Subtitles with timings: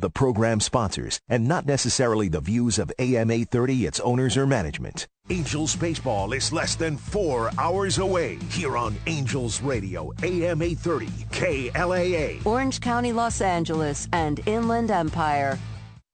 [0.00, 5.06] the program sponsors, and not necessarily the views of AM 830, its owners, or management.
[5.28, 12.44] Angels Baseball is less than four hours away here on Angels Radio, AM 830, KLAA.
[12.44, 15.58] Orange County, Los Angeles, and Inland Empire.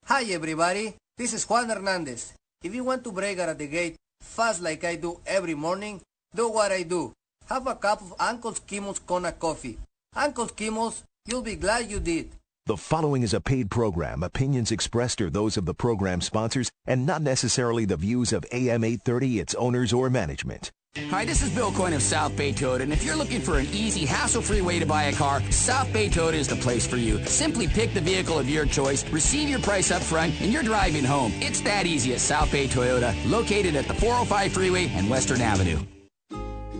[0.05, 0.95] Hi, everybody.
[1.17, 2.33] This is Juan Hernandez.
[2.63, 6.01] If you want to break out of the gate fast like I do every morning,
[6.35, 7.13] do what I do.
[7.49, 9.79] Have a cup of Uncle Skimmel's Kona coffee.
[10.15, 12.29] Uncle Skimmel's, you'll be glad you did.
[12.67, 14.23] The following is a paid program.
[14.23, 18.83] Opinions expressed are those of the program sponsors and not necessarily the views of AM
[18.83, 20.69] 830, its owners, or management.
[21.09, 23.67] Hi, this is Bill Coyne of South Bay Toyota, and if you're looking for an
[23.67, 27.23] easy, hassle-free way to buy a car, South Bay Toyota is the place for you.
[27.25, 31.05] Simply pick the vehicle of your choice, receive your price up front, and you're driving
[31.05, 31.31] home.
[31.35, 35.79] It's that easy at South Bay Toyota, located at the 405 freeway and Western Avenue.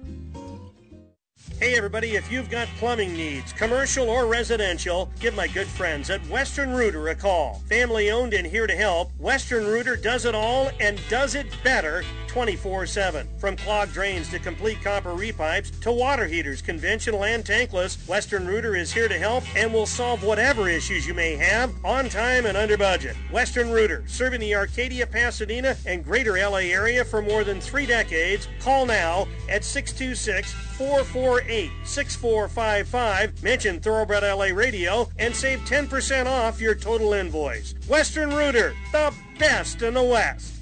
[1.59, 6.23] Hey everybody, if you've got plumbing needs, commercial or residential, give my good friends at
[6.27, 7.63] Western Rooter a call.
[7.67, 12.03] Family owned and here to help, Western Rooter does it all and does it better
[12.31, 13.27] 24-7.
[13.39, 18.75] From clogged drains to complete copper repipes to water heaters, conventional and tankless, Western Rooter
[18.75, 22.57] is here to help and will solve whatever issues you may have on time and
[22.57, 23.17] under budget.
[23.31, 28.47] Western Rooter, serving the Arcadia, Pasadena, and greater LA area for more than three decades.
[28.61, 33.43] Call now at 626 448 6455.
[33.43, 37.75] Mention Thoroughbred LA Radio and save 10% off your total invoice.
[37.89, 40.60] Western Rooter, the best in the West.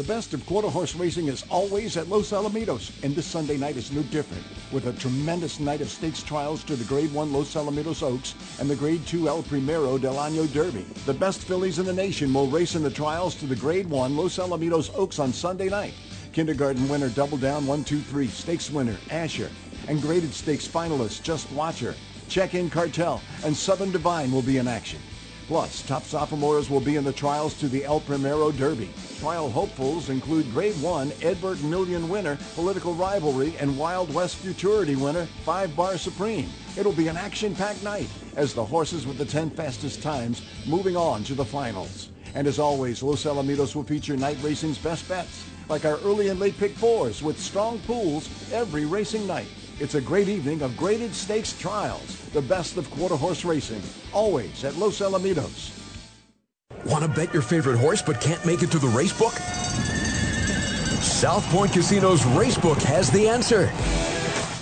[0.00, 3.76] The best of quarter horse racing is always at Los Alamitos, and this Sunday night
[3.76, 7.52] is no different, with a tremendous night of stakes trials to the Grade 1 Los
[7.52, 10.86] Alamitos Oaks and the Grade 2 El Primero del Año Derby.
[11.04, 14.16] The best fillies in the nation will race in the trials to the Grade 1
[14.16, 15.92] Los Alamitos Oaks on Sunday night.
[16.32, 19.50] Kindergarten winner Double Down 123, Stakes winner Asher,
[19.86, 21.94] and graded stakes finalist Just Watcher,
[22.30, 24.98] Check-In Cartel, and Southern Divine will be in action.
[25.50, 28.88] Plus, top sophomores will be in the trials to the El Primero Derby.
[29.18, 34.94] Trial hopefuls include Grade 1 Ed Burke Million winner, Political Rivalry, and Wild West Futurity
[34.94, 36.48] winner, 5 Bar Supreme.
[36.78, 41.24] It'll be an action-packed night as the horses with the 10 fastest times moving on
[41.24, 42.10] to the finals.
[42.36, 46.38] And as always, Los Alamitos will feature night racing's best bets, like our early and
[46.38, 49.48] late pick fours with strong pools every racing night.
[49.80, 53.80] It's a great evening of graded stakes trials, the best of quarter horse racing,
[54.12, 55.70] always at Los Alamitos.
[56.84, 59.32] Want to bet your favorite horse but can't make it to the race book?
[61.00, 63.70] South Point Casino's Racebook has the answer.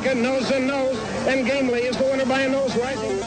[0.00, 0.98] Rising Market nose and nose.
[1.26, 3.20] And Gamely is the winner by a nose rising.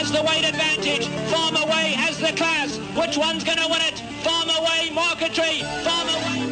[0.00, 1.08] has the weight advantage.
[1.30, 2.76] Farmer Way has the class.
[2.96, 3.98] Which one's going to win it?
[4.22, 6.48] Farmer Way, Marquetry, Farmer Way.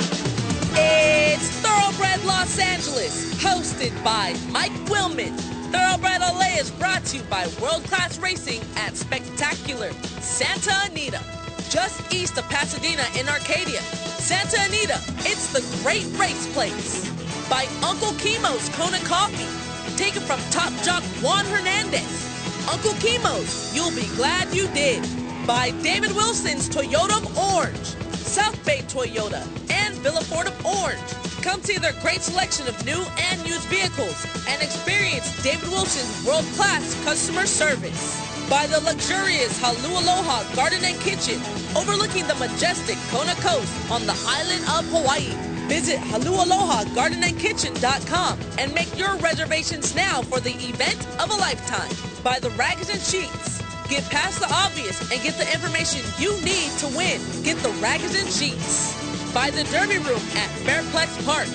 [0.81, 5.37] It's Thoroughbred Los Angeles, hosted by Mike Willman.
[5.73, 11.21] Thoroughbred LA is brought to you by World Class Racing at Spectacular Santa Anita,
[11.69, 13.81] just east of Pasadena in Arcadia.
[14.21, 17.09] Santa Anita, it's the great race place.
[17.49, 19.49] By Uncle Chemo's Kona Coffee,
[19.97, 22.29] taken from top jock Juan Hernandez.
[22.71, 25.03] Uncle Chemo's, you'll be glad you did.
[25.47, 27.87] By David Wilson's Toyota of Orange,
[28.17, 31.13] South Bay Toyota, and Villa Ford of Orange.
[31.43, 37.03] Come see their great selection of new and used vehicles and experience David Wilson's world-class
[37.05, 38.28] customer service.
[38.49, 41.39] By the luxurious Halu Aloha Garden and Kitchen,
[41.77, 45.35] overlooking the majestic Kona Coast on the island of Hawaii.
[45.69, 51.91] Visit halualohagardenandkitchen.com and make your reservations now for the event of a lifetime.
[52.25, 53.61] By the Rags and Sheets.
[53.87, 57.21] Get past the obvious and get the information you need to win.
[57.45, 58.95] Get the Rags and Sheets.
[59.35, 61.49] By the Derby Room at Fairplex Park.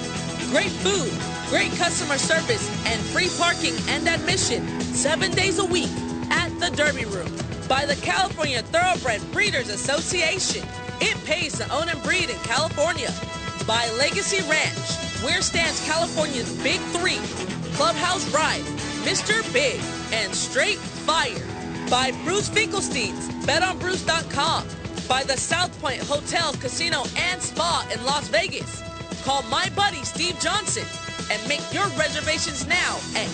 [0.51, 1.11] Great food,
[1.49, 5.89] great customer service, and free parking and admission seven days a week
[6.69, 7.29] the Derby Room.
[7.67, 10.65] By the California Thoroughbred Breeders Association.
[11.01, 13.11] It pays to own and breed in California
[13.67, 17.19] by Legacy Ranch, where stands California's Big Three,
[17.75, 18.63] Clubhouse Ride,
[19.03, 19.43] Mr.
[19.51, 19.81] Big,
[20.13, 21.45] and Straight Fire.
[21.89, 24.65] By Bruce Finkelstein's, betonbruce.com.
[25.09, 28.81] By the South Point Hotel, Casino, and Spa in Las Vegas.
[29.25, 30.85] Call my buddy Steve Johnson
[31.29, 33.27] and make your reservations now at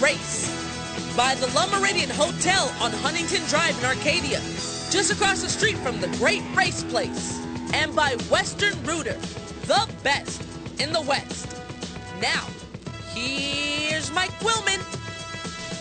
[0.00, 1.16] 866-780-RACE.
[1.16, 4.40] By the La Meridian Hotel on Huntington Drive in Arcadia
[4.90, 7.38] just across the street from the great race place.
[7.72, 9.18] And by Western Rooter,
[9.66, 10.42] the best
[10.80, 11.56] in the West.
[12.20, 12.46] Now,
[13.14, 14.80] here's Mike Willman.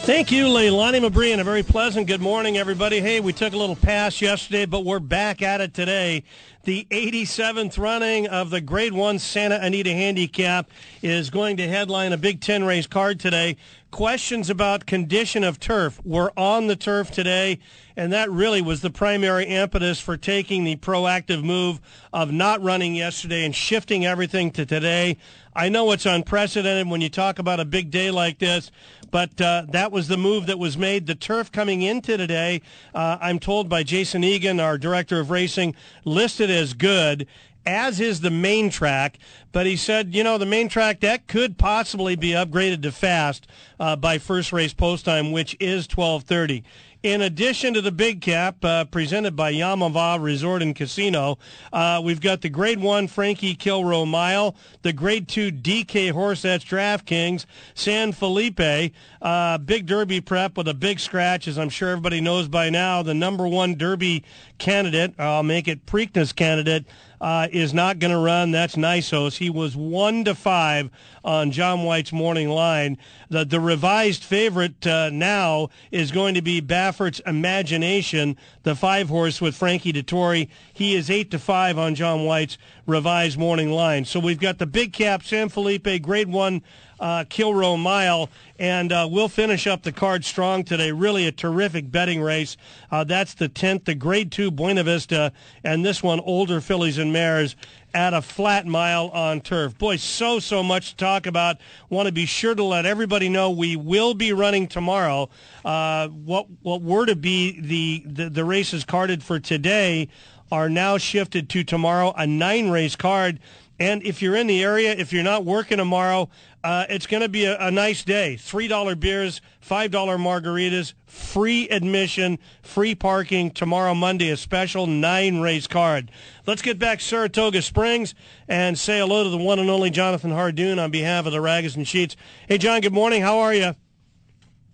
[0.04, 3.00] Thank you, Leilani Mabry, and a very pleasant good morning, everybody.
[3.00, 6.24] Hey, we took a little pass yesterday, but we're back at it today.
[6.64, 10.70] The 87th running of the Grade 1 Santa Anita Handicap
[11.02, 13.58] is going to headline a Big Ten race card today.
[13.92, 17.58] Questions about condition of turf were on the turf today,
[17.98, 21.82] and that really was the primary impetus for taking the proactive move
[22.14, 25.18] of not running yesterday and shifting everything to today.
[25.56, 28.70] I know it's unprecedented when you talk about a big day like this,
[29.10, 31.08] but uh, that was the move that was made.
[31.08, 32.62] The turf coming into today,
[32.94, 35.74] uh, I'm told by Jason Egan, our director of racing,
[36.06, 37.26] listed as good
[37.66, 39.18] as is the main track.
[39.52, 43.48] But he said, you know, the main track that could possibly be upgraded to fast
[43.80, 46.64] uh, by first race post time, which is 12:30.
[47.02, 51.38] In addition to the big cap uh, presented by Yamava Resort and Casino,
[51.72, 56.66] uh, we've got the Grade 1 Frankie Kilroe Mile, the Grade 2 DK Horse, that's
[56.66, 62.20] DraftKings, San Felipe, uh, big Derby prep with a big scratch, as I'm sure everybody
[62.20, 63.02] knows by now.
[63.02, 64.26] The number one Derby
[64.58, 66.86] candidate, I'll make it Preakness candidate,
[67.22, 68.52] uh, is not going to run.
[68.52, 69.38] That's Nysos.
[69.38, 70.90] He was one to five
[71.24, 72.98] on John White's morning line.
[73.30, 79.42] The the revised favorite uh, now is going to be Baffert's Imagination, the five horse
[79.42, 80.50] with Frankie Dettori.
[80.74, 84.06] He is eight to five on John White's revised morning line.
[84.06, 86.62] So we've got the big cap San Felipe Grade One
[87.00, 90.92] uh, Kilroe Mile, and uh, we'll finish up the card strong today.
[90.92, 92.58] Really a terrific betting race.
[92.92, 95.32] Uh, that's the 10th, the Grade 2 Buena Vista,
[95.64, 97.56] and this one, Older Fillies and Mares
[97.94, 99.78] at a flat mile on turf.
[99.78, 101.58] Boy, so, so much to talk about.
[101.90, 105.30] Want to be sure to let everybody know we will be running tomorrow.
[105.66, 110.10] Uh, what, what were to be the, the, the races carded for today
[110.52, 113.40] are now shifted to tomorrow, a nine race card.
[113.80, 116.30] And if you're in the area, if you're not working tomorrow,
[116.64, 118.36] uh, it's going to be a, a, nice day.
[118.38, 126.12] $3 beers, $5 margaritas, free admission, free parking tomorrow, Monday, a special nine race card.
[126.46, 128.14] Let's get back to Saratoga Springs
[128.48, 131.76] and say hello to the one and only Jonathan Hardoon on behalf of the Rags
[131.76, 132.18] and Sheets.
[132.48, 133.22] Hey, John, good morning.
[133.22, 133.76] How are you?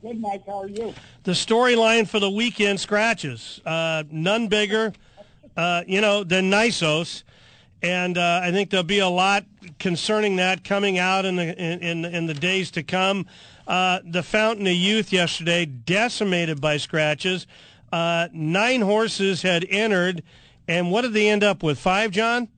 [0.01, 0.43] Good, Mike.
[0.47, 0.93] How are you?
[1.23, 3.61] The storyline for the weekend scratches.
[3.65, 4.93] Uh, none bigger,
[5.55, 7.23] uh, you know, than Nysos
[7.85, 9.45] and uh, I think there'll be a lot
[9.77, 13.27] concerning that coming out in the in in the days to come.
[13.67, 17.45] Uh, the Fountain of Youth yesterday decimated by scratches.
[17.91, 20.23] Uh, nine horses had entered,
[20.67, 21.77] and what did they end up with?
[21.77, 22.49] Five, John.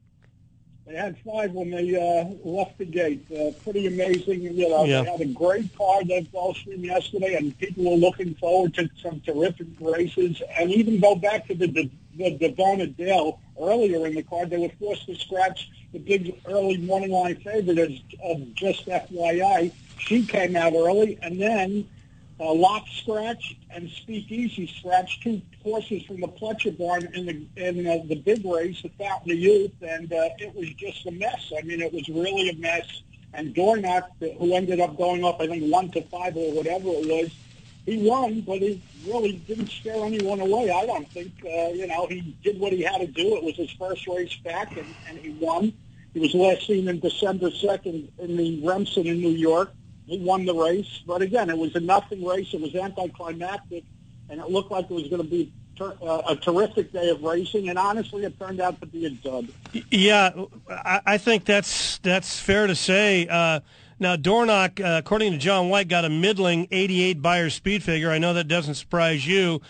[0.86, 3.25] They had five when they uh, left the gate.
[3.29, 4.41] Uh, pretty amazing.
[4.41, 5.01] You know, yeah.
[5.01, 9.19] they had a great card at Gulfstream yesterday, and people were looking forward to some
[9.19, 10.41] terrific races.
[10.57, 14.57] And even go back to the the, the Davona Dale earlier in the card, they
[14.57, 19.71] were forced to scratch the big early morning line favorite as uh, just FYI.
[20.00, 21.88] She came out early, and then
[22.39, 27.88] uh, Lock scratched and Speakeasy scratched two horses from the Pletcher barn in the in
[27.88, 31.51] uh, the big race at Fountain of Youth, and uh, it was just a mess.
[31.57, 33.01] I mean, it was really a mess.
[33.33, 37.07] And Dornoch, who ended up going up, I think one to five or whatever it
[37.07, 37.31] was,
[37.88, 40.70] he won, but he really didn't scare anyone away.
[40.70, 41.32] I don't think.
[41.44, 43.38] Uh, you know, he did what he had to do.
[43.38, 45.72] It was his first race back, and, and he won.
[46.13, 49.72] He was last seen in December 2nd in the Remsen in New York.
[50.06, 52.53] He won the race, but again, it was a nothing race.
[52.53, 53.86] It was anticlimactic,
[54.29, 57.24] and it looked like it was going to be ter- uh, a terrific day of
[57.24, 57.70] racing.
[57.70, 59.48] And honestly, it turned out to be a dud.
[59.91, 60.32] Yeah,
[60.70, 63.27] I, I think that's that's fair to say.
[63.27, 63.62] Uh,
[64.00, 68.12] now, Dornoch, uh, according to John White, got a middling 88 Beyer speed figure.
[68.12, 69.62] I know that doesn't surprise you.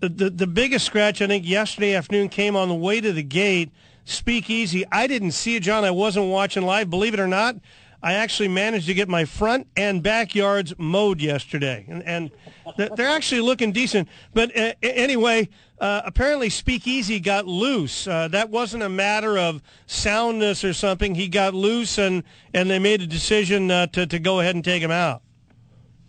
[0.00, 3.22] The, the, the biggest scratch, I think, yesterday afternoon came on the way to the
[3.22, 3.72] gate.
[4.04, 4.84] Speakeasy.
[4.92, 5.84] I didn't see it, John.
[5.84, 6.90] I wasn't watching live.
[6.90, 7.56] Believe it or not,
[8.04, 12.30] I actually managed to get my front and backyards mowed yesterday, and, and
[12.76, 14.10] they're actually looking decent.
[14.34, 15.48] But uh, anyway,
[15.80, 18.06] uh, apparently Speakeasy got loose.
[18.06, 21.14] Uh, that wasn't a matter of soundness or something.
[21.14, 24.62] He got loose, and, and they made a decision uh, to to go ahead and
[24.62, 25.22] take him out.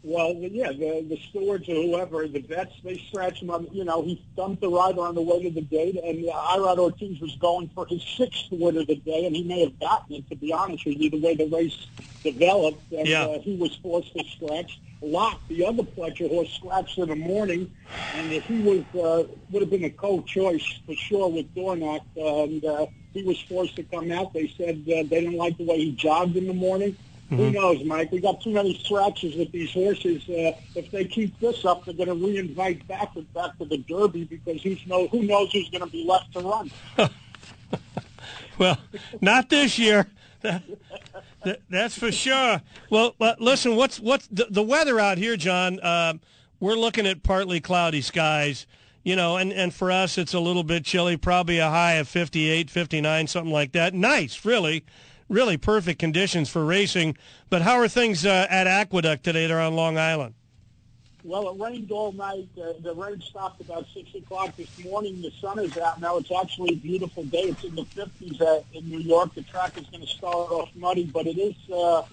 [0.06, 3.68] Well, yeah, the the stewards or whoever, the vets, they scratched him on.
[3.72, 6.78] You know, he dumped the rider on the way to the gate, and uh, Irad
[6.78, 10.18] Ortiz was going for his sixth win of the day, and he may have gotten
[10.18, 10.30] it.
[10.30, 11.88] To be honest with you, the way the race
[12.24, 13.24] developed, and Yeah.
[13.26, 14.80] uh, he was forced to scratch.
[15.02, 17.72] Locke, the other Pletcher horse, scratched in the morning,
[18.14, 22.64] and uh, he was uh, would have been a co-choice for sure with Dornoch, and
[22.64, 24.34] uh, he was forced to come out.
[24.34, 26.96] They said uh, they didn't like the way he jogged in the morning.
[27.30, 27.54] Who Mhm.
[27.54, 28.12] knows, Mike?
[28.12, 30.22] We got too many scratches with these horses.
[30.30, 34.26] Uh, if they keep this up, they're going to reinvite back back to the Derby
[34.26, 36.72] because who's know who knows who's going to be left to run.
[38.58, 38.78] Well,
[39.22, 40.08] not this year.
[40.42, 40.64] That-
[41.44, 42.62] that- that's for sure.
[42.90, 45.80] Well, but listen, what's what's the, the weather out here, John?
[45.82, 46.14] Uh,
[46.60, 48.66] we're looking at partly cloudy skies.
[49.04, 52.08] You know, and, and for us, it's a little bit chilly, probably a high of
[52.08, 53.94] 58, 59, something like that.
[53.94, 54.84] Nice, really,
[55.30, 57.18] really perfect conditions for racing.
[57.50, 59.48] But how are things uh, at Aqueduct today?
[59.48, 60.36] They're on Long Island.
[61.24, 62.48] Well, it rained all night.
[62.56, 65.24] Uh, the rain stopped about six o'clock this morning.
[65.24, 66.18] The sun is out now.
[66.18, 67.46] It's actually a beautiful day.
[67.46, 69.34] It's in the 50s uh, in New York.
[69.34, 72.04] The track is going to start off muddy, but it is uh,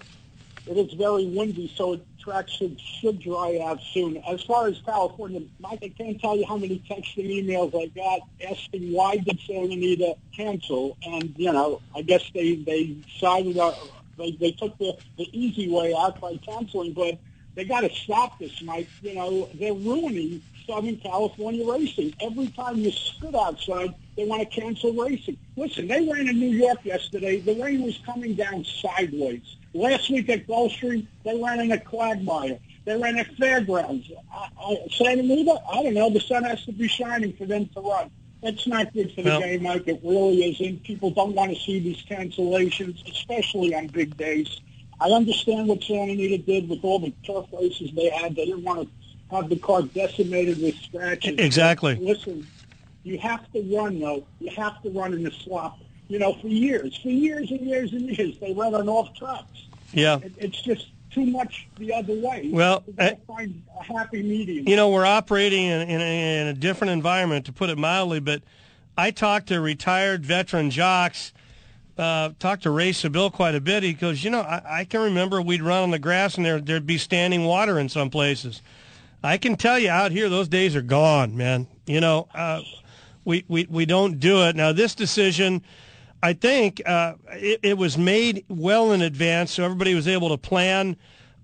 [0.65, 4.17] it is very windy, so the track should should dry out soon.
[4.17, 7.87] As far as California, Mike, I can't tell you how many texts and emails I
[7.87, 13.57] got asking why did Santa Anita cancel, and you know, I guess they they sided
[13.57, 13.77] up.
[14.17, 17.17] They they took the the easy way out by canceling, but
[17.55, 18.87] they got to stop this, Mike.
[19.01, 22.13] You know, they're ruining Southern California racing.
[22.21, 25.37] Every time you spit outside, they want to cancel racing.
[25.55, 27.39] Listen, they ran in New York yesterday.
[27.41, 29.57] The rain was coming down sideways.
[29.73, 32.59] Last week at Gulfstream, they ran in a quagmire.
[32.85, 34.11] They ran at Fairgrounds.
[34.31, 36.09] I, I, Santa Anita, I don't know.
[36.09, 38.11] The sun has to be shining for them to run.
[38.43, 39.39] That's not good for the No.
[39.39, 39.87] game, Mike.
[39.87, 40.83] It really isn't.
[40.83, 44.59] People don't want to see these cancellations, especially on big days.
[44.99, 48.35] I understand what Santa Anita did with all the turf races they had.
[48.35, 51.39] They didn't want to have the car decimated with scratches.
[51.39, 51.95] Exactly.
[51.95, 52.45] Listen,
[53.03, 54.27] you have to run, though.
[54.39, 55.79] You have to run in the slop.
[56.13, 59.65] You know, for years, for years and years and years, they ran on off tracks.
[59.93, 60.19] Yeah.
[60.21, 62.51] It, it's just too much the other way.
[62.53, 64.69] Well, you find a happy medium.
[64.69, 68.19] You know, we're operating in, in, a, in a different environment, to put it mildly,
[68.19, 68.43] but
[68.95, 71.33] I talked to retired veteran jocks,
[71.97, 73.81] uh, talked to Ray Sibille quite a bit.
[73.81, 76.61] He goes, you know, I, I can remember we'd run on the grass and there,
[76.61, 78.61] there'd be standing water in some places.
[79.23, 81.65] I can tell you out here, those days are gone, man.
[81.87, 82.61] You know, uh,
[83.25, 84.55] we, we, we don't do it.
[84.55, 85.63] Now, this decision,
[86.23, 90.37] I think uh, it, it was made well in advance, so everybody was able to
[90.37, 90.95] plan.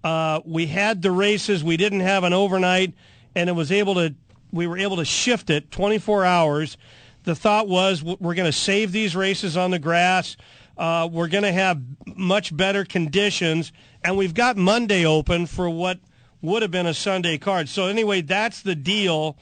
[0.06, 1.62] Uh, we had the races.
[1.62, 2.94] We didn't have an overnight,
[3.36, 4.16] and it was able to.
[4.54, 6.78] We were able to shift it 24 hours.
[7.24, 10.38] The thought was we're going to save these races on the grass.
[10.78, 11.82] Uh, we're going to have
[12.16, 16.00] much better conditions, and we've got Monday open for what
[16.42, 17.68] would have been a Sunday card.
[17.68, 19.38] So anyway, that's the deal.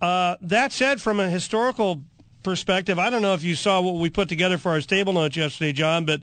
[0.00, 2.04] Uh, that said, from a historical
[2.42, 5.36] perspective, I don't know if you saw what we put together for our stable notes
[5.36, 6.20] yesterday, John, but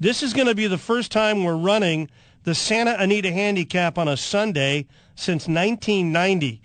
[0.00, 2.10] this is going to be the first time we're running
[2.44, 6.60] the Santa Anita Handicap on a Sunday since 1990.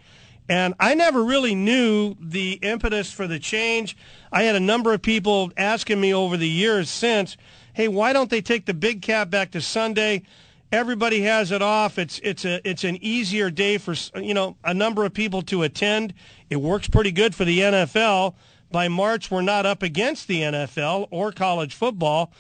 [0.49, 3.95] And I never really knew the impetus for the change.
[4.31, 7.37] I had a number of people asking me over the years since,
[7.73, 10.23] hey, why don't they take the big cap back to Sunday?
[10.71, 11.97] Everybody has it off.
[11.97, 15.63] It's it's a it's an easier day for you know a number of people to
[15.63, 16.13] attend.
[16.49, 18.35] It works pretty good for the NFL.
[18.71, 22.31] By March, we're not up against the NFL or college football.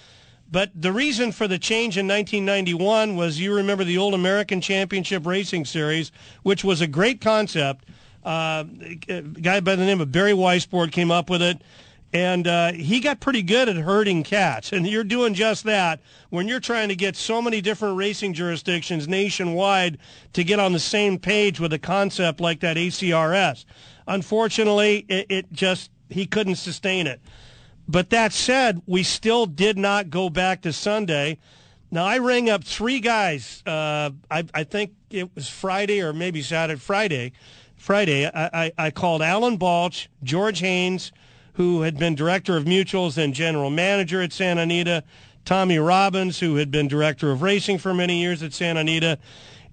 [0.51, 5.25] but the reason for the change in 1991 was you remember the old American Championship
[5.25, 7.85] Racing Series, which was a great concept.
[8.23, 8.63] Uh,
[9.07, 11.61] a guy by the name of Barry Weisbord came up with it
[12.11, 14.71] and uh, he got pretty good at herding cats.
[14.79, 19.07] And you're doing just that when you're trying to get so many different racing jurisdictions
[19.07, 19.97] nationwide
[20.33, 23.65] to get on the same page with a concept like that ACRS.
[24.07, 27.21] Unfortunately, it, it just he couldn't sustain it.
[27.87, 31.39] But that said, we still did not go back to Sunday.
[31.91, 33.63] Now I rang up three guys.
[33.65, 36.79] Uh, I, I think it was Friday or maybe Saturday.
[36.79, 37.31] Friday,
[37.75, 38.27] Friday.
[38.27, 41.11] I, I, I called Alan Balch, George Haynes
[41.59, 45.03] who had been director of mutuals and general manager at Santa Anita,
[45.43, 49.19] Tommy Robbins, who had been director of racing for many years at Santa Anita.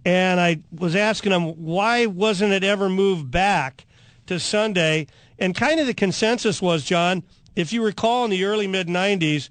[0.04, 3.86] And I was asking him, why wasn't it ever moved back
[4.26, 5.06] to Sunday?
[5.38, 7.22] And kind of the consensus was, John,
[7.54, 9.48] if you recall in the early mid 90s,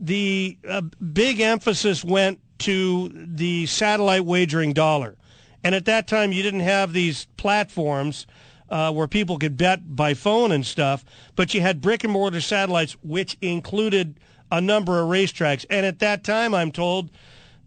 [0.00, 5.16] the uh, big emphasis went to the satellite wagering dollar.
[5.64, 8.26] And at that time, you didn't have these platforms
[8.68, 11.04] uh, where people could bet by phone and stuff,
[11.36, 14.18] but you had brick and mortar satellites, which included
[14.50, 15.64] a number of racetracks.
[15.70, 17.10] And at that time, I'm told,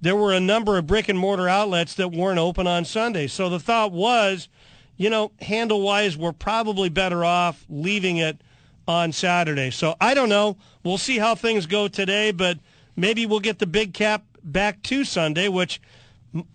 [0.01, 3.27] there were a number of brick and mortar outlets that weren't open on Sunday.
[3.27, 4.49] So the thought was,
[4.97, 8.41] you know, handle wise, we're probably better off leaving it
[8.87, 9.71] on Saturday.
[9.71, 10.57] So I don't know.
[10.83, 12.59] We'll see how things go today, but
[12.95, 15.81] maybe we'll get the big cap back to Sunday, which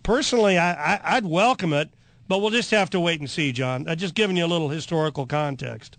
[0.03, 1.89] personally I, I, would welcome it.
[2.27, 3.89] But we'll just have to wait and see, John.
[3.89, 5.97] I'm just giving you a little historical context.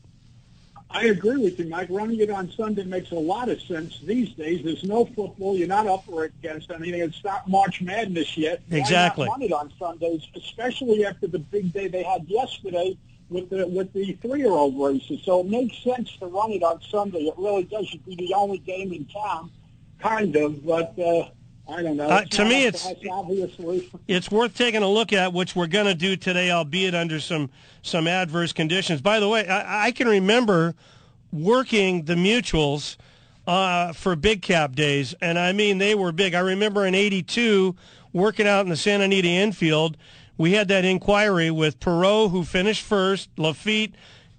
[0.94, 1.88] I agree with you, Mike.
[1.90, 4.62] Running it on Sunday makes a lot of sense these days.
[4.64, 5.56] There's no football.
[5.56, 7.00] You're not up against anything.
[7.00, 8.62] It's not March Madness yet.
[8.70, 9.26] Exactly.
[9.26, 12.96] Why not run it on Sundays, especially after the big day they had yesterday
[13.30, 15.20] with the with the three-year-old races.
[15.24, 17.20] So it makes sense to run it on Sunday.
[17.20, 17.84] It really does.
[17.84, 19.50] It should be the only game in town,
[19.98, 20.64] kind of.
[20.64, 21.30] But uh,
[21.72, 22.08] I don't know.
[22.08, 22.86] Uh, to me, it's
[24.06, 27.50] it's worth taking a look at, which we're going to do today, albeit under some
[27.82, 29.00] some adverse conditions.
[29.00, 30.74] By the way, I, I can remember
[31.32, 32.96] working the mutuals
[33.46, 36.34] uh, for big cap days, and I mean they were big.
[36.34, 37.74] I remember in '82
[38.12, 39.96] working out in the Santa Anita infield.
[40.36, 43.92] We had that inquiry with Perrault, who finished first, Laffit,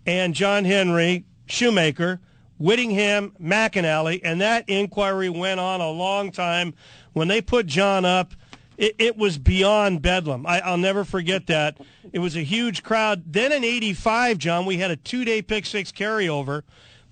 [0.05, 2.19] and John Henry Shoemaker.
[2.60, 6.73] Whittingham, McAnally, and that inquiry went on a long time
[7.13, 8.34] when they put John up,
[8.78, 10.45] it, it was beyond bedlam.
[10.45, 11.78] I, will never forget that.
[12.12, 13.23] It was a huge crowd.
[13.32, 16.63] Then in '85, John, we had a two-day pick six carryover.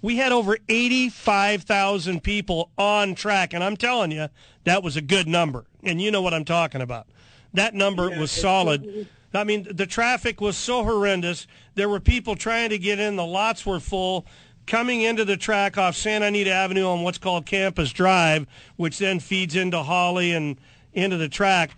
[0.02, 4.30] We had over 85,000 people on track, and I'm telling you,
[4.64, 5.66] that was a good number.
[5.84, 7.08] And you know what I'm talking about.
[7.54, 9.08] That number yeah, was solid.
[9.34, 11.46] I mean, the traffic was so horrendous.
[11.76, 13.16] There were people trying to get in.
[13.16, 14.26] The lots were full
[14.72, 19.20] coming into the track off Santa Anita Avenue on what's called Campus Drive, which then
[19.20, 20.58] feeds into Holly and
[20.94, 21.72] into the track.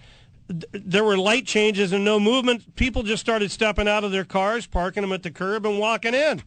[0.48, 2.76] There were light changes and no movement.
[2.76, 6.14] People just started stepping out of their cars, parking them at the curb, and walking
[6.14, 6.44] in.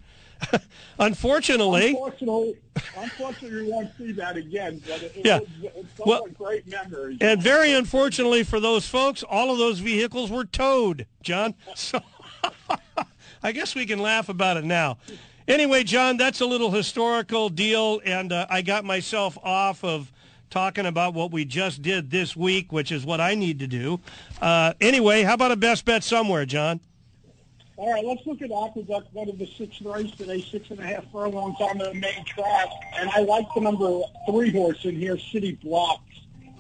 [1.01, 2.59] unfortunately, unfortunately,
[2.97, 4.81] unfortunately, we won't see that again.
[4.87, 5.41] But it, yeah.
[5.75, 7.19] was, well, great memories.
[7.23, 11.55] And very unfortunately for those folks, all of those vehicles were towed, John.
[11.75, 12.01] So
[13.43, 14.99] I guess we can laugh about it now.
[15.49, 20.11] Anyway, John, that's a little historical deal, and uh, I got myself off of
[20.51, 24.01] talking about what we just did this week, which is what I need to do.
[24.43, 26.81] Uh, anyway, how about a best bet somewhere, John?
[27.77, 30.83] All right, let's look at Aqueduct, one of the six race today, six and a
[30.83, 32.69] half furlongs on the main track.
[32.99, 36.03] And I like the number three horse in here, City Blocks.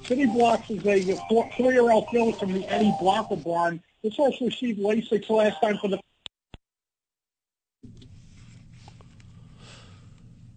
[0.04, 1.02] City Blocks is a
[1.56, 3.82] three-year-old filly from the Eddie Blocker barn.
[4.04, 5.98] This horse received Lasix last time for the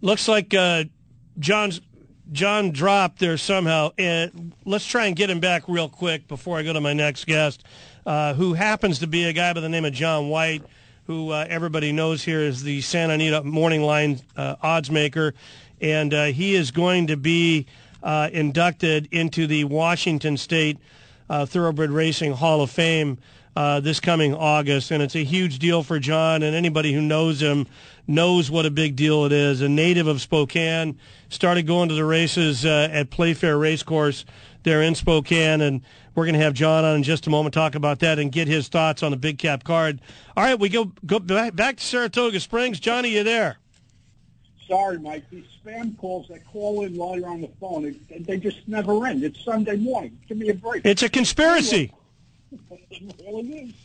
[0.02, 0.86] Looks like uh,
[1.38, 1.82] John's
[2.32, 3.92] John dropped there somehow.
[3.98, 7.26] And let's try and get him back real quick before I go to my next
[7.26, 7.64] guest,
[8.06, 10.64] uh, who happens to be a guy by the name of John White,
[11.06, 15.34] who uh, everybody knows here is the Santa Anita Morning Line uh, odds maker,
[15.82, 17.66] and uh, he is going to be
[18.04, 20.78] uh, inducted into the Washington State
[21.30, 23.18] uh, Thoroughbred Racing Hall of Fame.
[23.56, 27.68] This coming August, and it's a huge deal for John and anybody who knows him
[28.08, 29.62] knows what a big deal it is.
[29.62, 30.98] A native of Spokane,
[31.30, 34.26] started going to the races uh, at Playfair Racecourse
[34.64, 35.82] there in Spokane, and
[36.16, 38.48] we're going to have John on in just a moment talk about that and get
[38.48, 40.02] his thoughts on the big cap card.
[40.36, 42.80] All right, we go go back, back to Saratoga Springs.
[42.80, 43.58] Johnny, you there?
[44.68, 45.24] Sorry, Mike.
[45.32, 49.24] These spam calls that call in while you're on the phone, they just never end.
[49.24, 50.20] It's Sunday morning.
[50.28, 50.86] Give me a break.
[50.86, 51.92] It's a conspiracy.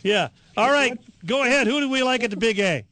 [0.03, 0.29] Yeah.
[0.57, 0.99] All right.
[1.27, 1.67] Go ahead.
[1.67, 2.85] Who do we like at the Big A?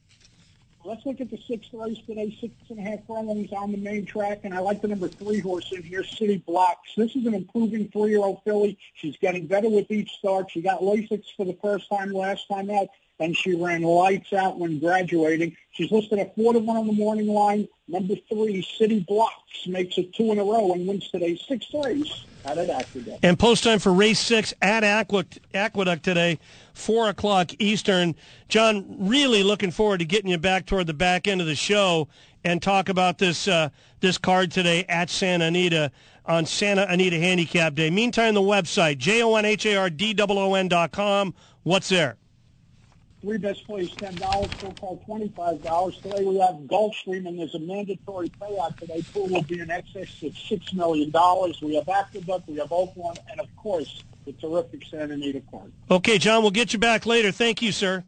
[0.85, 2.35] Let's look at the sixth race today.
[2.41, 5.39] Six and a half furlongs on the main track, and I like the number three
[5.39, 6.91] horse in here, City Blocks.
[6.97, 8.77] This is an improving three-year-old filly.
[8.95, 10.51] She's getting better with each start.
[10.51, 14.59] She got Lasix for the first time last time out, and she ran lights out
[14.59, 15.55] when graduating.
[15.71, 17.69] She's listed at four to one on the morning line.
[17.87, 22.25] Number three, City Blocks, makes it two in a row and wins today's sixth race
[22.45, 23.19] Aqueduct.
[23.23, 26.39] And post time for race six at Aqueduct, today,
[26.73, 28.15] 4 o'clock Eastern.
[28.49, 32.07] John, really looking forward to getting you back toward the back end of the show
[32.43, 33.69] and talk about this uh,
[34.01, 35.91] this card today at Santa Anita
[36.25, 37.89] on Santa Anita Handicap Day.
[37.89, 41.33] Meantime, the website, J-O-N-H-A-R-D-O-O-N dot com.
[41.63, 42.17] What's there?
[43.23, 44.51] Three best plays, ten dollars.
[44.57, 45.97] Full call, twenty-five dollars.
[45.99, 49.01] Today we have Gulfstream, and there's a mandatory payout today.
[49.13, 51.61] Pool will be in excess of six million dollars.
[51.61, 55.71] We have Aqueduct, we have Oaklawn, and of course the terrific Santa Anita card.
[55.89, 57.31] Okay, John, we'll get you back later.
[57.31, 58.03] Thank you, sir.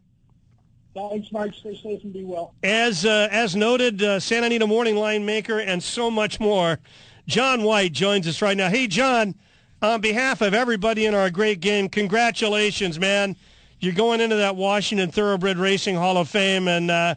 [0.94, 1.54] Thanks, Mike.
[1.54, 2.52] Stay safe and be well.
[2.62, 6.78] As uh, as noted, uh, Santa Anita morning line maker and so much more.
[7.26, 8.68] John White joins us right now.
[8.68, 9.34] Hey, John,
[9.80, 13.34] on behalf of everybody in our great game, congratulations, man
[13.80, 17.14] you're going into that Washington Thoroughbred Racing Hall of Fame, and uh,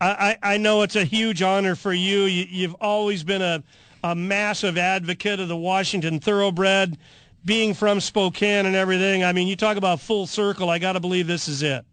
[0.00, 2.22] I, I know it's a huge honor for you.
[2.22, 3.62] you have always been a,
[4.04, 6.96] a massive advocate of the Washington Thoroughbred,
[7.44, 9.24] being from Spokane and everything.
[9.24, 10.70] I mean, you talk about full circle.
[10.70, 11.84] I got to believe this is it.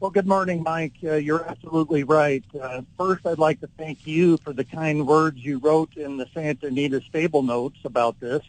[0.00, 0.94] Well, good morning, Mike.
[1.04, 2.42] Uh, you're absolutely right.
[2.58, 6.26] Uh, first, I'd like to thank you for the kind words you wrote in the
[6.32, 8.42] Santa Anita stable notes about this.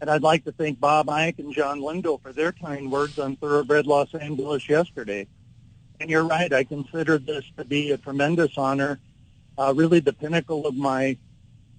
[0.00, 3.36] And I'd like to thank Bob Ike and John Lindo for their kind words on
[3.36, 5.26] Thoroughbred Los Angeles yesterday.
[6.00, 8.98] And you're right, I consider this to be a tremendous honor,
[9.58, 11.18] uh, really the pinnacle of my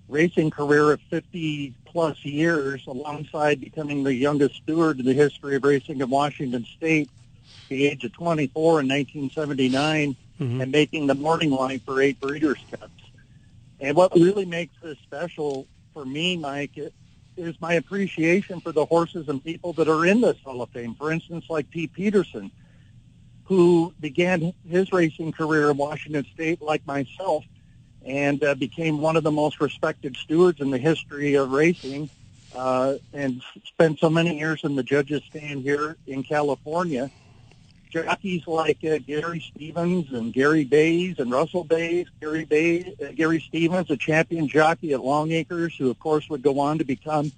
[0.07, 5.63] racing career of 50 plus years, alongside becoming the youngest steward in the history of
[5.63, 7.09] racing in Washington State,
[7.69, 10.61] the age of 24 in 1979, mm-hmm.
[10.61, 12.91] and making the morning line for eight Breeders' Cups.
[13.79, 16.77] And what really makes this special for me, Mike,
[17.41, 20.95] is my appreciation for the horses and people that are in this Hall of Fame.
[20.95, 22.51] For instance, like Pete Peterson,
[23.45, 27.43] who began his racing career in Washington State like myself
[28.05, 32.09] and uh, became one of the most respected stewards in the history of racing
[32.53, 37.11] uh, and spent so many years in the judges stand here in California.
[37.91, 43.39] Jockeys like uh, Gary Stevens and Gary Baze and Russell Baze, Gary Baze, uh, Gary
[43.39, 47.31] Stevens, a champion jockey at Longacres, who of course would go on to become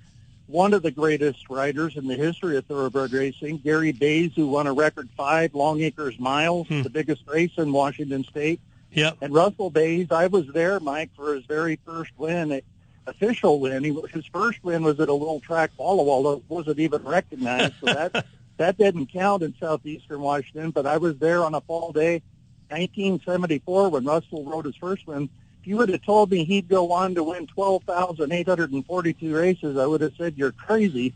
[0.47, 3.57] one of the greatest riders in the history of thoroughbred racing.
[3.57, 6.83] Gary Baze, who won a record five Longacres miles, hmm.
[6.83, 8.59] the biggest race in Washington State.
[8.91, 9.17] Yep.
[9.21, 12.61] And Russell Baze, I was there, Mike, for his very first win,
[13.07, 13.83] official win.
[13.83, 17.73] He, his first win was at a little track, Walla that wasn't even recognized.
[17.79, 18.25] So that
[18.57, 22.21] that didn't count in southeastern Washington, but I was there on a fall day,
[22.69, 25.29] 1974, when Russell rode his first win.
[25.61, 30.01] If you would have told me he'd go on to win 12,842 races, I would
[30.01, 31.13] have said you're crazy.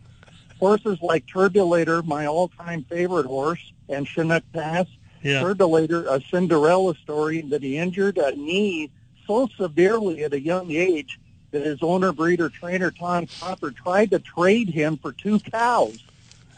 [0.59, 4.87] Horses like Turbulator, my all-time favorite horse, and Chinook Pass.
[5.21, 5.41] Yeah.
[5.41, 8.89] Turbulator, a Cinderella story that he injured a knee
[9.25, 11.19] so severely at a young age
[11.51, 15.99] that his owner, breeder, trainer Tom Copper tried to trade him for two cows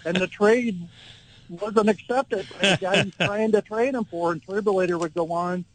[0.05, 0.88] and the trade
[1.49, 4.31] wasn't accepted by the guy he's trying to trade him for.
[4.31, 5.65] And Turbulator would go on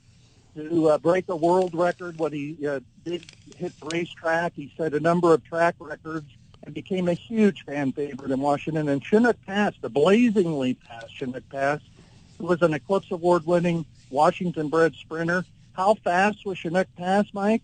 [0.54, 3.24] to uh, break a world record when he uh, did
[3.56, 4.52] hit the racetrack.
[4.54, 6.30] He set a number of track records
[6.62, 8.88] and became a huge fan favorite in Washington.
[8.88, 11.80] And Chinook Pass, the blazingly fast Chinook Pass,
[12.38, 15.44] who was an Eclipse Award-winning Washington-bred sprinter.
[15.72, 17.62] How fast was Chinook Pass, Mike?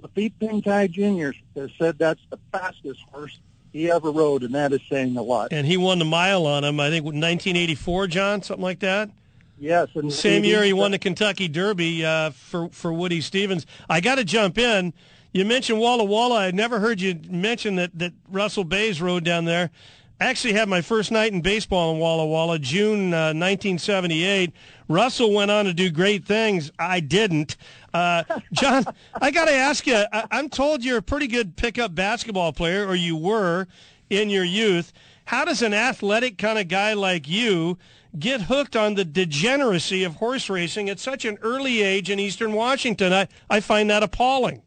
[0.00, 1.36] Laffit Pincay Jr.
[1.58, 3.38] has said that's the fastest horse
[3.72, 5.52] he ever rode, and that is saying a lot.
[5.52, 9.10] And he won the mile on him, I think, 1984, John, something like that.
[9.58, 13.66] Yes, and same year he won the Kentucky Derby uh, for for Woody Stephens.
[13.90, 14.94] I got to jump in.
[15.32, 16.46] You mentioned Walla Walla.
[16.46, 19.70] I never heard you mention that that Russell Baze rode down there.
[20.18, 24.52] I actually had my first night in baseball in Walla Walla, June uh, 1978.
[24.88, 26.70] Russell went on to do great things.
[26.78, 27.56] I didn't.
[27.92, 28.22] Uh,
[28.52, 28.84] John,
[29.20, 30.04] I got to ask you.
[30.12, 33.66] I, I'm told you're a pretty good pickup basketball player, or you were
[34.08, 34.92] in your youth.
[35.26, 37.78] How does an athletic kind of guy like you
[38.18, 42.52] get hooked on the degeneracy of horse racing at such an early age in Eastern
[42.52, 43.12] Washington?
[43.12, 44.62] I, I find that appalling.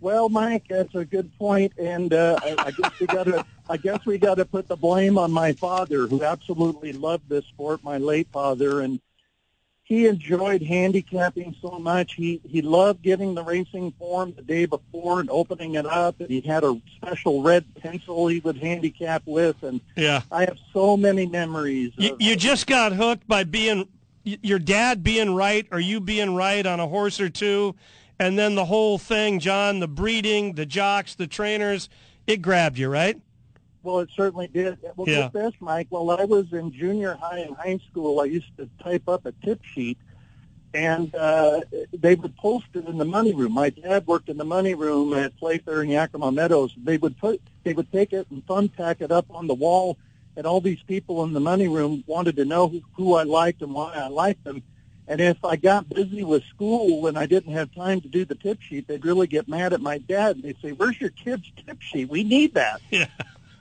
[0.00, 3.44] Well, Mike, that's a good point, and uh, I, I guess we got to.
[3.68, 7.44] I guess we got to put the blame on my father, who absolutely loved this
[7.44, 7.84] sport.
[7.84, 9.00] My late father, and
[9.90, 12.14] he enjoyed handicapping so much.
[12.14, 16.20] He he loved getting the racing form the day before and opening it up.
[16.20, 19.60] And he had a special red pencil he would handicap with.
[19.64, 21.92] And yeah, I have so many memories.
[21.96, 23.88] You, you just got hooked by being
[24.22, 27.74] your dad being right or you being right on a horse or two,
[28.16, 31.88] and then the whole thing, John, the breeding, the jocks, the trainers,
[32.28, 33.20] it grabbed you, right?
[33.82, 34.78] Well, it certainly did.
[34.96, 35.22] Well, Yeah.
[35.22, 35.86] get this, Mike.
[35.90, 39.32] While I was in junior high and high school, I used to type up a
[39.44, 39.98] tip sheet,
[40.74, 41.62] and uh,
[41.92, 43.52] they would post it in the money room.
[43.52, 46.74] My dad worked in the money room at Playfair and Yakima Meadows.
[46.76, 49.96] They would put, they would take it and thumbtack it up on the wall,
[50.36, 53.62] and all these people in the money room wanted to know who, who I liked
[53.62, 54.62] and why I liked them.
[55.08, 58.36] And if I got busy with school and I didn't have time to do the
[58.36, 60.36] tip sheet, they'd really get mad at my dad.
[60.36, 62.08] And they'd say, "Where's your kid's tip sheet?
[62.08, 63.08] We need that." Yeah.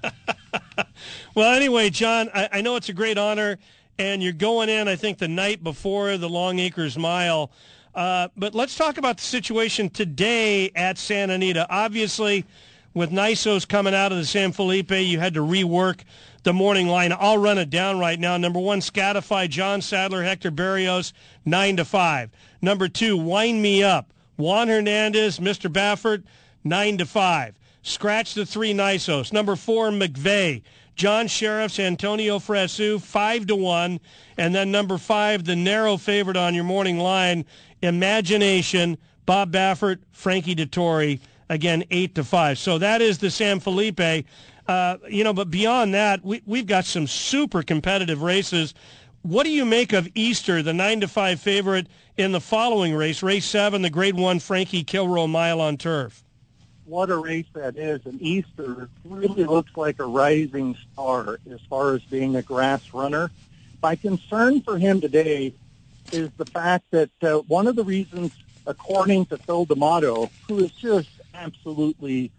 [1.36, 3.58] well, anyway, John, I, I know it's a great honor,
[3.98, 7.52] and you're going in, I think, the night before the Longacres Mile.
[7.94, 11.68] Uh, but let's talk about the situation today at Santa Anita.
[11.70, 12.46] Obviously,
[12.94, 16.02] with Nysos coming out of the San Felipe, you had to rework
[16.44, 17.14] the morning line.
[17.18, 18.38] I'll run it down right now.
[18.38, 21.14] Number one, Scatify, John Sadler, Hector Berrios,
[21.46, 22.30] 9 to 5.
[22.62, 25.72] Number two, Wine Me Up, Juan Hernandez, Mr.
[25.72, 26.24] Baffert,
[26.64, 27.59] 9 to 5.
[27.82, 29.32] Scratch the three Nysos.
[29.32, 30.62] Number four, McVeigh.
[30.96, 34.02] John Shirreffs Antonio Fresu, 5 to 1.
[34.38, 37.46] And then number five, the narrow favorite on your morning line,
[37.82, 42.58] Imagination, Bob Baffert, Frankie Dettori, again, 8 to 5.
[42.58, 44.26] So that is the San Felipe.
[44.68, 48.74] Uh, you know, but beyond that, we, we've got some super competitive races.
[49.22, 51.88] What do you make of Easter, the 9 to 5 favorite
[52.18, 56.26] in the following race, race 7, the grade 1 Frankie Kilroe Mile on Turf?
[56.90, 58.02] What a race that is.
[58.06, 63.32] And Easter really looks like a rising star as far as being a grass runner.
[63.82, 65.54] My concern for him today
[66.12, 68.32] is the fact that uh, one of the reasons,
[68.66, 72.32] according to Phil D'Amato, who has just absolutely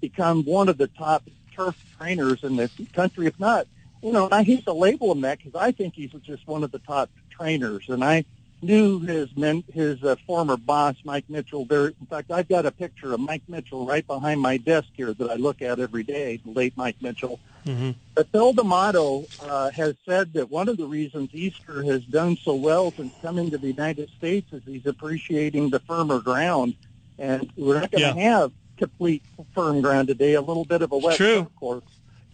[0.00, 3.66] become one of the top turf trainers in the country, if not,
[4.02, 6.62] you know, and I hate to label him that because I think he's just one
[6.62, 7.86] of the top trainers.
[7.88, 8.24] And I
[8.62, 11.64] knew his men, his uh, former boss, Mike Mitchell.
[11.64, 15.12] Very, in fact, I've got a picture of Mike Mitchell right behind my desk here
[15.12, 16.40] that I look at every day.
[16.44, 17.38] The late Mike Mitchell.
[17.66, 17.90] Mm-hmm.
[18.14, 22.54] But Phil D'Amato uh, has said that one of the reasons Easter has done so
[22.54, 26.74] well since coming to the United States is he's appreciating the firmer ground,
[27.18, 28.30] and we're not going to Yeah.
[28.30, 29.22] have complete
[29.54, 30.34] firm ground today.
[30.34, 31.16] A little bit of a wet
[31.58, 31.82] course.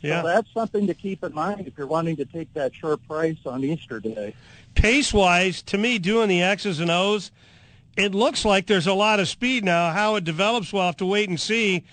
[0.02, 0.22] Yeah.
[0.22, 3.38] So that's something to keep in mind if you're wanting to take that short price
[3.46, 4.34] on Easter today.
[4.74, 7.30] pace wise, to me, doing the X's and O's,
[7.96, 9.92] it looks like there's a lot of speed now.
[9.92, 11.84] How it develops, we'll have to wait and see.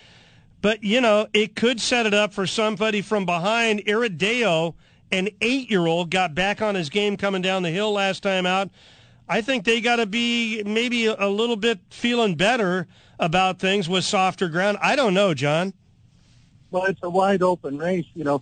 [0.62, 3.86] But, you know, it could set it up for somebody from behind.
[3.86, 4.74] Irideo,
[5.12, 8.46] an eight year old, got back on his game coming down the hill last time
[8.46, 8.70] out.
[9.28, 12.88] I think they got to be maybe a little bit feeling better
[13.20, 14.78] about things with softer ground.
[14.82, 15.74] I don't know, John.
[16.72, 18.06] Well, it's a wide open race.
[18.14, 18.42] You know,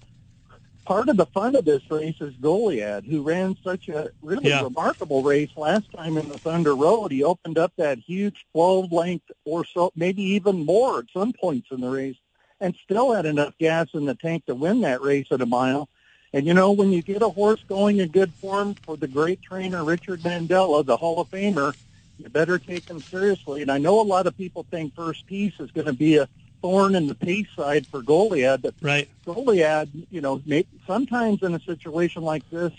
[0.86, 4.64] part of the fun of this race is Goliad, who ran such a really Yeah.
[4.64, 7.12] remarkable race last time in the Thunder Road.
[7.12, 11.70] He opened up that huge 12 length or so, maybe even more at some points
[11.72, 12.18] in the race,
[12.60, 15.90] and still had enough gas in the tank to win that race at a mile.
[16.34, 19.42] And you know, when you get a horse going in good form for the great
[19.42, 21.74] trainer Richard Mandella, the Hall of Famer,
[22.18, 23.62] you better take him seriously.
[23.62, 26.28] And I know a lot of people think First Piece is going to be a
[26.62, 29.08] thorn in the pace side for Goliad, but Right.
[29.26, 32.74] Goliad, you know, may, sometimes in a situation like this,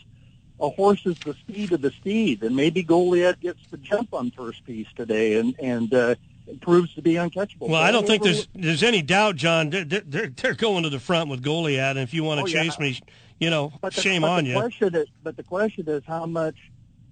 [0.61, 4.31] a horse is the speed of the steed, and maybe Goliad gets the jump on
[4.33, 6.15] First Piece today, and and uh,
[6.49, 7.69] it proves to be uncatchable.
[7.69, 9.71] Well, I don't think there's there's any doubt, John.
[9.71, 12.47] They're, they're, they're going to the front with Goliad, and if you want to Oh,
[12.49, 12.65] yeah.
[12.65, 13.01] chase me,
[13.39, 14.57] you know, But the, shame but on the you.
[14.57, 16.57] Question is, but the question is, how much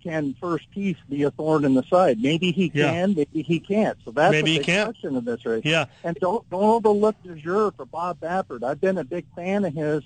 [0.06, 2.20] can First Piece be a thorn in the side?
[2.20, 2.90] Maybe he Yeah.
[2.92, 3.98] can, maybe he can't.
[4.04, 5.64] So that's Maybe a big question of this race.
[5.64, 5.86] Yeah.
[6.04, 8.62] And don't don't overlook the juror for Bob Baffert.
[8.62, 10.02] I've been a big fan of his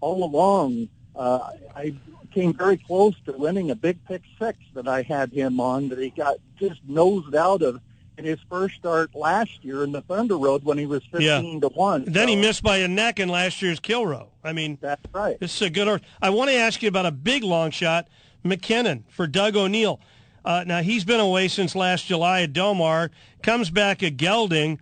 [0.00, 0.88] all along.
[1.14, 1.94] Uh, I
[2.32, 5.98] came very close to winning a big pick six that I had him on that
[5.98, 7.80] he got just nosed out of
[8.18, 11.36] in his first start last year in the Thunder Road when he was Yeah.
[11.38, 12.04] fifteen to one.
[12.06, 14.28] Then he missed by a neck in last year's Kilroe.
[14.44, 15.38] I mean, that's right.
[15.40, 16.00] this is a good horse.
[16.20, 18.08] I want to ask you about a big long shot,
[18.44, 20.00] McKinnon for Doug O'Neill.
[20.44, 23.10] Uh, now he's been away since last July at Del Mar.
[23.42, 24.80] Comes back at Gelding.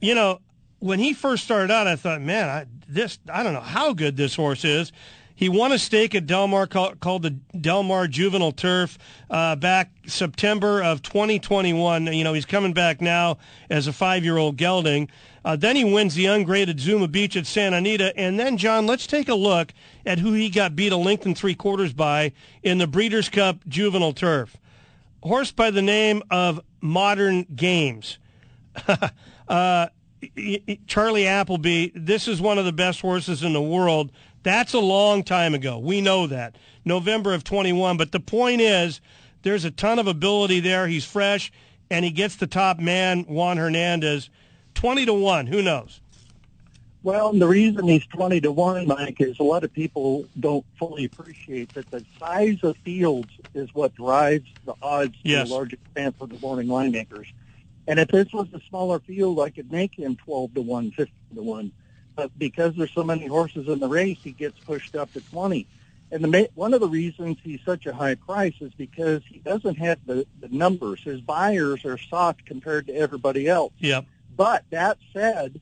[0.00, 0.40] You know,
[0.78, 4.16] when he first started out, I thought, man, I, this I don't know how good
[4.16, 4.92] this horse is.
[5.36, 8.98] He won a stake at Del Mar called, the Del Mar Juvenile Turf
[9.30, 12.06] uh, back September of 2021.
[12.12, 13.38] You know, he's coming back now
[13.68, 15.10] as a five-year-old gelding.
[15.44, 18.16] Uh, then he wins the ungraded Zuma Beach at Santa Anita.
[18.16, 19.72] And then, John, let's take a look
[20.06, 23.66] at who he got beat a length and three quarters by in the Breeders' Cup
[23.66, 24.56] Juvenile Turf.
[25.22, 28.18] Horse by the name of Modern Games.
[29.48, 29.86] uh,
[30.86, 34.10] Charlie Appleby, this is one of the best horses in the world.
[34.42, 35.78] That's a long time ago.
[35.78, 36.56] We know that.
[36.84, 37.96] November of 21.
[37.96, 39.00] But the point is,
[39.42, 40.86] there's a ton of ability there.
[40.86, 41.50] He's fresh,
[41.90, 44.28] and he gets the top man, Juan Hernandez,
[44.74, 45.46] 20 to 1.
[45.46, 46.00] Who knows?
[47.04, 51.04] Well, the reason he's 20 to 1, Mike, is a lot of people don't fully
[51.04, 55.46] appreciate that the size of fields is what drives the odds yes.
[55.46, 57.30] to a large extent for the morning line makers.
[57.86, 61.14] And if this was a smaller field, I could make him 12 to 1, 15
[61.34, 61.72] to 1.
[62.16, 65.66] But because there's so many horses in the race, he gets pushed up to 20.
[66.10, 69.76] And the one of the reasons he's such a high price is because he doesn't
[69.76, 71.02] have the, the numbers.
[71.02, 73.74] His Beyers are soft compared to everybody else.
[73.80, 74.06] Yep.
[74.34, 75.60] But that said,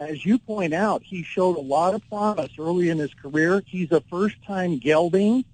[0.00, 3.62] as you point out, he showed a lot of promise early in his career.
[3.66, 5.44] He's a first-time gelding,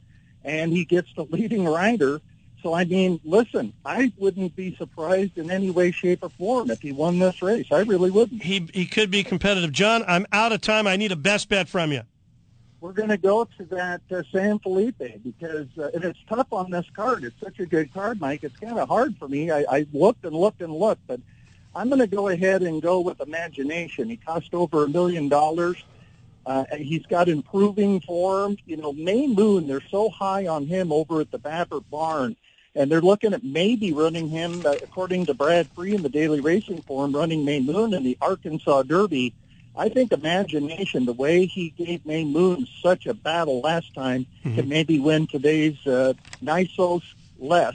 [0.44, 2.20] and he gets the leading rider.
[2.62, 6.80] So, I mean, listen, I wouldn't be surprised in any way, shape, or form if
[6.80, 7.66] he won this race.
[7.70, 8.42] I really wouldn't.
[8.42, 9.72] He he could be competitive.
[9.72, 10.86] John, I'm out of time.
[10.86, 12.02] I need a best bet from you.
[12.80, 16.70] We're going to go to that uh, San Felipe because, uh, and it's tough on
[16.70, 17.24] this card.
[17.24, 18.44] It's such a good card, Mike.
[18.44, 19.50] It's kind of hard for me.
[19.50, 21.18] I, I looked and looked and looked, but
[21.76, 24.08] I'm going to go ahead and go with Imagination.
[24.08, 25.82] He cost over a million dollars.
[26.46, 28.56] Uh, he's got improving form.
[28.66, 32.36] You know, May Moon, they're so high on him over at the Baffert Barn,
[32.74, 36.40] and they're looking at maybe running him, uh, according to Brad Free in the Daily
[36.40, 39.34] Racing Form, running May Moon in the Arkansas Derby.
[39.76, 44.54] I think Imagination, the way he gave May Moon such a battle last time, mm-hmm.
[44.54, 46.12] can maybe win today's uh,
[46.44, 47.02] Nysos
[47.38, 47.74] less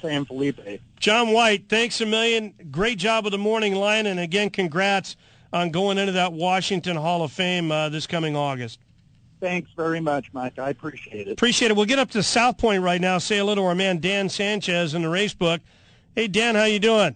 [0.00, 0.80] San Felipe.
[0.98, 2.54] John White, thanks a million.
[2.70, 5.16] Great job of the morning line, and again, congrats
[5.52, 8.80] on going into that Washington Hall of Fame uh, this coming August.
[9.40, 10.58] Thanks very much, Mike.
[10.58, 11.32] I appreciate it.
[11.32, 11.76] Appreciate it.
[11.76, 13.18] We'll get up to South Point right now.
[13.18, 15.60] Say hello to our man Dan Sanchez in the race book.
[16.16, 17.14] Hey, Dan, how you doing?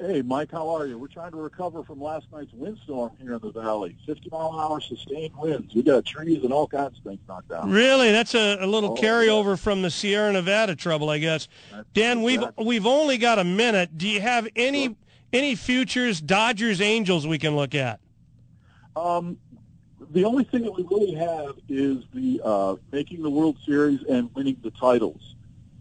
[0.00, 0.98] Hey, Mike, how are you?
[0.98, 3.96] We're trying to recover from last night's windstorm here in the valley.
[4.06, 5.72] 50 mile an hour sustained winds.
[5.72, 7.70] We got trees and all kinds of things knocked down.
[7.70, 8.10] Really?
[8.10, 9.56] That's a, a little oh, carryover yeah.
[9.56, 11.46] from the Sierra Nevada trouble, I guess.
[11.70, 12.54] That's Dan, exactly.
[12.56, 13.96] we've we've only got a minute.
[13.96, 14.96] Do you have any sure.
[15.32, 18.00] any futures Dodgers Angels we can look at?
[18.96, 19.38] Um,
[20.10, 24.28] the only thing that we really have is the uh, making the World Series and
[24.34, 25.33] winning the titles.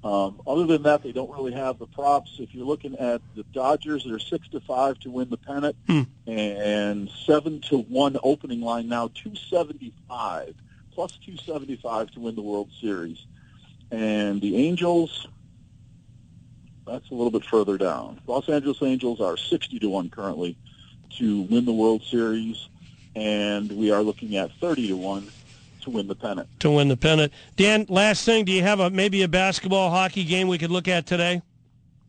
[0.03, 2.35] Um, other than that, they don't really have the props.
[2.37, 6.01] If you're looking at the Dodgers, they're six to five to win the pennant, hmm.
[6.27, 10.55] and seven to one opening line now, two seventy five
[10.91, 13.25] plus two seventy five to win the World Series,
[13.91, 15.27] and the Angels.
[16.85, 18.19] That's a little bit further down.
[18.27, 20.57] Los Angeles Angels are sixty to one currently
[21.17, 22.67] to win the World Series,
[23.15, 25.29] and we are looking at thirty to one
[25.83, 26.49] to win the pennant.
[26.61, 27.31] To win the pennant.
[27.55, 30.87] Dan, last thing, do you have a maybe a basketball hockey game we could look
[30.87, 31.41] at today?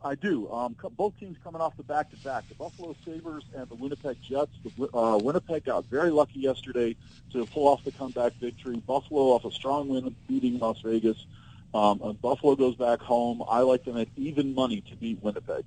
[0.03, 0.51] I do.
[0.53, 2.47] Um, both teams coming off the back-to-back.
[2.51, 4.51] The Buffalo Sabres and the Winnipeg Jets.
[4.63, 6.95] The, uh, Winnipeg got very lucky yesterday
[7.33, 8.77] to pull off the comeback victory.
[8.87, 11.25] Buffalo off a strong win beating Las Vegas.
[11.73, 13.43] Um, Buffalo goes back home.
[13.49, 15.65] I like them at even money to beat Winnipeg.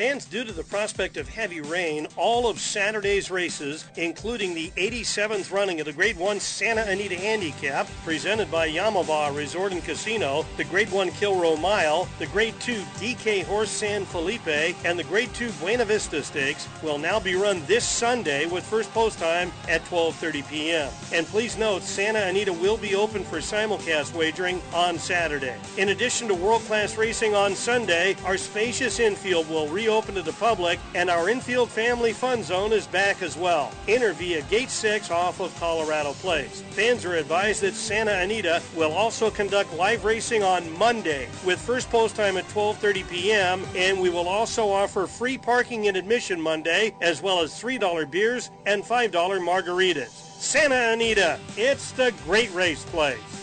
[0.00, 5.52] Fans, due to the prospect of heavy rain, all of Saturday's races, including the 87th
[5.52, 10.64] running of the Grade 1 Santa Anita Handicap, presented by Yamava Resort and Casino, the
[10.64, 15.50] Grade 1 Kilroe Mile, the Grade 2 DK Horse San Felipe, and the Grade 2
[15.60, 20.48] Buena Vista Stakes, will now be run this Sunday with first post time at 12.30
[20.48, 20.90] p.m.
[21.12, 25.58] And please note, Santa Anita will be open for simulcast wagering on Saturday.
[25.76, 30.32] In addition to world-class racing on Sunday, our spacious infield will reopen open to the
[30.32, 33.72] public, and our infield family fun zone is back as well.
[33.88, 36.62] Enter via Gate 6 off of Colorado Place.
[36.70, 41.90] Fans are advised that Santa Anita will also conduct live racing on Monday with first
[41.90, 43.66] post time at 12:30 p.m.
[43.74, 48.50] and we will also offer free parking and admission Monday as well as $3 beers
[48.66, 50.08] and $5 margaritas.
[50.40, 53.39] Santa Anita, it's the great race place.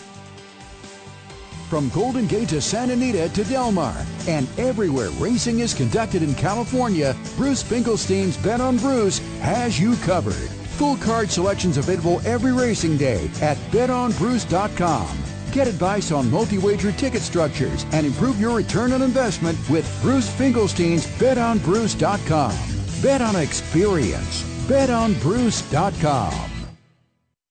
[1.68, 3.94] From Golden Gate to Santa Anita to Del Mar
[4.26, 10.48] and everywhere racing is conducted in California, Bruce Finkelstein's Bet on Bruce has you covered.
[10.78, 15.18] Full card selections available every racing day at betonbruce.com.
[15.52, 21.06] Get advice on multi-wager ticket structures and improve your return on investment with Bruce Finkelstein's
[21.18, 22.56] betonbruce.com.
[23.02, 24.42] Bet on experience.
[24.68, 26.57] betonbruce.com.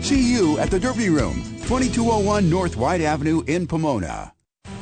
[0.00, 1.34] See you at the Derby Room,
[1.68, 4.32] 2201 North White Avenue in Pomona.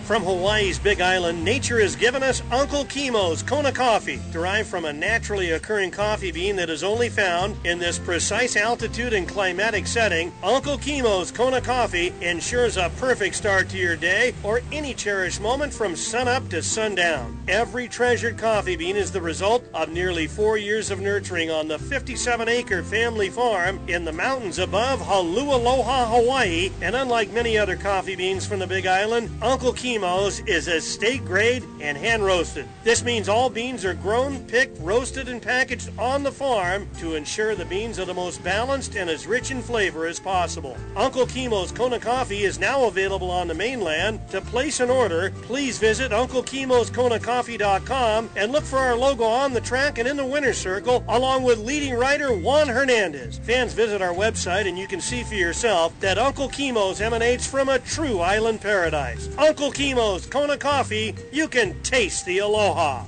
[0.09, 4.93] From Hawaii's Big Island, nature has given us Uncle Kimo's Kona coffee, derived from a
[4.93, 10.33] naturally occurring coffee bean that is only found in this precise altitude and climatic setting.
[10.43, 15.75] Uncle Kimo's Kona coffee ensures a perfect start to your day or any cherished moment
[15.75, 17.39] from sunup to sundown.
[17.47, 21.77] Every treasured coffee bean is the result of nearly four years of nurturing on the
[21.77, 26.73] 57-acre family farm in the mountains above Holualoha, Hawaii.
[26.81, 31.25] And unlike many other coffee beans from the Big Island, Uncle Kimo Eskimos is estate
[31.25, 32.69] grade and hand roasted.
[32.85, 37.57] This means all beans are grown, picked, roasted, and packaged on the farm to ensure
[37.57, 40.77] the beans are the most balanced and as rich in flavor as possible.
[40.95, 44.21] Uncle Kimo's Kona Coffee is now available on the mainland.
[44.31, 49.99] To place an order, please visit UncleKimosKonaCoffee.com and look for our logo on the track
[49.99, 53.39] and in the winner's circle, along with leading writer Juan Hernandez.
[53.39, 57.69] Fans visit our website and you can see for yourself that Uncle Kimo's emanates from
[57.69, 59.29] a true island paradise.
[59.39, 63.05] Uncle Kimo's Eskimos Kona Coffee, you can taste the aloha.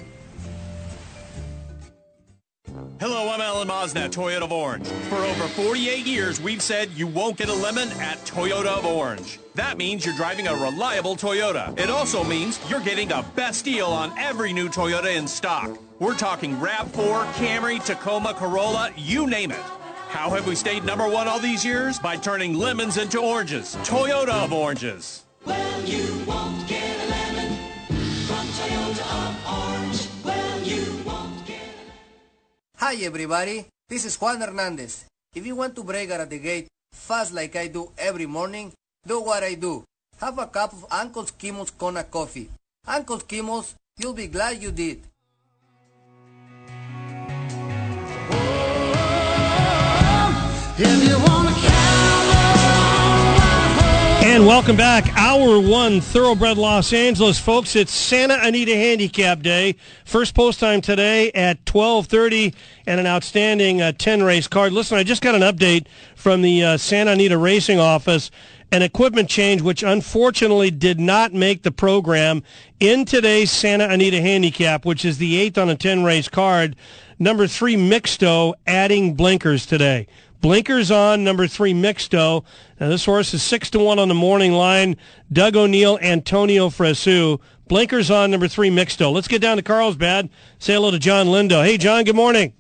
[2.99, 4.87] Hello, I'm Alan Mosnett, Toyota of Orange.
[4.87, 9.39] For over 48 years, we've said you won't get a lemon at Toyota of Orange.
[9.55, 11.79] That means you're driving a reliable Toyota.
[11.79, 15.79] It also means you're getting the best deal on every new Toyota in stock.
[15.99, 19.65] We're talking RAV4, Camry, Tacoma, Corolla, you name it.
[20.09, 21.99] How have we stayed number one all these years?
[21.99, 23.77] By turning lemons into oranges.
[23.77, 25.25] Toyota of Oranges.
[25.45, 27.51] Well, you won't get a lemon
[28.29, 29.05] from Toyota
[29.49, 30.09] Orange.
[30.25, 31.75] Well, you won't get
[32.77, 33.67] Hi, everybody.
[33.89, 35.07] This is Juan Hernandez.
[35.35, 38.73] If you want to break out of the gate fast like I do every morning,
[39.07, 39.85] do what I do.
[40.21, 42.51] Have a cup of Uncle Kimo's Kona coffee.
[42.87, 45.01] Uncle Kimo's, you'll be glad you did.
[50.83, 51.50] If you wanna
[54.31, 55.13] And welcome back.
[55.17, 57.75] Hour one, Thoroughbred Los Angeles, folks.
[57.75, 59.75] It's Santa Anita Handicap Day.
[60.05, 62.55] First post time today at 1230
[62.87, 64.73] and an outstanding uh, 10 race card.
[64.73, 68.31] Listen, I just got an update from the uh, Santa Anita Racing Office.
[68.71, 72.45] An equipment change which unfortunately did not make the program
[72.79, 76.77] in today's Santa Anita Handicap, which is the eighth on a 10 race card.
[77.19, 80.07] Number three, Mixto, adding blinkers today.
[80.41, 82.45] Blinkers on number three, Mixto.
[82.79, 84.97] Now this horse is six to one on the morning line.
[85.31, 87.39] Doug O'Neill, Antonio Fresu.
[87.69, 89.13] Blinkers on number three, Mixto.
[89.13, 90.31] Let's get down to Carlsbad.
[90.59, 91.63] Say hello to John Lindo.
[91.65, 92.05] Hey, John.
[92.05, 92.55] Good morning.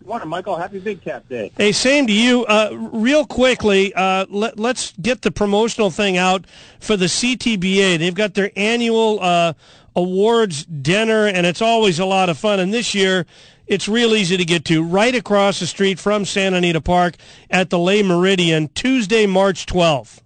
[0.00, 0.56] Good morning, Michael.
[0.56, 1.50] Happy Big Cap Day.
[1.56, 2.44] Hey, same to you.
[2.44, 6.44] Uh, real quickly, uh, let, us get the promotional thing out
[6.80, 7.98] for the CTBA.
[7.98, 9.54] They've got their annual uh,
[9.96, 12.60] awards dinner, and it's always a lot of fun.
[12.60, 13.24] And this year,
[13.66, 14.82] it's real easy to get to.
[14.82, 17.16] Right across the street from Santa Anita Park
[17.50, 20.20] at the Le Meridien, Tuesday, March 12th.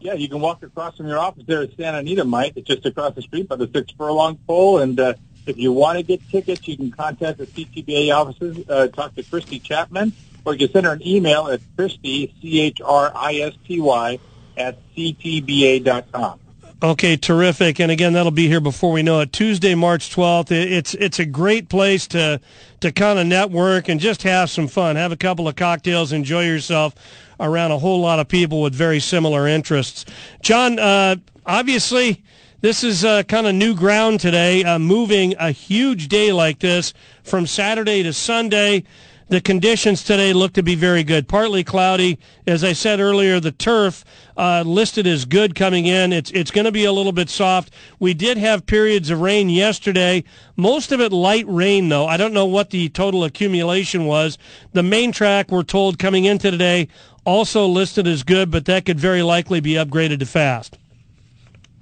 [0.00, 2.54] Yeah, you can walk across from your office there at Santa Anita, Mike.
[2.56, 5.14] It's just across the street by the six furlong pole, and uh,
[5.46, 9.22] If you want to get tickets, you can contact the CTBA offices, uh, talk to
[9.24, 10.12] Christy Chapman,
[10.44, 14.18] or you can send her an email at Christy, C-H-R-I-S-T-Y,
[14.56, 16.38] at ctba.com.
[16.82, 17.78] Okay, terrific.
[17.78, 19.32] And again, that'll be here before we know it.
[19.32, 20.50] Tuesday, March 12th.
[20.50, 22.40] It's it's a great place to
[22.80, 24.96] to kind of network and just have some fun.
[24.96, 26.96] Have a couple of cocktails, enjoy yourself
[27.38, 30.04] around a whole lot of people with very similar interests.
[30.42, 31.16] John, uh,
[31.46, 32.24] obviously,
[32.62, 34.64] this is uh, kind of new ground today.
[34.64, 38.82] Uh, moving a huge day like this from Saturday to Sunday.
[39.28, 41.26] The conditions today look to be very good.
[41.26, 43.40] Partly cloudy, as I said earlier.
[43.40, 44.04] The turf
[44.36, 46.12] uh, listed as good coming in.
[46.12, 47.72] It's it's going to be a little bit soft.
[47.98, 50.24] We did have periods of rain yesterday.
[50.56, 52.06] Most of it light rain, though.
[52.06, 54.38] I don't know what the total accumulation was.
[54.72, 56.88] The main track, we're told, coming into today,
[57.24, 60.78] also listed as good, but that could very likely be upgraded to fast.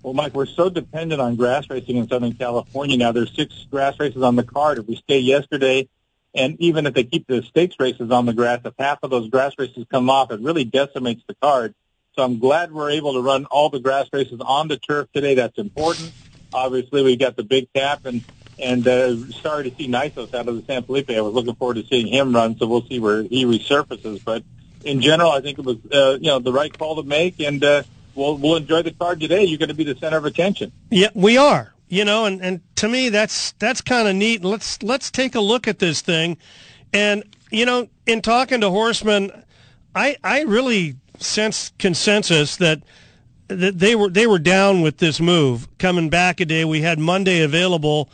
[0.03, 3.13] Well, Mike, we're so dependent on grass racing in Southern California now.
[3.13, 4.79] There's six grass races on the card.
[4.79, 5.89] If we stay yesterday,
[6.35, 9.29] and even if they keep the stakes races on the grass, if half of those
[9.29, 11.75] grass races come off, it really decimates the card.
[12.17, 15.35] So I'm glad we're able to run all the grass races on the turf today.
[15.35, 16.13] That's important.
[16.53, 18.25] Obviously, we got the big cap, and
[18.59, 21.11] and uh, sorry to see Nysos out of the San Felipe.
[21.11, 24.21] I was looking forward to seeing him run, so we'll see where he resurfaces.
[24.25, 24.43] But
[24.85, 27.63] in general, I think it was uh, you know the right call to make, and
[27.63, 29.45] uh, we'll we'll enjoy the card today.
[29.45, 30.73] You're going to be the center of attention.
[30.91, 31.73] Yeah, we are.
[31.91, 34.45] You know, and, and to me, that's that's kind of neat.
[34.45, 36.37] Let's let's take a look at this thing,
[36.93, 39.33] and you know, in talking to horsemen,
[39.93, 42.83] I I really sense consensus that
[43.49, 46.65] that they were they were down with this move coming back a day.
[46.65, 48.09] We had Monday available,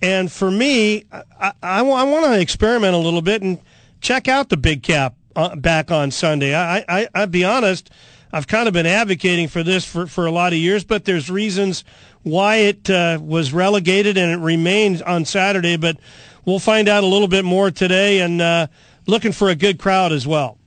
[0.00, 3.58] and for me, I, I, I want to experiment a little bit and
[4.00, 6.54] check out the big cap uh, back on Sunday.
[6.54, 7.90] I, I I'll be honest,
[8.32, 11.28] I've kind of been advocating for this for for a lot of years, but there's
[11.28, 11.82] reasons
[12.26, 15.76] why it uh, was relegated and it remains on Saturday.
[15.76, 15.96] But
[16.44, 18.66] we'll find out a little bit more today, and uh,
[19.06, 20.58] looking for a good crowd as well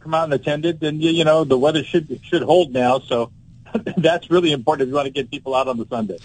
[0.00, 2.98] come out and attend it, and you know the weather should should hold now.
[2.98, 3.30] So
[3.96, 6.18] that's really important if you want to get people out on the Sunday.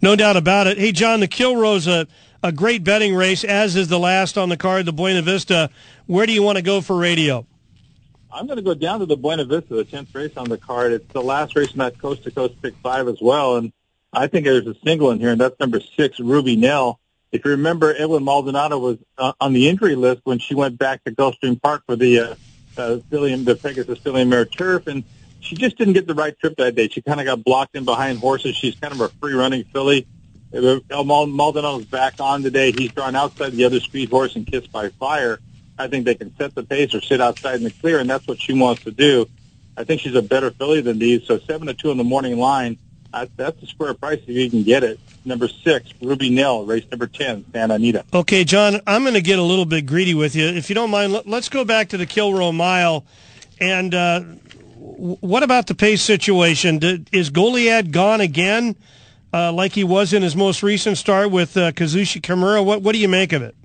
[0.00, 0.78] No doubt about it.
[0.78, 2.06] Hey, John, the Kilroe's a
[2.42, 5.70] a great betting race, as is the last on the card, the Buena Vista.
[6.06, 7.46] Where do you want to go for radio?
[8.34, 10.90] I'm going to go down to the Buena Vista, the 10th race on the card.
[10.90, 13.72] It's the last race in that coast to coast pick five as well, and
[14.12, 16.98] I think there's a single in here, and that's number six, Ruby Nell.
[17.30, 21.04] If you remember, Edwin Maldonado was uh, on the injury list when she went back
[21.04, 22.34] to Gulfstream Park for the uh,
[22.76, 25.04] uh, Fillion, the Pegasus Filly and Mare Turf, and
[25.38, 26.88] she just didn't get the right trip that day.
[26.88, 28.56] She kind of got blocked in behind horses.
[28.56, 30.08] She's kind of a free running filly.
[30.52, 32.72] El Maldonado's back on today.
[32.72, 35.38] He's drawn outside the other speed horse and kissed by fire.
[35.78, 38.26] I think they can set the pace or sit outside in the clear, and that's
[38.26, 39.26] what she wants to do.
[39.76, 41.26] I think she's a better filly than these.
[41.26, 42.78] So seven to two in the morning line.
[43.36, 45.00] that's a square price if you can get it.
[45.24, 48.04] Number six, Ruby Nell, race number ten, Santa Anita.
[48.12, 50.46] Okay, John, I'm going to get a little bit greedy with you.
[50.46, 53.04] If you don't mind, let's go back to the Kilroe Mile.
[53.58, 57.06] And uh, what about the pace situation?
[57.10, 58.76] Is Goliad gone again,
[59.32, 62.64] uh, like he was in his most recent start with uh, Kazushi Kimura?
[62.64, 63.56] What What do you make of it?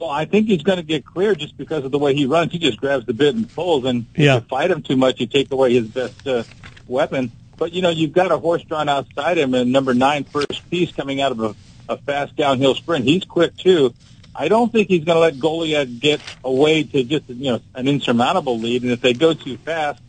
[0.00, 2.52] Well, I think he's going to get clear just because of the way he runs.
[2.52, 4.36] He just grabs the bit and pulls, and yeah.
[4.36, 6.42] if you fight him too much, you take away his best uh,
[6.88, 7.30] weapon.
[7.58, 10.90] But you know, you've got a horse drawn outside him, and number nine, first piece,
[10.90, 11.54] coming out of a,
[11.90, 13.04] a fast downhill sprint.
[13.04, 13.92] He's quick too.
[14.34, 17.86] I don't think he's going to let Goliad get away to just you know an
[17.86, 18.82] insurmountable lead.
[18.82, 20.00] And if they go too fast,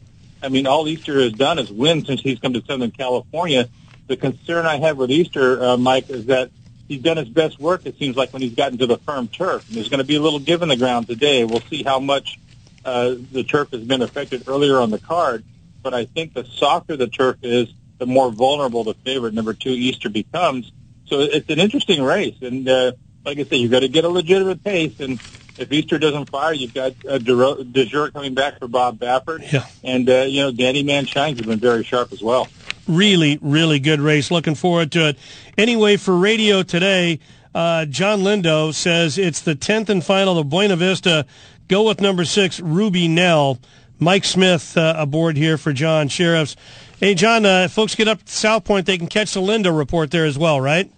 [0.42, 3.68] I mean, all Easter has done is win since he's come to Southern California.
[4.08, 6.50] The concern I have with Easter, uh, Mike, is that
[6.92, 7.86] he's done his best work.
[7.86, 10.16] It seems like when he's gotten to the firm turf, and there's going to be
[10.16, 11.44] a little give in the ground today.
[11.46, 12.40] We'll see how much
[12.84, 15.44] uh, the turf has been affected earlier on the card
[15.82, 19.70] but I think the softer the turf is, the more vulnerable the favorite number two
[19.70, 20.72] Easter becomes.
[21.06, 22.94] So it's an interesting race, and uh,
[23.26, 25.00] like I said, you've got to get a legitimate pace.
[25.00, 25.20] And
[25.58, 29.66] if Easter doesn't fire, you've got uh, Du jour coming back for Bob Baffert, yeah.
[29.84, 32.48] and uh, you know Danny Manshine's has been very sharp as well.
[32.88, 34.32] Really, really good race.
[34.32, 35.18] Looking forward to it.
[35.58, 37.20] Anyway, for radio today,
[37.54, 41.26] uh, John Lindo says it's the tenth and final of Buena Vista.
[41.68, 43.60] Go with number six, Ruby Nell.
[44.00, 46.56] Mike Smith uh, aboard here for John Shirreffs.
[47.00, 50.10] Hey, John, uh, folks get up to South Point, they can catch the Lindo report
[50.10, 50.92] there as well, right?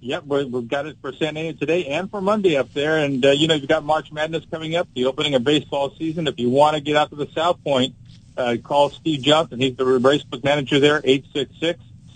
[0.00, 2.98] Yep, we've got it for San Diego today and for Monday up there.
[2.98, 6.26] And, uh, you know, you've got March Madness coming up, the opening of baseball season.
[6.26, 7.94] If you want to get out to the South Point,
[8.38, 9.60] uh, call Steve Johnson.
[9.60, 11.02] He's the racebook manager there,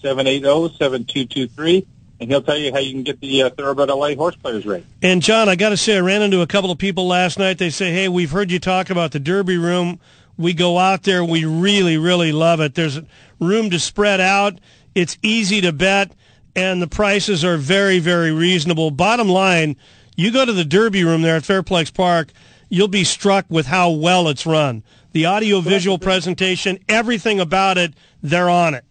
[0.02, 1.86] 866-780-7223
[2.20, 4.84] and he'll tell you how you can get the uh, Thoroughbred LA horse players rate.
[5.02, 7.58] And John, I got to say, I ran into a couple of people last night.
[7.58, 9.98] They say, "Hey, we've heard you talk about the Derby room
[10.36, 11.24] we go out there.
[11.24, 12.74] We really, really love it.
[12.74, 13.00] There's
[13.38, 14.58] room to spread out.
[14.94, 16.12] It's easy to bet.
[16.54, 18.90] and the prices are very, very reasonable.
[18.90, 19.74] Bottom line,
[20.16, 22.28] you go to the Derby room there at Fairplex Park,
[22.68, 24.82] you'll be struck with how well it's run.
[25.12, 27.92] The audio visual presentation, everything about it,
[28.22, 28.84] they're on it.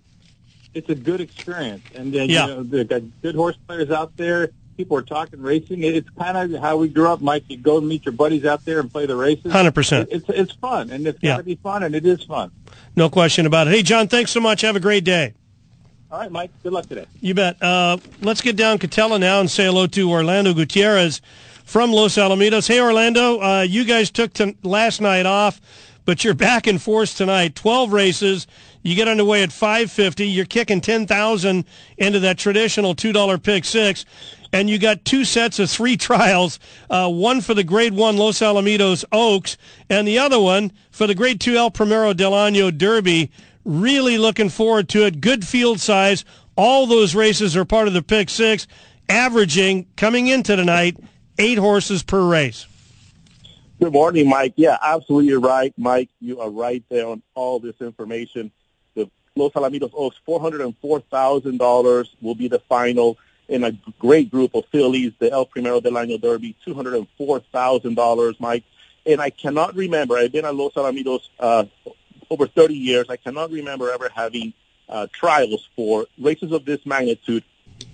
[0.73, 2.47] It's a good experience, and then Yeah.
[2.47, 4.51] you know they've got good horse players out there.
[4.77, 5.83] People are talking racing.
[5.83, 7.43] It's kind of how we grew up, Mike.
[7.49, 9.51] You go meet your buddies out there and play the races.
[9.51, 10.07] 100%.
[10.11, 11.31] It's it's fun, and it's Yeah.
[11.33, 12.51] got to be fun, and it is fun.
[12.95, 13.71] No question about it.
[13.71, 14.61] Hey, John, thanks so much.
[14.61, 15.33] Have a great day.
[16.11, 16.51] All right, Mike.
[16.63, 17.05] Good luck today.
[17.19, 17.61] You bet.
[17.61, 21.21] Uh, let's get down Catella now and say hello to Orlando Gutierrez
[21.65, 22.67] from Los Alamitos.
[22.67, 25.59] Hey, Orlando, uh, you guys took to last night off,
[26.05, 27.55] but you're back in force tonight.
[27.55, 28.47] 12 races.
[28.83, 30.27] You get underway at 550.
[30.27, 31.65] You're kicking 10000
[31.97, 34.05] into that traditional $2 pick six.
[34.53, 38.39] And you got two sets of three trials, uh, one for the Grade 1 Los
[38.39, 39.57] Alamitos Oaks,
[39.89, 43.31] and the other one for the Grade 2 El Primero del Año Derby.
[43.63, 45.21] Really looking forward to it.
[45.21, 46.25] Good field size.
[46.57, 48.67] All those races are part of the pick six,
[49.07, 50.97] averaging, coming into tonight,
[51.37, 52.65] eight horses per race.
[53.81, 54.53] Good morning, Mike.
[54.57, 56.09] Yeah, absolutely right, Mike.
[56.19, 58.51] You are right there on all this information.
[58.93, 63.17] The Los Alamitos Oaks, four hundred and four thousand dollars will be the final
[63.47, 65.13] in a great group of fillies.
[65.17, 68.63] The El Primero del Año Derby, two hundred and four thousand dollars, Mike.
[69.07, 70.15] And I cannot remember.
[70.15, 71.65] I've been at Los Alamitos uh,
[72.29, 73.07] over thirty years.
[73.09, 74.53] I cannot remember ever having
[74.89, 77.43] uh, trials for races of this magnitude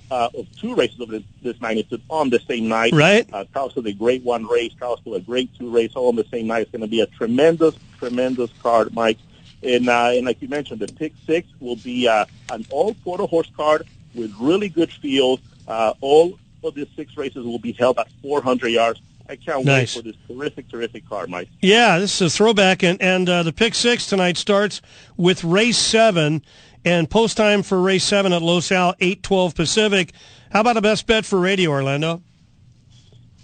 [0.09, 2.93] uh, of two races of this, magnitude on the same night.
[2.93, 3.27] Right.
[3.31, 6.47] Uh, to the Great One race, to a Great Two race, all on the same
[6.47, 6.63] night.
[6.63, 9.17] It's going to be a tremendous, tremendous card, Mike.
[9.63, 13.25] And, uh, and like you mentioned, the pick six will be uh, an all quarter
[13.25, 13.83] horse card
[14.13, 15.41] with really good field.
[15.67, 19.01] Uh, all of these six races will be held at 400 yards.
[19.29, 19.95] I can't Nice.
[19.95, 21.49] wait for this terrific, terrific card, Mike.
[21.61, 24.81] Yeah, this is a throwback, and and uh, the pick six tonight starts
[25.17, 26.43] with race seven,
[26.87, 30.13] and post time for race seven at Los Al eight twelve Pacific.
[30.51, 32.21] How about a best bet for radio, Orlando?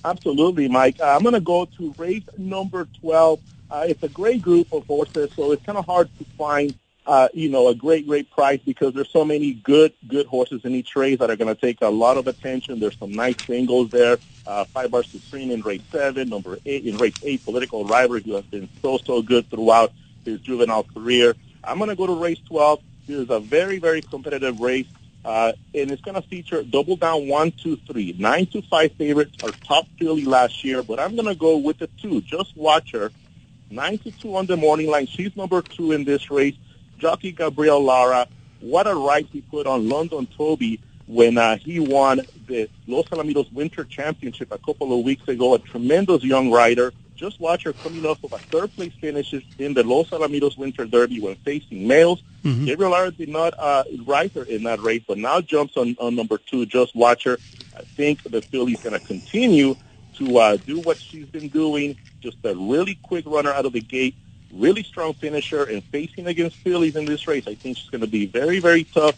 [0.06, 1.00] Absolutely, Mike.
[1.00, 3.40] Uh, I'm going to go to race number 12.
[3.70, 6.74] Uh, it's a great group of horses, so it's kind of hard to find,
[7.06, 10.74] uh, you know, a great, great price because there's so many good, good horses in
[10.76, 12.80] each race that are going to take a lot of attention.
[12.80, 14.18] There's some nice singles there.
[14.46, 18.36] Uh, Five Bar Supreme in race seven, number eight in race eight, Political Rivalry, who
[18.36, 19.94] has been so, so good throughout
[20.26, 21.34] his juvenile career.
[21.64, 22.82] I'm going to go to race 12.
[23.08, 24.88] This is a very, very competitive race.
[25.26, 28.14] Uh, and it's going to feature double down one, two, three.
[28.18, 31.80] Nine to five favorites are top filly last year, but I'm going to go with
[31.80, 32.22] the two.
[32.22, 33.12] Just Watcher.
[33.70, 35.08] Nine to two on the morning line.
[35.08, 36.56] She's number two in this race.
[36.98, 38.28] Jockey Gabriel Lara.
[38.60, 43.52] What a ride he put on London Toby when uh, he won the Los Alamitos
[43.52, 45.54] Winter Championship a couple of weeks ago.
[45.54, 46.94] A tremendous young rider.
[47.16, 51.20] Just Watcher coming off of a third place finish in the Los Alamitos Winter Derby
[51.22, 52.22] when facing males.
[52.44, 52.66] Mm-hmm.
[52.66, 56.16] Gabriel Lara did not uh, ride her in that race, but now jumps on, on
[56.16, 56.66] number two.
[56.66, 57.38] Just Watcher.
[57.76, 59.76] I think the filly's going to continue
[60.16, 61.98] to uh, do what she's been doing.
[62.20, 64.16] Just a really quick runner out of the gate,
[64.52, 68.08] really strong finisher, and facing against fillies in this race, I think she's going to
[68.08, 69.16] be very, very tough.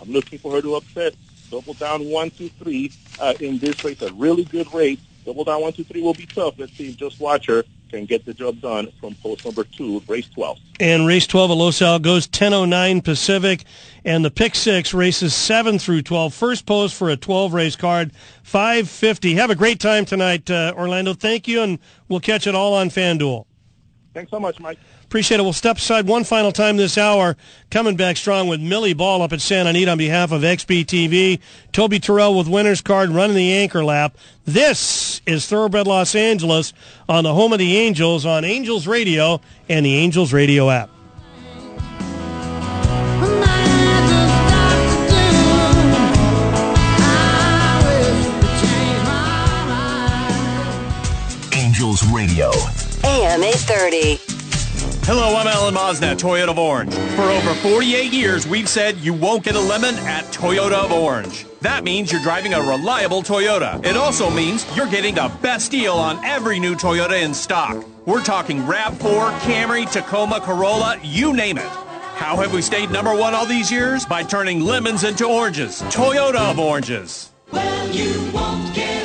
[0.00, 1.14] I'm looking for her to upset.
[1.50, 4.98] Double down one, two, three uh, in this race, a really good race.
[5.24, 6.54] Double down one, two, three will be tough.
[6.58, 7.64] Let's see Just Watcher
[7.96, 10.58] can get the job done from post number two, race 12.
[10.80, 13.64] And race 12 at Los Al goes 10.09 Pacific.
[14.04, 16.32] And the pick six races 7 through 12.
[16.32, 18.12] First post for a 12 race card,
[18.44, 19.34] 550.
[19.34, 21.14] Have a great time tonight, uh, Orlando.
[21.14, 21.78] Thank you, and
[22.08, 23.46] we'll catch it all on FanDuel.
[24.14, 24.78] Thanks so much, Mike.
[25.06, 25.44] Appreciate it.
[25.44, 27.36] We'll step aside one final time this hour.
[27.70, 31.38] Coming back strong with Millie Ball up at Santa Anita on behalf of XBTV.
[31.70, 34.18] Toby Terrell with winner's card running the anchor lap.
[34.44, 36.72] This is Thoroughbred Los Angeles
[37.08, 40.90] on the home of the Angels on Angels Radio and the Angels Radio app.
[51.54, 52.50] Angels Radio.
[53.04, 54.35] AM 830.
[55.06, 56.92] Hello, I'm Alan Mosnett, Toyota of Orange.
[56.92, 61.46] For over 48 years, we've said you won't get a lemon at Toyota of Orange.
[61.60, 63.86] That means you're driving a reliable Toyota.
[63.86, 67.86] It also means you're getting the best deal on every new Toyota in stock.
[68.04, 71.70] We're talking RAV4, Camry, Tacoma, Corolla, you name it.
[72.16, 74.04] How have we stayed number one all these years?
[74.06, 75.82] By turning lemons into oranges.
[75.82, 77.30] Toyota of Oranges.
[77.52, 78.95] Well, you won't get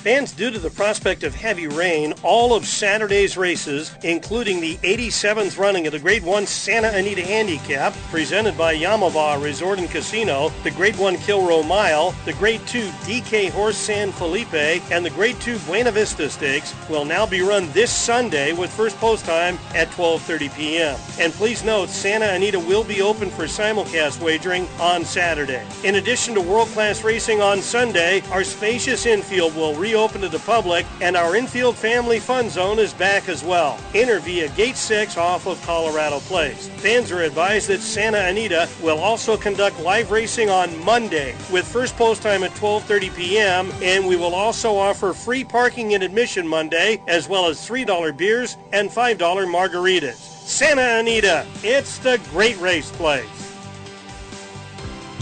[0.00, 5.58] Fans, due to the prospect of heavy rain, all of Saturday's races, including the 87th
[5.58, 10.70] running of the Grade 1 Santa Anita Handicap, presented by Yamava Resort and Casino, the
[10.70, 14.54] Grade 1 Kilroe Mile, the Grade 2 DK Horse San Felipe,
[14.90, 18.96] and the Grade 2 Buena Vista Stakes, will now be run this Sunday with first
[18.96, 20.98] post time at 12.30 p.m.
[21.18, 25.66] And please note, Santa Anita will be open for simulcast wagering on Saturday.
[25.84, 30.86] In addition to world-class racing on Sunday, our spacious infield will reopen to the public,
[31.00, 33.76] and our infield family fun zone is back as well.
[33.92, 36.68] Enter via Gate 6 off of Colorado Place.
[36.76, 41.96] Fans are advised that Santa Anita will also conduct live racing on Monday with first
[41.96, 43.72] post time at 12:30 p.m.
[43.82, 48.56] and we will also offer free parking and admission Monday as well as $3 beers
[48.72, 50.14] and $5 margaritas.
[50.14, 53.49] Santa Anita, it's the great race place.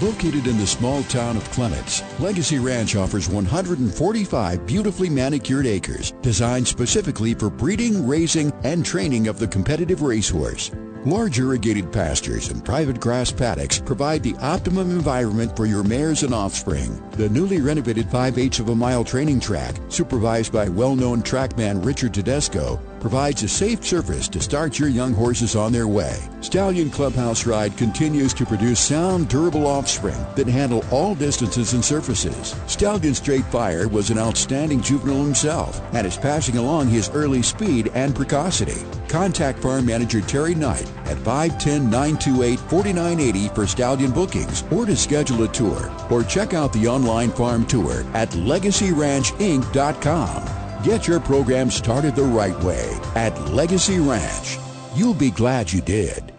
[0.03, 6.69] Located in the small town of Clements, Legacy Ranch offers 145 beautifully manicured acres designed
[6.69, 10.71] specifically for breeding, raising, and training of the competitive racehorse.
[11.05, 16.35] Large irrigated pastures and private grass paddocks provide the optimum environment for your mares and
[16.35, 17.01] offspring.
[17.13, 22.15] The newly renovated 5 eighths of a mile training track, supervised by well-known trackman Richard
[22.15, 26.19] Tedesco, provides a safe surface to start your young horses on their way.
[26.41, 32.57] Stallion Clubhouse Ride continues to produce sound, durable offspring that handle all distances and surfaces.
[32.67, 37.91] Stallion Straight Fire was an outstanding juvenile himself and is passing along his early speed
[37.95, 38.83] and precocity.
[39.09, 45.93] Contact Farm Manager Terry Knight at 510-928-4980 for stallion bookings or to schedule a tour
[46.11, 50.49] or check out the online farm tour at legacyranchinc.com.
[50.85, 54.59] Get your program started the right way at Legacy Ranch.
[54.95, 56.33] You'll be glad you did.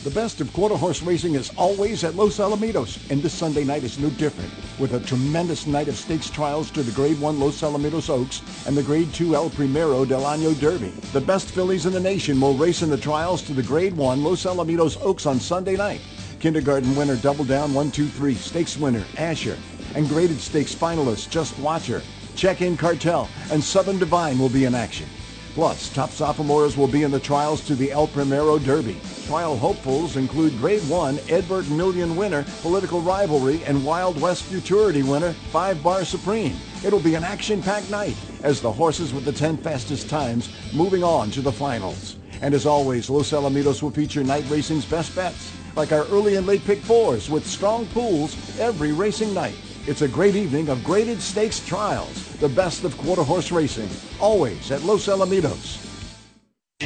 [0.02, 3.84] The best of quarter horse racing is always at Los Alamitos, and this Sunday night
[3.84, 7.60] is no different, with a tremendous night of stakes trials to the Grade 1 Los
[7.62, 10.90] Alamitos Oaks and the Grade 2 El Primero del Año Derby.
[11.12, 14.24] The best fillies in the nation will race in the trials to the Grade 1
[14.24, 16.00] Los Alamitos Oaks on Sunday night.
[16.40, 19.56] Kindergarten winner Double Down 123, Stakes winner Asher,
[19.94, 22.02] and graded stakes finalists Just Watcher,
[22.36, 25.06] Check-In Cartel, and Southern Divine will be in action.
[25.54, 28.96] Plus, top sophomores will be in the trials to the El Primero Derby.
[29.26, 35.04] Trial hopefuls include Grade 1 Ed Burke Million winner Political Rivalry and Wild West Futurity
[35.04, 36.56] winner Five Bar Supreme.
[36.84, 41.30] It'll be an action-packed night as the horses with the 10 fastest times moving on
[41.30, 42.16] to the finals.
[42.42, 46.48] And as always, Los Alamitos will feature night racing's best bets, like our early and
[46.48, 49.54] late pick fours with strong pools every racing night.
[49.86, 54.70] It's a great evening of graded stakes trials, the best of quarter horse racing, always
[54.70, 55.78] at Los Alamitos.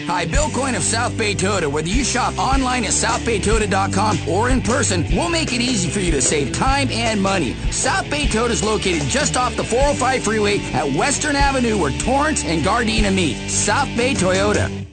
[0.07, 1.71] Hi, Bill Coyne of South Bay Toyota.
[1.71, 6.11] Whether you shop online at southbaytoyota.com or in person, we'll make it easy for you
[6.11, 7.55] to save time and money.
[7.71, 12.45] South Bay Toyota is located just off the 405 freeway at Western Avenue where Torrance
[12.45, 13.49] and Gardena meet.
[13.49, 14.88] South Bay Toyota.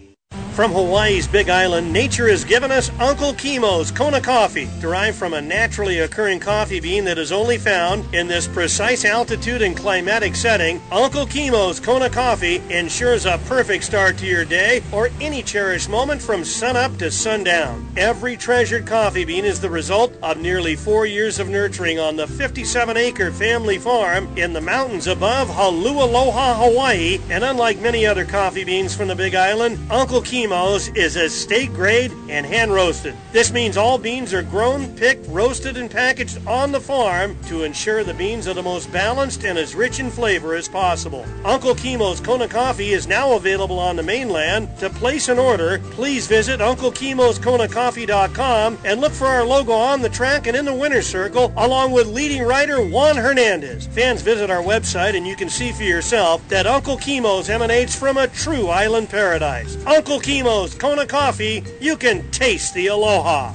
[0.55, 5.41] From Hawaii's Big Island, nature has given us Uncle Kimo's Kona coffee, derived from a
[5.41, 10.81] naturally occurring coffee bean that is only found in this precise altitude and climatic setting.
[10.93, 16.21] Uncle Kimo's Kona coffee ensures a perfect start to your day or any cherished moment
[16.21, 17.85] from sunup to sundown.
[17.97, 22.27] Every treasured coffee bean is the result of nearly four years of nurturing on the
[22.27, 27.19] 57-acre family farm in the mountains above Halualoha, Hawaii.
[27.29, 31.73] And unlike many other coffee beans from the Big Island, Uncle Chemo Kimo's is estate
[31.73, 33.15] grade and hand roasted.
[33.31, 38.03] This means all beans are grown, picked, roasted, and packaged on the farm to ensure
[38.03, 41.25] the beans are the most balanced and as rich in flavor as possible.
[41.43, 44.69] Uncle Kimo's Kona Coffee is now available on the mainland.
[44.77, 50.45] To place an order, please visit UncleKimosKonaCoffee.com and look for our logo on the track
[50.45, 53.87] and in the winner's circle, along with leading writer Juan Hernandez.
[53.87, 58.17] Fans visit our website and you can see for yourself that Uncle Kimo's emanates from
[58.17, 59.83] a true island paradise.
[59.87, 63.53] Uncle Kimo's Kona Coffee, you can taste the aloha.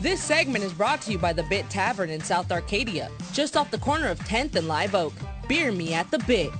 [0.00, 3.70] This segment is brought to you by the Bit Tavern in South Arcadia, just off
[3.70, 5.12] the corner of 10th and Live Oak.
[5.46, 6.50] Beer me at the Bit.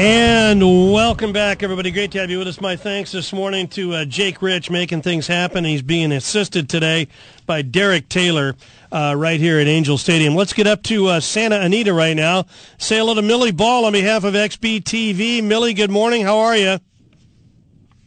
[0.00, 1.90] And welcome back, everybody.
[1.90, 2.60] Great to have you with us.
[2.60, 5.64] My thanks this morning to uh, Jake Rich making things happen.
[5.64, 7.08] He's being assisted today
[7.46, 8.54] by Derek Taylor
[8.92, 10.36] uh, right here at Angel Stadium.
[10.36, 12.46] Let's get up to uh, Santa Anita right now.
[12.78, 15.42] Say hello to Millie Ball on behalf of XBTV.
[15.42, 16.22] Millie, good morning.
[16.22, 16.78] How are you?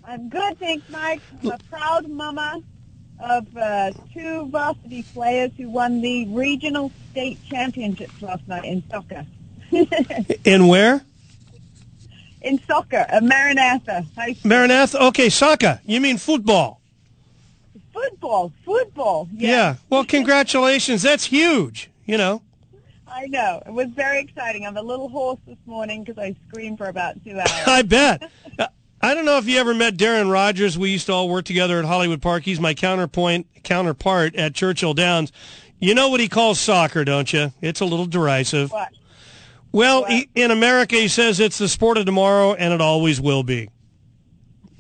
[0.06, 1.20] I'm good, thanks, Mike.
[1.44, 2.64] I'm a proud mama
[3.20, 9.26] of uh, two varsity players who won the regional state championships last night in soccer.
[10.46, 11.02] In where?
[12.42, 14.50] In soccer at Maranatha High School.
[14.50, 15.04] Maranatha.
[15.06, 15.80] Okay, soccer.
[15.86, 16.82] You mean football?
[17.94, 19.28] Football, football.
[19.34, 19.76] Yeah.
[19.90, 21.02] Well, congratulations.
[21.02, 21.90] That's huge.
[22.06, 22.42] You know.
[23.08, 23.62] I know.
[23.66, 24.66] It was very exciting.
[24.66, 27.52] I'm a little hoarse this morning because I screamed for about two hours.
[27.68, 28.32] I bet.
[28.58, 28.68] Uh,
[29.02, 30.78] I don't know if you ever met Darren Rogers.
[30.78, 32.44] We used to all work together at Hollywood Park.
[32.44, 35.32] He's my counterpoint counterpart at Churchill Downs.
[35.80, 37.52] You know what he calls soccer, don't you?
[37.62, 38.72] It's a little derisive.
[38.72, 38.90] What?
[39.72, 43.44] Well, he, in America, he says it's the sport of tomorrow, and it always will
[43.44, 43.70] be.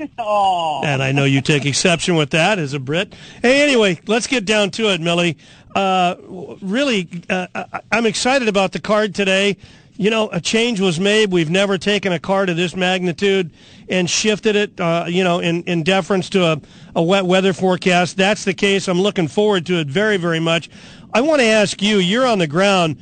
[0.17, 0.81] oh.
[0.83, 3.13] And I know you take exception with that as a Brit.
[3.41, 5.37] Hey, anyway, let's get down to it, Millie.
[5.75, 6.15] Uh,
[6.61, 7.47] really, uh,
[7.91, 9.57] I'm excited about the card today.
[9.97, 11.31] You know, a change was made.
[11.31, 13.51] We've never taken a card of this magnitude
[13.87, 16.61] and shifted it, uh, you know, in, in deference to a,
[16.95, 18.17] a wet weather forecast.
[18.17, 18.87] That's the case.
[18.87, 20.69] I'm looking forward to it very, very much.
[21.13, 22.97] I want to ask you, you're on the ground.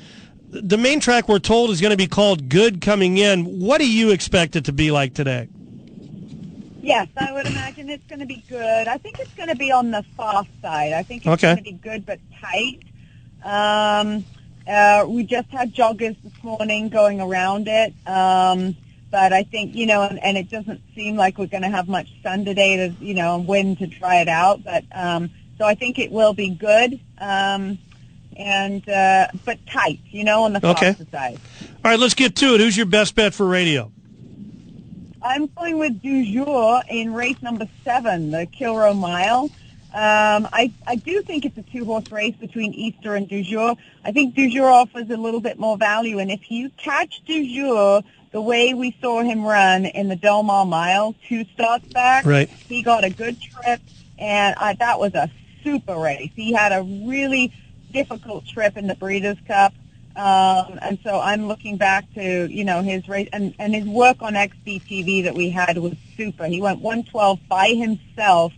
[0.52, 3.60] The main track we're told is going to be called Good Coming In.
[3.60, 5.48] What do you expect it to be like today?
[6.82, 8.88] Yes, I would imagine it's going to be good.
[8.88, 10.94] I think it's going to be on the fast side.
[10.94, 11.54] I think it's Okay.
[11.54, 12.80] going to be good but tight.
[13.44, 14.26] Um,
[14.68, 17.94] uh, we just had joggers this morning going around it.
[18.08, 18.76] Um,
[19.12, 21.88] but I think, you know, and, and it doesn't seem like we're going to have
[21.88, 24.64] much sun today to, you know, and wind to try it out.
[24.64, 25.30] But, um,
[25.60, 27.00] so I think it will be good.
[27.20, 27.78] Um,
[28.40, 30.94] and, uh, but tight, you know, on the Okay.
[30.94, 31.40] faster side.
[31.84, 32.60] All right, let's get to it.
[32.62, 33.92] Who's your best bet for radio?
[35.22, 39.50] I'm going with Du jour in race number seven, the Kilroe Mile.
[39.92, 43.76] Um, I, I do think it's a two-horse race between Easter and Du jour.
[44.06, 47.54] I think Du jour offers a little bit more value, and if you catch Du
[47.54, 52.24] jour the way we saw him run in the Del Mar Mile two starts back,
[52.26, 52.50] Right.
[52.70, 53.82] he got a good trip,
[54.20, 55.30] and I, that was a
[55.64, 56.32] super race.
[56.36, 57.52] He had a really
[57.92, 59.74] difficult trip in the Breeders' Cup.
[60.16, 64.18] Um, and so I'm looking back to, you know, his race and, and his work
[64.22, 66.46] on XBTV that we had was super.
[66.46, 68.54] He went 112 by himself.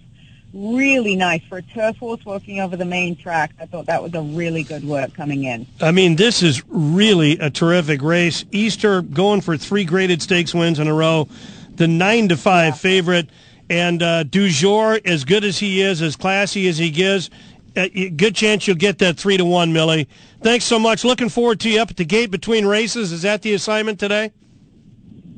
[0.53, 3.53] Really nice for a turf horse working over the main track.
[3.59, 5.65] I thought that was a really good work coming in.
[5.79, 8.43] I mean, this is really a terrific race.
[8.51, 11.29] Easter going for three graded stakes wins in a row,
[11.75, 13.29] the nine to five favorite,
[13.69, 17.29] and uh, Du jour, as good as he is, as classy as he gives,
[17.75, 20.07] uh, good chance you'll get that three to one, Millie.
[20.41, 21.03] Thanks so much.
[21.03, 23.11] Looking forward to you up at the gate between races.
[23.11, 24.31] Is that the assignment today?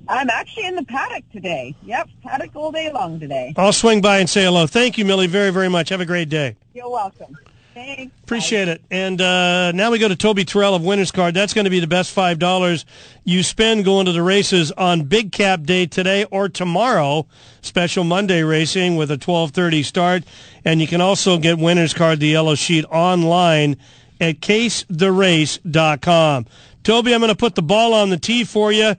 [0.08, 1.76] I'm actually in the paddock today.
[1.84, 3.54] Yep, paddock all day long today.
[3.56, 4.68] I'll swing by and say hello.
[4.68, 5.90] Thank you, Millie, very, very much.
[5.90, 6.58] Have a great day.
[6.74, 7.38] You're welcome.
[7.74, 8.14] Thanks.
[8.22, 8.84] Appreciate it.
[8.92, 11.34] And uh, now we go to Toby Terrell of Winners Card.
[11.34, 12.86] That's going to be the best five dollars
[13.24, 17.26] you spend going to the races on Big Cap Day today or tomorrow.
[17.62, 20.24] Special Monday racing with a twelve thirty start,
[20.66, 23.78] and you can also get Winners Card the yellow sheet online
[24.20, 26.46] at casetherace.com.
[26.84, 28.96] Toby, I'm going to put the ball on the tee for you.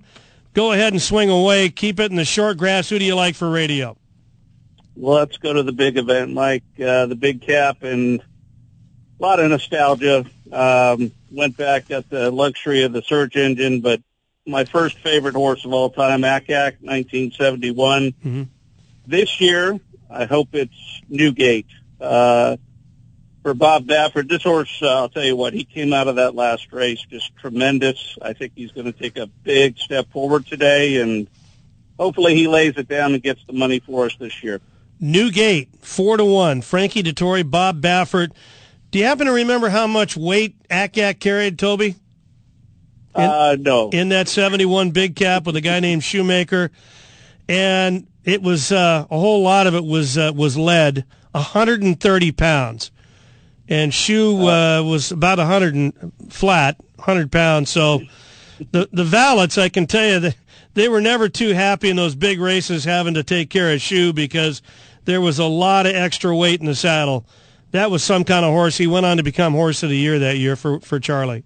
[0.55, 1.69] Go ahead and swing away.
[1.69, 2.89] Keep it in the short grass.
[2.89, 3.97] Who do you like for radio?
[4.97, 6.63] Well, let's go to the big event, Mike.
[6.79, 10.25] Uh, the big cap and a lot of nostalgia.
[10.53, 14.01] Um, went back at the luxury of the search engine, but
[14.47, 18.13] my first favorite horse of all time, Ack Ack, 1971.
[18.13, 18.43] Mm-hmm.
[19.07, 19.81] This year,
[20.11, 21.67] I hope it's Newgate.
[22.01, 22.57] Uh,
[23.43, 26.35] for Bob Baffert, this horse, uh, I'll tell you what, he came out of that
[26.35, 28.17] last race just tremendous.
[28.23, 31.29] I think he's going to take a big step forward today, and
[31.99, 34.61] hopefully he lays it down and gets the money for us this year.
[34.99, 36.63] Newgate, four to one.
[36.63, 38.31] Frankie Dettori, Bob Baffert.
[38.91, 41.97] Do you happen to remember how much weight Ack carried, Toby?
[43.17, 43.91] In, uh, no.
[43.91, 46.71] In that 71 big cap with a guy named Shoemaker.
[47.49, 52.91] And it was, uh, a whole lot of it was, uh, was lead, 130 pounds.
[53.69, 57.71] And Shoe, uh, was about 100 and flat, 100 pounds.
[57.71, 58.03] So
[58.71, 60.37] the, the Valets, I can tell you that
[60.75, 64.13] they were never too happy in those big races having to take care of Shoe
[64.13, 64.61] because
[65.05, 67.27] there was a lot of extra weight in the saddle.
[67.71, 68.77] That was some kind of horse.
[68.77, 71.45] He went on to become horse of the year that year for, for Charlie.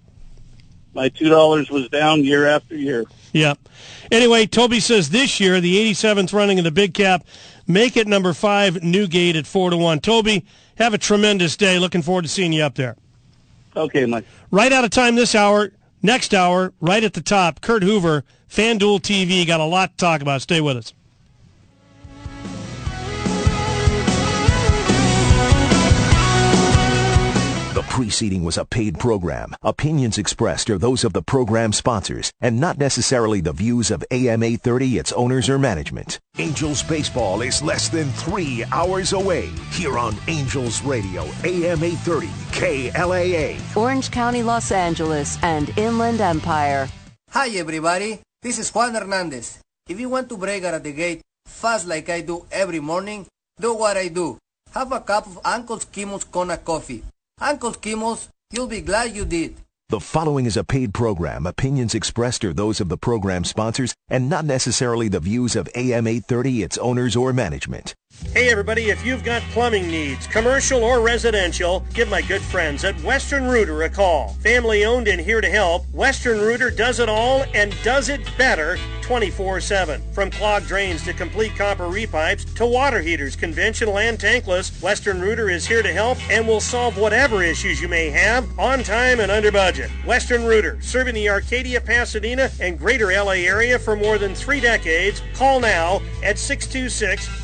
[0.94, 3.04] My two dollars was down year after year.
[3.32, 3.58] Yep.
[4.10, 7.24] Anyway, Toby says this year the 87th running of the big cap,
[7.66, 10.00] make it number five Newgate at four to one.
[10.00, 10.44] Toby,
[10.76, 11.78] have a tremendous day.
[11.78, 12.96] Looking forward to seeing you up there.
[13.76, 14.24] Okay, Mike.
[14.50, 15.72] Right out of time this hour.
[16.00, 19.44] Next hour, right at the top, Kurt Hoover, FanDuel TV.
[19.44, 20.42] Got a lot to talk about.
[20.42, 20.94] Stay with us.
[27.98, 29.56] Preceding was a paid program.
[29.60, 34.44] Opinions expressed are those of the program sponsors and not necessarily the views of AM
[34.44, 36.20] 830, its owners, or management.
[36.38, 43.58] Angels baseball is less than three hours away here on Angels Radio, AM 830, KLAA.
[43.74, 46.88] Orange County, Los Angeles, and Inland Empire.
[47.30, 48.20] Hi, everybody.
[48.42, 49.58] This is Juan Hernandez.
[49.88, 53.26] If you want to break out of the gate fast like I do every morning,
[53.60, 54.38] do what I do.
[54.70, 57.02] Have a cup of Uncle Kimo's Kona coffee.
[57.40, 59.56] Uncle Kimo's, you'll be glad you did.
[59.90, 61.46] The following is a paid program.
[61.46, 66.06] Opinions expressed are those of the program sponsors and not necessarily the views of AM
[66.06, 67.94] 830, its owners, or management.
[68.26, 73.00] Hey everybody, if you've got plumbing needs, commercial or residential, give my good friends at
[73.02, 74.34] Western Rooter a call.
[74.42, 78.76] Family owned and here to help, Western Rooter does it all and does it better
[79.02, 80.12] 24-7.
[80.12, 85.48] From clogged drains to complete copper repipes to water heaters, conventional and tankless, Western Rooter
[85.48, 89.32] is here to help and will solve whatever issues you may have on time and
[89.32, 89.90] under budget.
[90.04, 95.22] Western Rooter, serving the Arcadia, Pasadena, and greater LA area for more than three decades.
[95.34, 96.36] Call now at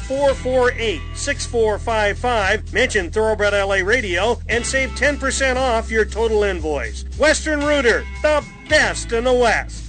[0.09, 2.73] 626-448-6455.
[2.73, 7.05] Mention Thoroughbred LA Radio and save 10% off your total invoice.
[7.19, 9.84] Western Rooter, the best in the West.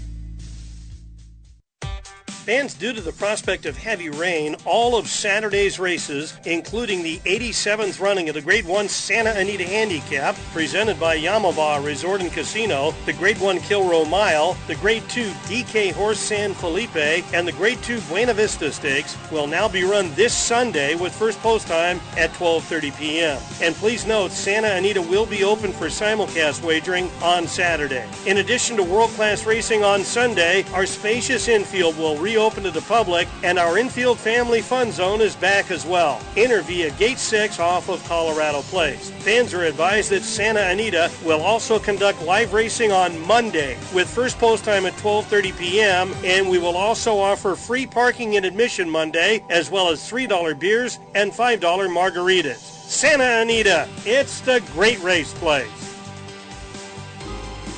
[2.46, 8.00] Fans, due to the prospect of heavy rain, all of Saturday's races, including the 87th
[8.00, 13.14] running of the Grade 1 Santa Anita Handicap, presented by Yamava Resort and Casino, the
[13.14, 16.96] Grade 1 Kilroe Mile, the Grade 2 DK Horse San Felipe,
[17.34, 21.40] and the Grade 2 Buena Vista Stakes, will now be run this Sunday with first
[21.40, 23.42] post time at 12.30 p.m.
[23.60, 28.08] And please note, Santa Anita will be open for simulcast wagering on Saturday.
[28.28, 32.82] In addition to world-class racing on Sunday, our spacious infield will re open to the
[32.82, 36.22] public, and our infield family fun zone is back as well.
[36.36, 39.10] Enter via Gate 6 off of Colorado Place.
[39.10, 44.38] Fans are advised that Santa Anita will also conduct live racing on Monday with first
[44.38, 46.14] post time at 12:30 p.m.
[46.24, 51.00] and we will also offer free parking and admission Monday as well as $3 beers
[51.14, 52.58] and $5 margaritas.
[52.58, 55.85] Santa Anita, it's the great race place.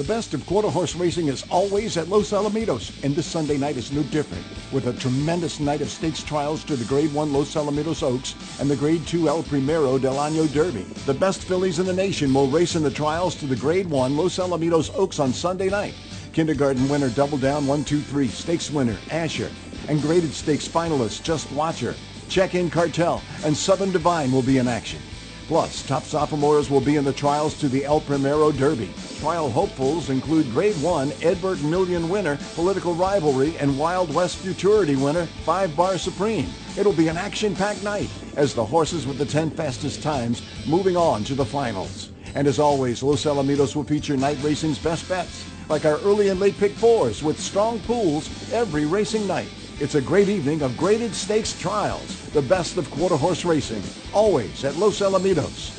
[0.00, 3.76] The best of quarter horse racing is always at Los Alamitos, and this Sunday night
[3.76, 4.42] is no different,
[4.72, 8.70] with a tremendous night of stakes trials to the Grade 1 Los Alamitos Oaks and
[8.70, 10.84] the Grade 2 El Primero del Año Derby.
[11.04, 14.16] The best fillies in the nation will race in the trials to the Grade 1
[14.16, 15.94] Los Alamitos Oaks on Sunday night.
[16.32, 19.50] Kindergarten winner Double Down 123, Stakes winner Asher,
[19.88, 21.94] and graded stakes finalist Just Watcher,
[22.30, 25.02] Check-In Cartel, and Southern Divine will be in action.
[25.50, 28.88] Plus, top sophomores will be in the trials to the El Primero Derby.
[29.18, 34.94] Trial hopefuls include Grade 1 Ed Burke Million winner, Political Rivalry, and Wild West Futurity
[34.94, 36.48] winner, 5 Bar Supreme.
[36.78, 41.24] It'll be an action-packed night as the horses with the 10 fastest times moving on
[41.24, 42.12] to the finals.
[42.36, 46.38] And as always, Los Alamitos will feature night racing's best bets, like our early and
[46.38, 49.48] late pick fours with strong pools every racing night.
[49.80, 54.62] It's a great evening of graded stakes trials, the best of quarter horse racing, always
[54.62, 55.74] at Los Alamitos.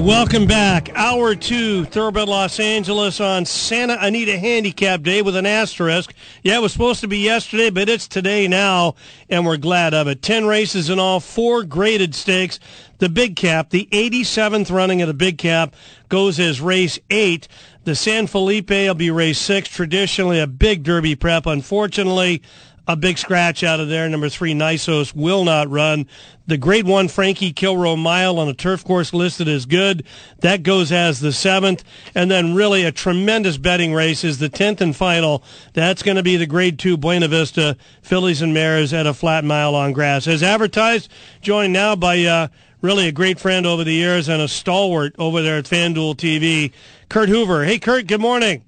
[0.00, 0.88] Welcome back.
[0.94, 6.14] Hour two, Thoroughbred Los Angeles on Santa Anita Handicap Day with an asterisk.
[6.42, 8.94] Yeah, it was supposed to be yesterday, but it's today now,
[9.28, 10.22] and we're glad of it.
[10.22, 12.58] Ten races in all, four graded stakes.
[12.98, 15.74] The Big Cap, the 87th running of the Big Cap,
[16.08, 17.46] goes as race eight.
[17.84, 21.46] The San Felipe will be race six, traditionally a big Derby prep.
[21.46, 22.42] Unfortunately,
[22.86, 24.08] a big scratch out of there.
[24.08, 26.06] Number three, Nysos will not run.
[26.46, 30.04] The grade one Frankie Kilroe mile on a turf course listed as good.
[30.40, 31.84] That goes as the seventh.
[32.14, 35.44] And then really a tremendous betting race is the tenth and final.
[35.72, 39.44] That's going to be the grade two Buena Vista Fillies and Mares at a flat
[39.44, 40.26] mile on grass.
[40.26, 41.10] As advertised,
[41.40, 42.48] joined now by uh,
[42.80, 46.72] really a great friend over the years and a stalwart over there at FanDuel TV,
[47.08, 47.64] Kurt Hoover.
[47.64, 48.64] Hey, Kurt, good morning.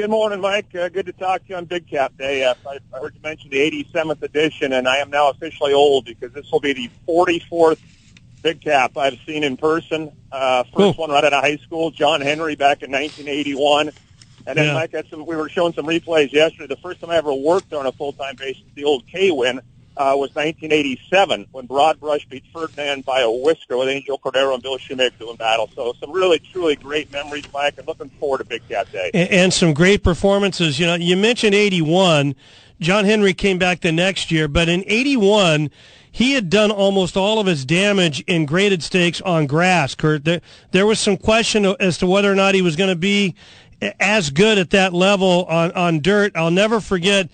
[0.00, 0.74] Good morning, Mike.
[0.74, 2.42] Uh, good to talk to you on Big Cap Day.
[2.42, 6.06] Uh, I, I heard you mention the 87th edition, and I am now officially old
[6.06, 7.76] because this will be the 44th
[8.40, 10.10] Big Cap I've seen in person.
[10.32, 13.90] Uh, first one right out of high school, John Henry back in 1981.
[14.46, 14.72] And then, Yeah.
[14.72, 16.74] Mike, had some, we were showing some replays yesterday.
[16.74, 19.60] The first time I ever worked on a full-time basis, the old K-Win,
[20.00, 24.62] uh, was 1987 when Broad Brush beat Ferdinand by a whisker with Angel Cordero and
[24.62, 25.68] Bill Shoemaker doing battle.
[25.74, 29.10] So some really, truly great memories, Mike, and looking forward to Big Cap Day.
[29.12, 30.78] and, and some great performances.
[30.78, 32.34] You know, you mentioned 81.
[32.80, 35.70] John Henry came back the next year, but in 81,
[36.10, 40.24] he had done almost all of his damage in graded stakes on grass, Kurt.
[40.24, 40.40] There,
[40.70, 43.34] there was some question as to whether or not he was going to be
[44.00, 46.32] as good at that level on, on dirt.
[46.36, 47.28] I'll never forget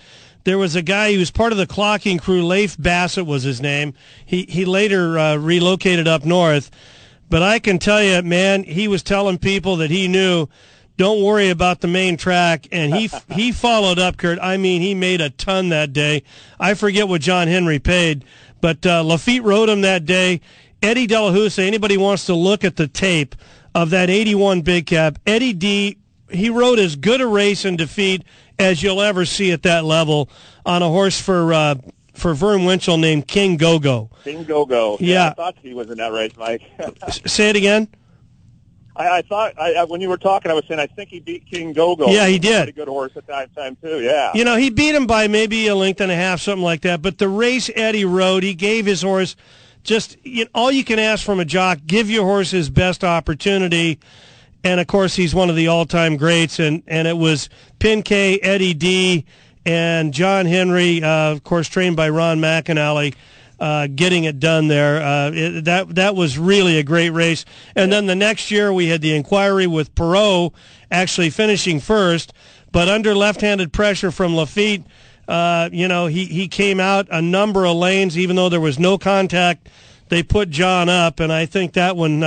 [0.47, 2.47] there was a guy who was part of the clocking crew.
[2.47, 3.95] Leif Bassett was his name.
[4.25, 6.71] He, he later uh, relocated up north.
[7.29, 10.47] But I can tell you, man, he was telling people that he knew,
[10.97, 14.39] don't worry about the main track, and he he followed up, Kurt.
[14.41, 16.23] I mean, he made a ton that day.
[16.61, 18.25] I forget what John Henry paid,
[18.61, 20.41] but uh, Laffit rode him that day.
[20.81, 21.67] Eddie Delahoussaye.
[21.67, 23.35] Anybody wants to look at the tape
[23.75, 25.19] of that '81 Big Cap?
[25.27, 25.99] Eddie D.
[26.31, 28.25] He rode as good a race in defeat
[28.59, 30.29] as you'll ever see at that level
[30.65, 31.77] on a horse for uh,
[32.15, 34.11] for Verne Winchell named King Gogo.
[34.25, 34.97] King Go-Go.
[35.01, 35.29] Yeah.
[35.29, 36.63] I thought he was in that race, Mike.
[37.27, 37.89] Say it again.
[38.97, 41.21] I, I thought I, I, when you were talking, I was saying I think he
[41.21, 42.09] beat King Go-Go.
[42.09, 42.57] Yeah, he a did.
[42.65, 44.01] Pretty good horse at that time too.
[44.01, 44.33] Yeah.
[44.35, 47.03] You know, he beat him by maybe a length and a half, something like that.
[47.03, 49.37] But the race Eddie rode, he gave his horse
[49.85, 53.05] just you know, all you can ask from a jock: give your horse his best
[53.05, 54.01] opportunity.
[54.67, 56.59] And of course, he's one of the all-time greats.
[56.59, 57.49] And and it was
[57.79, 59.25] Pincay, Eddie D,
[59.65, 63.15] and John Henry, uh, of course, trained by Ron McAnally.
[63.59, 65.03] uh, getting it done there.
[65.03, 67.45] Uh, it, that that was really a great race.
[67.75, 70.55] And then the next year we had the inquiry with Perrault
[70.91, 72.33] actually finishing first,
[72.73, 74.85] but under left-handed pressure from Laffit,
[75.29, 78.79] uh, you know, he he came out a number of lanes, even though there was
[78.79, 79.69] no contact.
[80.09, 82.23] They put John up, and I think that one.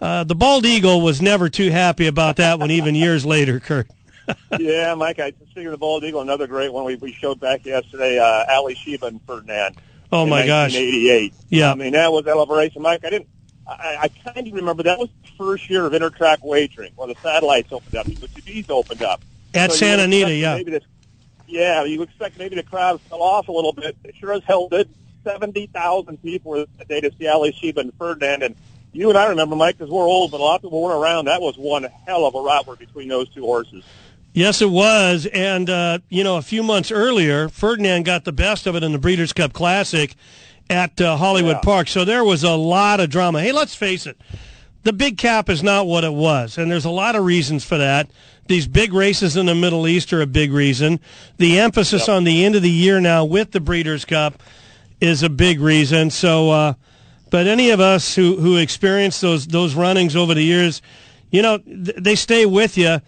[0.00, 3.88] Uh, the bald eagle was never too happy about that one, even years later, Kurt.
[4.58, 8.18] yeah, Mike, I figure the bald eagle, another great one we, we showed back yesterday,
[8.18, 9.76] uh, Alysheba and Ferdinand.
[10.12, 10.72] Oh my gosh!
[10.74, 11.34] 1988.
[11.48, 11.72] Yeah.
[11.72, 12.72] I mean that was hell a race.
[12.74, 13.28] And Mike, I didn't.
[13.66, 17.16] I, I kind of remember that was the first year of intertrack wagering, when the
[17.20, 19.22] satellites opened up, the TVs opened up
[19.54, 20.62] At So Santa Anita, yeah.
[20.62, 20.84] This,
[21.48, 23.96] yeah, you expect maybe the crowd fell off a little bit.
[24.04, 24.88] It sure as hell did.
[25.24, 28.56] Seventy thousand people were that day to see Alysheba and Ferdinand, and
[28.92, 31.26] you and I remember, Mike, because we're old, but a lot of people weren't around.
[31.26, 33.84] That was one hell of a rivalry between those two horses.
[34.32, 35.26] Yes, it was.
[35.32, 38.92] And, uh, you know, a few months earlier, Ferdinand got the best of it in
[38.92, 40.14] the Breeders' Cup Classic
[40.68, 41.62] at uh, Hollywood Yeah.
[41.62, 41.88] Park.
[41.88, 43.40] So there was a lot of drama.
[43.40, 44.20] Hey, let's face it.
[44.82, 47.76] The big cap is not what it was, and there's a lot of reasons for
[47.76, 48.08] that.
[48.46, 51.00] These big races in the Middle East are a big reason.
[51.38, 54.40] The emphasis on the end of the year now with the Breeders' Cup
[55.00, 56.10] is a big reason.
[56.10, 56.74] So, uh,
[57.30, 60.82] but any of us who who experienced those those runnings over the years,
[61.30, 63.00] you know, th- they stay with you.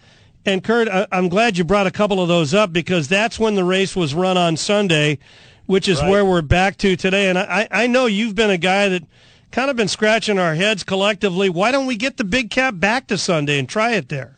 [0.45, 3.55] And Kurt, I- I'm glad you brought a couple of those up because that's when
[3.55, 5.19] the race was run on Sunday,
[5.65, 6.09] which is Right.
[6.09, 7.29] where we're back to today.
[7.29, 9.03] And I, I know you've been a guy that
[9.51, 11.49] kind of been scratching our heads collectively.
[11.49, 14.37] Why don't we get the big cap back to Sunday and try it there?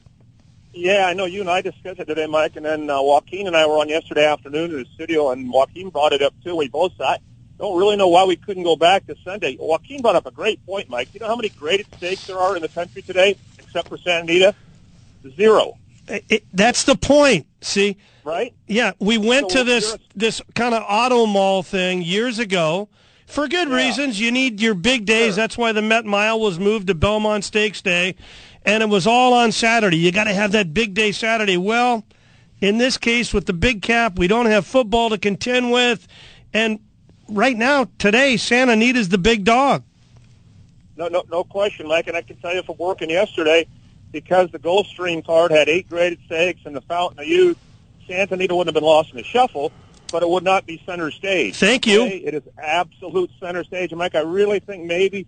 [0.73, 3.55] Yeah, I know you and I discussed it today, Mike, and then uh, Joaquin and
[3.57, 6.55] I were on yesterday afternoon in the studio, and Joaquin brought it up too.
[6.55, 7.17] We both I
[7.61, 9.55] don't really know why we couldn't go back to Sunday.
[9.59, 11.13] Joaquin brought up a great point, Mike.
[11.13, 14.23] You know how many graded stakes there are in the country today, except for Santa
[14.23, 14.55] Anita?
[15.35, 15.77] Zero,
[16.07, 17.45] It- it- that's the point.
[17.61, 18.51] See, right?
[18.67, 22.89] Yeah, we went So to this this kind of auto mall thing years ago
[23.27, 24.19] for good reasons.
[24.19, 25.35] You need your big days.
[25.35, 28.15] That's why the Met Mile was moved to Belmont Stakes Day,
[28.65, 29.97] and it was all on Saturday.
[29.97, 31.57] You got to have that big day Saturday.
[31.57, 32.03] Well,
[32.59, 36.07] in this case with the big cap, we don't have football to contend with,
[36.51, 36.79] and
[37.31, 39.83] right now today Santa Anita's the big dog.
[40.97, 42.07] No, no, no question, Mike.
[42.07, 43.65] And I can tell you from working yesterday,
[44.11, 47.57] because the Gulfstream card had eight graded stakes and the Fountain of Youth,
[48.07, 49.71] Santa Anita wouldn't have been lost in the shuffle,
[50.11, 51.55] but it would not be center stage.
[51.55, 52.03] Thank you.
[52.03, 53.91] Today, It is absolute center stage.
[53.91, 55.25] And Mike, I really think maybe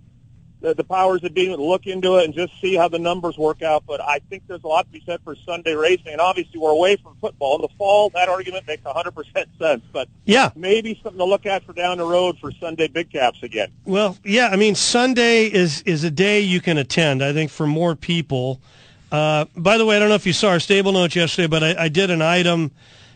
[0.64, 3.38] the, the powers that be would look into it and just see how the numbers
[3.38, 3.84] work out.
[3.86, 6.14] But I think there's a lot to be said for Sunday racing.
[6.14, 7.58] And obviously, we're away from football.
[7.58, 9.84] In the fall, that argument makes 100% sense.
[9.92, 10.52] But Yeah.
[10.56, 13.72] maybe something to look at for down the road for Sunday big caps again.
[13.86, 17.22] Well, yeah, I mean Sunday is is a day you can attend.
[17.22, 18.62] I think for more people.
[19.12, 21.62] Uh, by the way, I don't know if you saw our stable notes yesterday, but
[21.62, 22.72] I, I did an item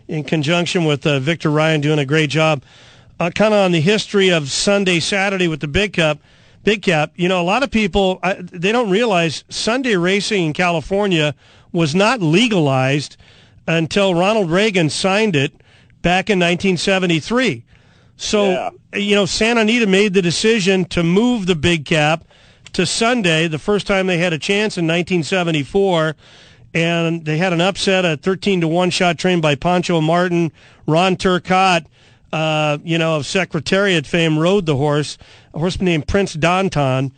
[0.10, 2.61] in conjunction with uh, Victor Ryan doing a great job,
[3.22, 6.19] uh, kind of on the history of Sunday, Saturday with the Big Cup.
[6.63, 10.53] Big Cap, you know, a lot of people I, they don't realize Sunday racing in
[10.53, 11.35] California
[11.71, 13.17] was not legalized
[13.67, 15.53] until Ronald Reagan signed it
[16.01, 17.65] back in 1973.
[18.15, 22.25] So, you know, Santa Anita made the decision to move the big cap
[22.73, 26.15] to Sunday, the first time they had a chance in 1974.
[26.73, 30.51] And they had an upset, a 13 to 1 shot trained by Pancho Martin.
[30.85, 31.85] Ron Turcotte,
[32.31, 35.17] uh, you know, of Secretariat fame, rode the horse,
[35.53, 37.11] a horseman named Prince Dantan.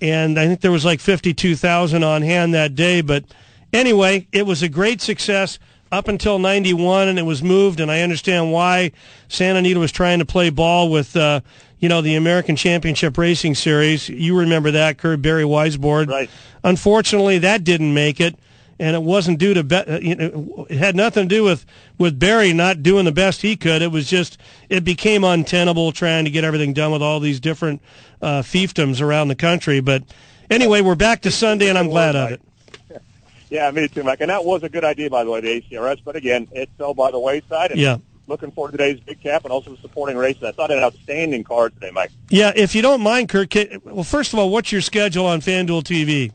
[0.00, 3.00] And I think there was like 52,000 on hand that day.
[3.00, 3.24] But
[3.72, 5.58] anyway, it was a great success
[5.92, 8.90] up until 91 and it was moved and I understand why
[9.28, 11.40] Santa Anita was trying to play ball with uh,
[11.78, 16.28] you know the American Championship Racing Series you remember that Kurt Barry Weisbord right
[16.64, 18.36] unfortunately that didn't make it
[18.78, 21.64] and it wasn't due to be- uh, you know it had nothing to do with
[21.98, 24.38] with Barry not doing the best he could it was just
[24.68, 27.80] it became untenable trying to get everything done with all these different
[28.22, 30.02] uh, fiefdoms around the country but
[30.50, 32.40] anyway we're back to Sunday and I'm glad of it
[33.48, 34.20] Yeah, me too, Mike.
[34.20, 36.00] And that was a good idea, by the way, the ACRS.
[36.04, 37.70] But again, it fell by the wayside.
[37.70, 37.98] And Yeah.
[38.26, 40.42] Looking forward to today's big cap and also the supporting races.
[40.42, 42.10] I thought an outstanding card today, Mike.
[42.28, 43.50] Yeah, if you don't mind, Kurt.
[43.50, 46.32] Can, well, first of all, what's your schedule on FanDuel TV?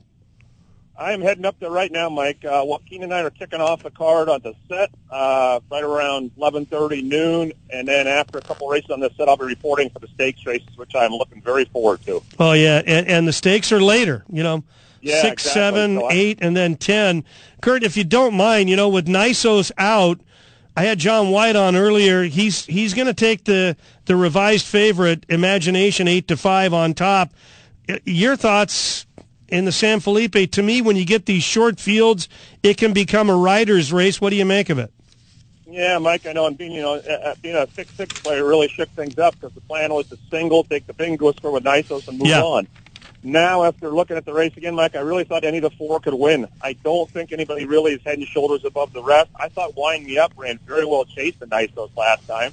[1.01, 2.45] I am heading up there right now, Mike.
[2.45, 6.29] Uh, Joaquin and I are kicking off the card on the set uh, right around
[6.37, 9.97] 11:30 noon, and then after a couple races on the set, I'll be reporting for
[9.97, 12.21] the stakes races, which I'm looking very forward to.
[12.37, 14.23] Oh yeah, and, and the stakes are later.
[14.31, 14.63] You know,
[15.01, 15.51] Yeah, six, exactly.
[15.59, 17.23] seven, So eight, and then ten.
[17.61, 20.19] Kurt, if you don't mind, you know, with Nysos out,
[20.77, 22.23] I had John White on earlier.
[22.23, 23.75] He's he's going to take the
[24.05, 27.33] the revised favorite, Imagination, eight to five on top.
[28.05, 29.07] Your thoughts
[29.51, 30.51] in the San Felipe?
[30.51, 32.27] To me, when you get these short fields,
[32.63, 34.19] it can become a rider's race.
[34.19, 34.91] What do you make of it?
[35.67, 36.47] Yeah, Mike, I know.
[36.47, 39.61] And being, you know, uh, being a six-six player really shook things up because the
[39.61, 42.41] plan was to single, take the bingo score with Nysos, and move Yeah.
[42.41, 42.67] on.
[43.23, 45.99] Now, after looking at the race again, Mike, I really thought any of the four
[45.99, 46.47] could win.
[46.61, 49.29] I don't think anybody really is head and shoulders above the rest.
[49.35, 52.51] I thought Wine Me Up ran very well chased the Nysos last time.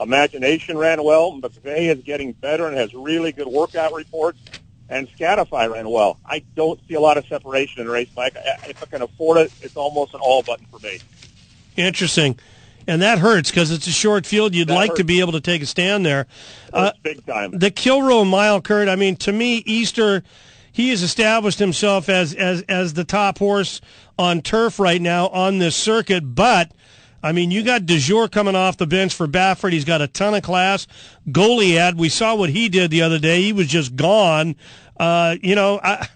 [0.00, 1.32] Imagination ran well.
[1.32, 4.38] McVeigh is getting better and has really good workout reports.
[4.88, 6.18] And Scatify ran well.
[6.24, 8.36] I don't see a lot of separation in race, Mike.
[8.36, 11.00] I- If I can afford it, it's almost an all button for me.
[11.76, 12.38] Interesting.
[12.88, 14.54] And that hurts because it's a short field.
[14.54, 16.26] You'd That like to be able to take a stand there.
[16.72, 17.50] Uh, big time.
[17.58, 18.88] The Kilroe Mile, Kurt.
[18.88, 20.22] I mean, to me, Easter,
[20.70, 23.80] he has established himself as as as the top horse
[24.18, 26.36] on turf right now on this circuit.
[26.36, 26.70] But
[27.26, 29.72] I mean, you got Du jour coming off the bench for Baffert.
[29.72, 30.86] He's got a ton of class.
[31.28, 33.42] Goliad, we saw what he did the other day.
[33.42, 34.54] He was just gone.
[34.96, 36.06] Uh, you know, I,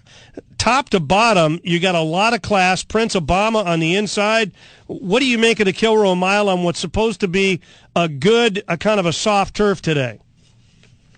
[0.57, 2.85] top to bottom, you got a lot of class.
[2.85, 4.53] Prince Obama on the inside.
[4.87, 7.59] What do you make of the Kilroe Mile on what's supposed to be
[7.93, 10.17] a good, a kind of a soft turf today?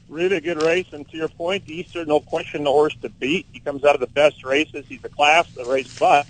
[0.10, 3.46] Really good race, and to your point, Easter, no question, the horse to beat.
[3.52, 4.88] He comes out of the best races.
[4.90, 6.26] He's a class the race, but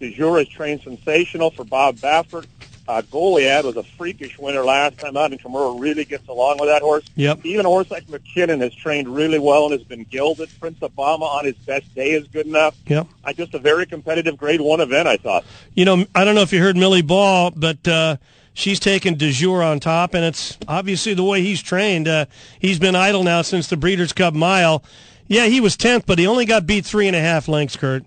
[0.00, 2.46] Du jour is trained sensational for Bob Baffert.
[2.88, 6.68] Uh, Goliad was a freakish winner last time out, and Chamorro really gets along with
[6.68, 7.04] that horse.
[7.16, 7.44] Yep.
[7.44, 10.48] Even a horse like McKinnon has trained really well and has been gilded.
[10.60, 12.76] Prince Obama on his best day is good enough.
[12.86, 13.08] Yep.
[13.24, 15.44] I just a very competitive Grade One event, I thought.
[15.74, 18.18] You know, I don't know if you heard Millie Ball, but uh,
[18.54, 22.06] she's taken Du jour on top, and it's obviously the way he's trained.
[22.06, 22.26] Uh,
[22.60, 24.84] he's been idle now since the Breeders' Cup Mile.
[25.26, 27.76] Yeah, he was tenth, but he only got beat three and a half lengths.
[27.76, 28.04] Kurt.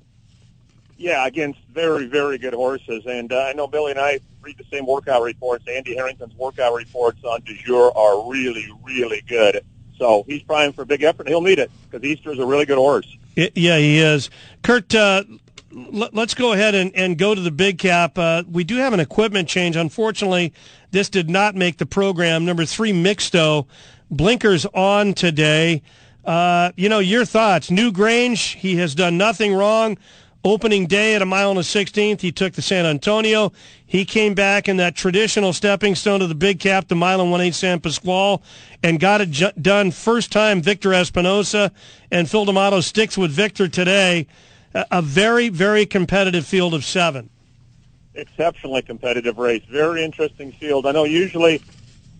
[0.97, 3.05] Yeah, against very, very good horses.
[3.05, 5.65] And uh, I know Billy and I read the same workout reports.
[5.67, 9.63] Andy Harrington's workout reports on Du jour are really, really good.
[9.97, 11.27] So he's primed for a big effort.
[11.27, 13.17] He'll need it because Easter's a really good horse.
[13.35, 14.29] Yeah, he is.
[14.63, 15.23] Kurt, uh,
[15.73, 18.17] l- let's go ahead and, and go to the big cap.
[18.17, 19.75] Uh, we do have an equipment change.
[19.75, 20.53] Unfortunately,
[20.91, 22.45] this did not make the program.
[22.45, 23.67] Number three, Mixto,
[24.09, 25.81] blinkers on today.
[26.25, 27.71] Uh, you know, your thoughts.
[27.71, 29.97] New Grange, he has done nothing wrong.
[30.45, 33.51] Opening day at a mile and a 16th, he took the San Antonio.
[33.85, 37.29] He came back in that traditional stepping stone to the big cap, the mile and
[37.29, 38.41] one eight San Pasqual,
[38.81, 40.61] and got it ju- done first time.
[40.61, 41.71] Victor Espinoza
[42.09, 44.27] and Phil D'Amato sticks with Victor today.
[44.73, 47.29] A, a very, very competitive field of seven.
[48.15, 49.63] Exceptionally competitive race.
[49.69, 50.85] Very interesting field.
[50.85, 51.61] I know usually,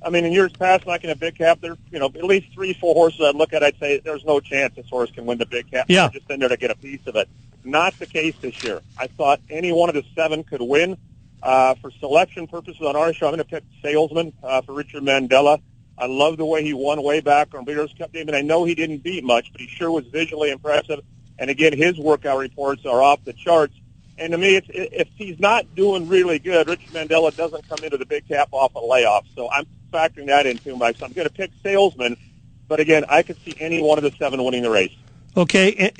[0.03, 2.51] I mean, in years past, like in a big cap, there's, you know, at least
[2.53, 5.37] three, four horses I'd look at, I'd say there's no chance this horse can win
[5.37, 5.85] the big cap.
[5.87, 6.09] Yeah.
[6.09, 7.29] They're just in there to get a piece of it.
[7.69, 8.81] Not the case this year.
[8.97, 10.97] I thought any one of the seven could win.
[11.41, 15.03] Uh, for selection purposes on our show, I'm going to pick Salesman uh, for Richard
[15.03, 15.61] Mandella.
[15.97, 18.65] I love the way he won way back on Breeders' Cup Day, and I know
[18.65, 20.99] he didn't beat much, but he sure was visually impressive.
[21.37, 23.73] And again, his workout reports are off the charts.
[24.17, 27.97] And to me, it's, if he's not doing really good, Richard Mandella doesn't come into
[27.97, 29.25] the big cap off a layoff.
[29.33, 30.97] So I'm factoring that in too, Mike.
[30.97, 32.17] So I'm going to pick Salesman.
[32.67, 34.95] But again, I could see any one of the seven winning the race.
[35.37, 35.91] Okay,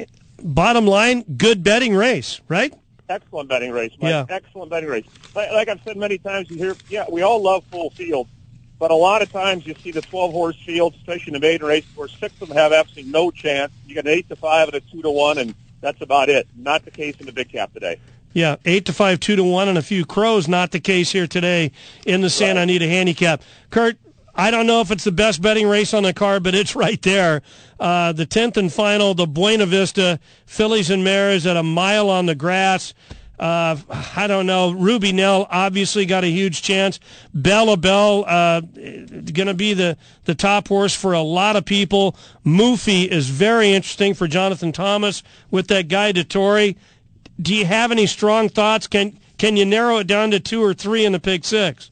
[0.44, 2.74] bottom line, good betting race, right?
[3.08, 4.12] Excellent betting race, Mike.
[4.12, 4.26] Yeah.
[4.30, 5.06] Excellent betting race.
[5.36, 8.30] Like, like I've said many times, you hear, yeah, we all love full fields,
[8.78, 11.68] but a lot of times you see the 12 horse field, especially in the maiden
[11.68, 13.72] race, where six of them have absolutely no chance.
[13.88, 16.48] You get an eight to five and a two to one, and that's about it.
[16.56, 18.00] Not the case in the big cap today.
[18.34, 20.48] Yeah, eight to five, two to one, and a few crows.
[20.48, 21.72] Not the case here today
[22.06, 23.42] in the Santa Anita Handicap.
[23.72, 23.98] Kurt,
[24.40, 27.02] I don't know if it's the best betting race on the card, but it's right
[27.02, 27.42] there.
[27.78, 32.26] Uh, the tenth and final, the Buena Vista Fillies and Mares at a mile on
[32.26, 32.94] the grass.
[33.38, 33.76] Uh,
[34.16, 34.72] I don't know.
[34.72, 37.02] Ruby Nell obviously got a huge chance.
[37.34, 42.16] Bella Bell uh, going to be the, the top horse for a lot of people.
[42.46, 45.22] Moofy is very interesting for Jonathan Thomas
[45.52, 46.78] with that guy Dettori.
[47.42, 48.88] Do you have any strong thoughts?
[48.88, 51.92] Can can you narrow it down to two or three in the pick six?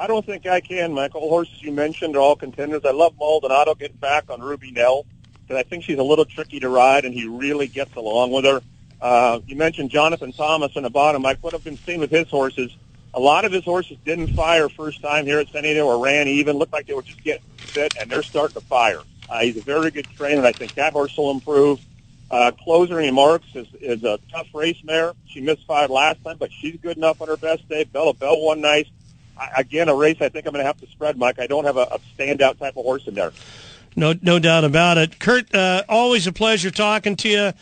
[0.00, 1.20] I don't think I can, Michael.
[1.28, 2.86] Horses you mentioned are all contenders.
[2.86, 5.04] I love Maldonado getting back on Ruby Nell
[5.42, 8.46] because I think she's a little tricky to ride, and he really gets along with
[8.46, 8.62] her.
[9.02, 11.20] Uh, you mentioned Jonathan Thomas on the bottom.
[11.20, 12.74] Like what I've been seeing with his horses,
[13.12, 16.28] a lot of his horses didn't fire first time here at San Diego or ran
[16.28, 16.56] even.
[16.56, 19.02] Looked like they were just getting fit, and they're starting to fire.
[19.28, 21.78] Uh, he's a very good trainer, and I think that horse will improve.
[22.30, 25.12] Uh, Closer and Marks is, is a tough race mare.
[25.26, 27.84] She misfired last time, but she's good enough on her best day.
[27.84, 28.86] Bella Bell won nice.
[29.56, 31.38] Again, a race I think I'm going to have to spread, Mike.
[31.38, 33.32] I don't have a, a standout type of horse in there.
[33.96, 35.18] No, no doubt about it.
[35.18, 37.52] Kurt, uh, always a pleasure talking to you,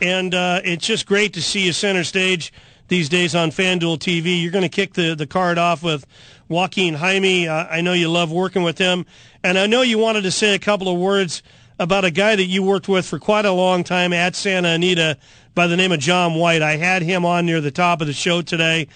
[0.00, 2.52] and uh, it's just great to see you center stage
[2.88, 4.40] these days on FanDuel TV.
[4.42, 6.06] You're going to kick the, the card off with
[6.48, 7.48] Joaquin Jaime.
[7.48, 9.06] Uh, I know you love working with him,
[9.42, 11.42] and I know you wanted to say a couple of words
[11.78, 15.18] about a guy that you worked with for quite a long time at Santa Anita
[15.54, 16.62] by the name of John White.
[16.62, 18.88] I had him on near the top of the show today.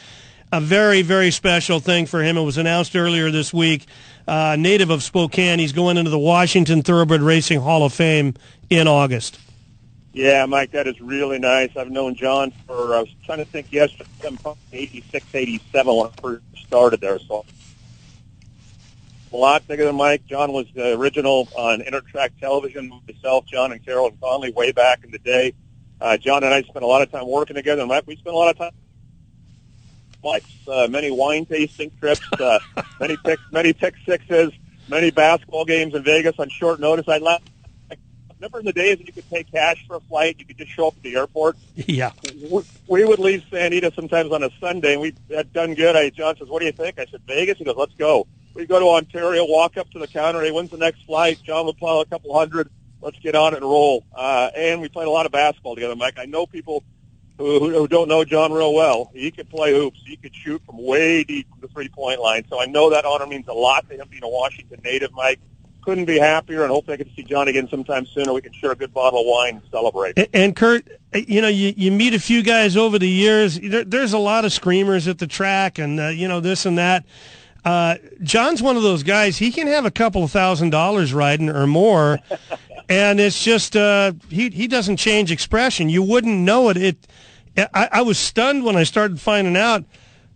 [0.52, 2.36] A very, very special thing for him.
[2.36, 3.86] It was announced earlier this week.
[4.26, 8.34] Uh, native of Spokane, he's going into the Washington Thoroughbred Racing Hall of Fame
[8.70, 9.38] in August.
[10.12, 11.76] Yeah, Mike, that is really nice.
[11.76, 14.06] I've known John for, I was trying to think yesterday,
[14.72, 17.18] 86, 87 when I first started there.
[17.20, 17.44] So
[19.32, 20.26] a lot bigger than Mike.
[20.26, 22.90] John was the original on Intertrack Television.
[23.06, 25.54] Myself, John, and Carol and Conley way back in the day.
[26.00, 28.34] Uh, John and I spent a lot of time working together, and Mike, we spent
[28.34, 28.72] a lot of time.
[30.22, 32.58] Like uh, many wine tasting trips, uh,
[33.00, 34.52] many pick, many pick sixes,
[34.88, 37.06] many basketball games in Vegas on short notice.
[37.08, 37.48] I left.
[38.38, 40.70] Remember in the days when you could pay cash for a flight, you could just
[40.70, 41.56] show up at the airport.
[41.74, 42.12] Yeah.
[42.48, 45.96] We, we would leave San Anita sometimes on a Sunday, and we had done good.
[45.96, 48.66] I John says, "What do you think?" I said, "Vegas." He goes, "Let's go." We
[48.66, 50.42] go to Ontario, walk up to the counter.
[50.42, 51.40] He wins the next flight.
[51.44, 52.70] John would pile a couple hundred.
[53.00, 54.04] Let's get on and roll.
[54.12, 56.18] Uh, and we played a lot of basketball together, Mike.
[56.18, 56.82] I know people
[57.38, 59.10] who, who, don't know John real well.
[59.14, 60.00] He could play hoops.
[60.04, 62.44] He could shoot from way deep from the three-point line.
[62.50, 65.38] So I know that honor means a lot to him being a Washington native, Mike.
[65.82, 68.42] Couldn't be happier, and hopefully I get to see John again sometime soon, or we
[68.42, 70.18] can share a good bottle of wine and celebrate.
[70.18, 73.58] And, and Kurt, you know, you, you meet a few guys over the years.
[73.58, 76.76] There, there's a lot of screamers at the track, and uh, you know this and
[76.76, 77.06] that.
[77.64, 79.36] Uh, John's one of those guys.
[79.38, 82.18] He can have a couple of thousand dollars riding or more,
[82.88, 85.88] and it's just uh, he he doesn't change expression.
[85.88, 86.76] You wouldn't know it.
[86.76, 87.06] It.
[87.56, 89.84] I, I was stunned when I started finding out.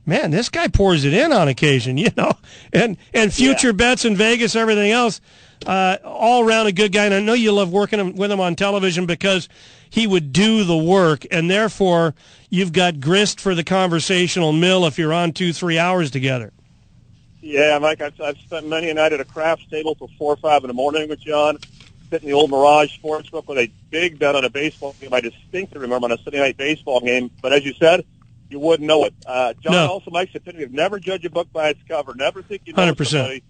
[0.04, 2.32] Man, this guy pours it in on occasion, you know,
[2.72, 3.72] and and future yeah.
[3.72, 5.20] bets in Vegas, everything else.
[5.64, 8.56] Uh, all around a good guy, and I know you love working with him on
[8.56, 9.48] television because
[9.88, 12.16] he would do the work, and therefore
[12.50, 16.52] you've got grist for the conversational mill if you're on two, three hours together.
[17.42, 20.36] Yeah, Mike, I've, I've spent many a night at a craft table till four or
[20.36, 21.58] five in the morning with John,
[22.12, 25.14] sitting in the old Mirage Sportsbook with a big bet on a baseball game.
[25.14, 27.30] I distinctly remember on a Sunday night baseball game.
[27.40, 28.04] But as you said,
[28.50, 29.14] you wouldn't know it.
[29.26, 29.86] Uh, John no.
[29.88, 32.14] also Mike's opinion of never judge a book by its cover.
[32.14, 33.06] Never think you know 100%.
[33.06, 33.42] somebody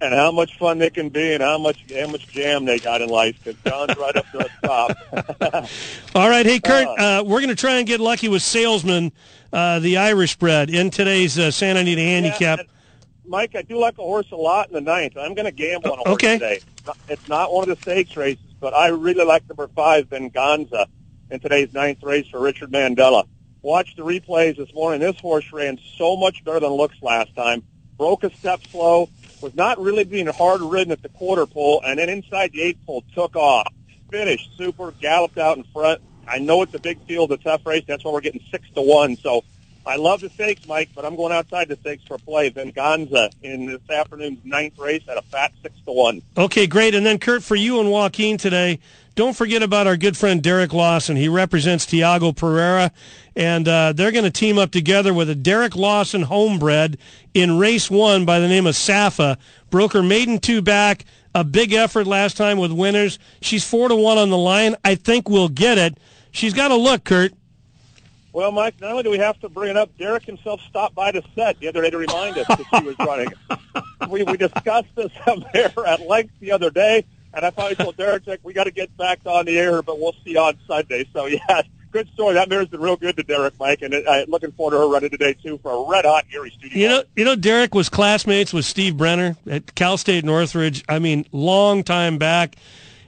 [0.00, 3.00] and how much fun they can be and how much how much jam they got
[3.00, 5.68] in life because John's right up to the top.
[6.16, 9.12] All right, hey Kurt, uh, uh, we're going to try and get lucky with Salesman,
[9.52, 12.58] uh, the Irish bread, in today's uh, Santa Anita handicap.
[12.58, 12.64] Yeah,
[13.24, 15.16] Mike, I do like a horse a lot in the ninth.
[15.16, 16.34] I'm going to gamble on a horse okay.
[16.34, 16.60] today.
[17.08, 20.86] It's not one of the stakes races, but I really like number five, Venganza,
[21.30, 23.26] in today's ninth race for Richard Mandella.
[23.62, 25.00] Watched the replays this morning.
[25.00, 27.62] This horse ran so much better than it looks last time.
[27.96, 29.08] Broke a step slow,
[29.40, 32.84] was not really being hard ridden at the quarter pole, and then inside the eighth
[32.84, 33.72] pole took off.
[34.10, 36.02] Finished super, galloped out in front.
[36.26, 37.84] I know it's a big field, a tough race.
[37.86, 39.16] That's why we're getting six to one.
[39.16, 39.44] So
[39.84, 42.48] I love the stakes, Mike, but I'm going outside the stakes for a play.
[42.50, 46.22] Venganza in this afternoon's ninth race at a fat six to one.
[46.36, 46.94] Okay, great.
[46.94, 48.78] And then Kurt, for you and Joaquin today,
[49.14, 51.16] don't forget about our good friend Derek Lawson.
[51.16, 52.92] He represents Tiago Pereira,
[53.36, 56.96] and uh, they're going to team up together with a Derek Lawson homebred
[57.34, 59.36] in race one by the name of Safa.
[59.70, 61.04] Broker maiden two back.
[61.34, 63.18] A big effort last time with winners.
[63.40, 64.76] She's four to one on the line.
[64.84, 65.96] I think we'll get it.
[66.30, 67.32] She's got a look, Kurt.
[68.32, 71.12] Well, Mike, not only do we have to bring it up, Derek himself stopped by
[71.12, 73.28] the set the other day to remind us that she was running.
[74.08, 77.04] we we discussed this up there at length the other day,
[77.34, 80.14] and I finally told Derek, we got to get back on the air, but we'll
[80.24, 81.06] see on Sunday.
[81.12, 82.34] So, yeah, good story.
[82.34, 85.10] That mare's been real good to Derek, Mike, and I'm looking forward to her running
[85.10, 86.78] today, too, for a red-hot Erie studio.
[86.78, 90.84] You know, you know, Derek was classmates with Steve Brenner at Cal State Northridge.
[90.88, 92.56] I mean, long time back.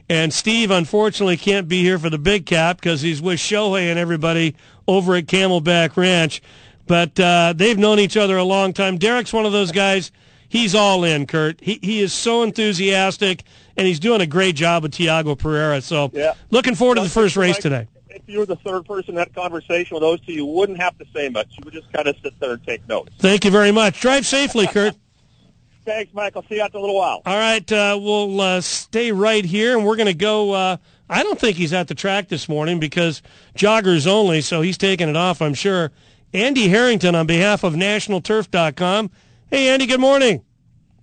[0.09, 3.99] And Steve, unfortunately, can't be here for the big cap because he's with Shohei and
[3.99, 4.55] everybody
[4.87, 6.43] over at Camelback Ranch.
[6.87, 8.99] But uh, they've known each other a long time.
[8.99, 10.13] Derek's one of those guys.
[10.49, 11.59] He's all in, Kurt.
[11.61, 13.43] He he is so enthusiastic,
[13.77, 15.81] and he's doing a great job with Tiago Pereira.
[15.81, 16.35] So, yeah.
[16.51, 17.89] looking forward to the first race today.
[18.11, 20.97] If you were the third person in that conversation with those two, you wouldn't have
[20.99, 21.49] to say much.
[21.53, 23.11] You would just kind of sit there and take notes.
[23.19, 24.01] Thank you very much.
[24.01, 24.95] Drive safely, Kurt.
[25.85, 26.35] Thanks, Mike.
[26.37, 27.23] I'll see you after a little while.
[27.27, 30.53] All right, uh, we'll uh, stay right here, and we're going to go.
[30.53, 30.77] Uh,
[31.09, 33.23] I don't think he's at the track this morning because
[33.57, 35.93] joggers only, so he's taking it off, I'm sure.
[36.33, 39.11] Andy Harrington on behalf of NationalTurf.com.
[39.51, 40.43] Hey, Andy, good morning.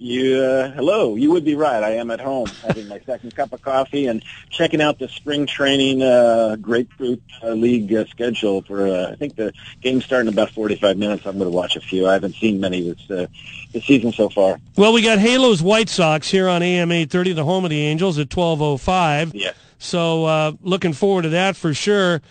[0.02, 1.14] You uh, hello.
[1.14, 1.84] You would be right.
[1.84, 5.46] I am at home having my second cup of coffee and checking out the spring
[5.46, 8.88] training uh, grapefruit uh, league uh, schedule for.
[8.88, 11.28] Uh, I think the game's starting in about forty-five minutes.
[11.28, 12.08] I'm going to watch a few.
[12.08, 13.28] I haven't seen many this uh,
[13.74, 14.60] this season so far.
[14.76, 18.18] Well, we got Halos White Sox here on AM 830, the home of the Angels
[18.18, 19.36] at twelve oh five.
[19.36, 19.52] Yeah.
[19.78, 22.24] So uh, looking forward to that for sure.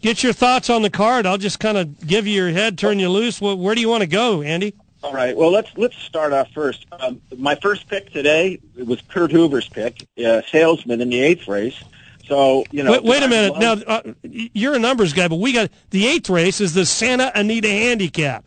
[0.00, 1.26] Get your thoughts on the card.
[1.26, 3.42] I'll just kind of give you your head, turn you loose.
[3.42, 4.72] Where do you want to go, Andy?
[5.02, 5.36] All right.
[5.36, 6.86] Well, let's let's start off first.
[6.92, 11.82] Um, my first pick today was Kurt Hoover's pick, uh, salesman in the eighth race.
[12.26, 12.92] So you know.
[12.92, 13.58] Wait, wait a minute.
[13.58, 13.84] Love...
[13.86, 17.32] now uh, you're a numbers guy, but we got the eighth race is the Santa
[17.34, 18.44] Anita Handicap.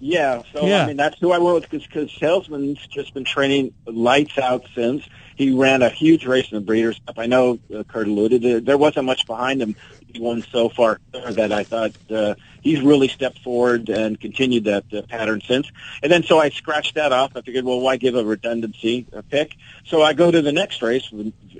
[0.00, 0.82] Yeah, so Yeah.
[0.82, 5.02] I mean that's who I went with because Salesman's just been training lights out since
[5.36, 7.18] he ran a huge race in the Breeders' Cup.
[7.18, 9.76] I know uh, Kurt alluded to there wasn't much behind him.
[10.18, 15.02] Won so far that I thought uh, he's really stepped forward and continued that uh,
[15.02, 15.70] pattern since.
[16.02, 17.36] And then so I scratched that off.
[17.36, 19.56] I figured, well, why give a redundancy uh, pick?
[19.86, 21.12] So I go to the next race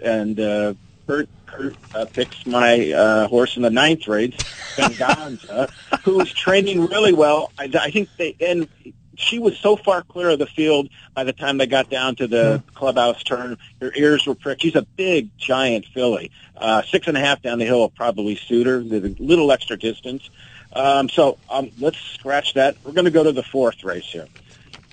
[0.03, 0.75] and uh,
[1.07, 4.37] Kurt, Kurt uh, picks my uh, horse in the ninth race,
[4.77, 5.71] Venganza,
[6.03, 7.53] who's training really well.
[7.59, 8.69] I, I think they and
[9.17, 12.27] she was so far clear of the field by the time they got down to
[12.27, 13.59] the clubhouse turn.
[13.81, 14.63] Her ears were pricked.
[14.63, 16.31] She's a big, giant filly.
[16.57, 18.81] Uh, six and a half down the hill will probably suit her.
[18.83, 20.29] There's a little extra distance.
[20.73, 22.77] Um, so um, let's scratch that.
[22.85, 24.27] We're going to go to the fourth race here.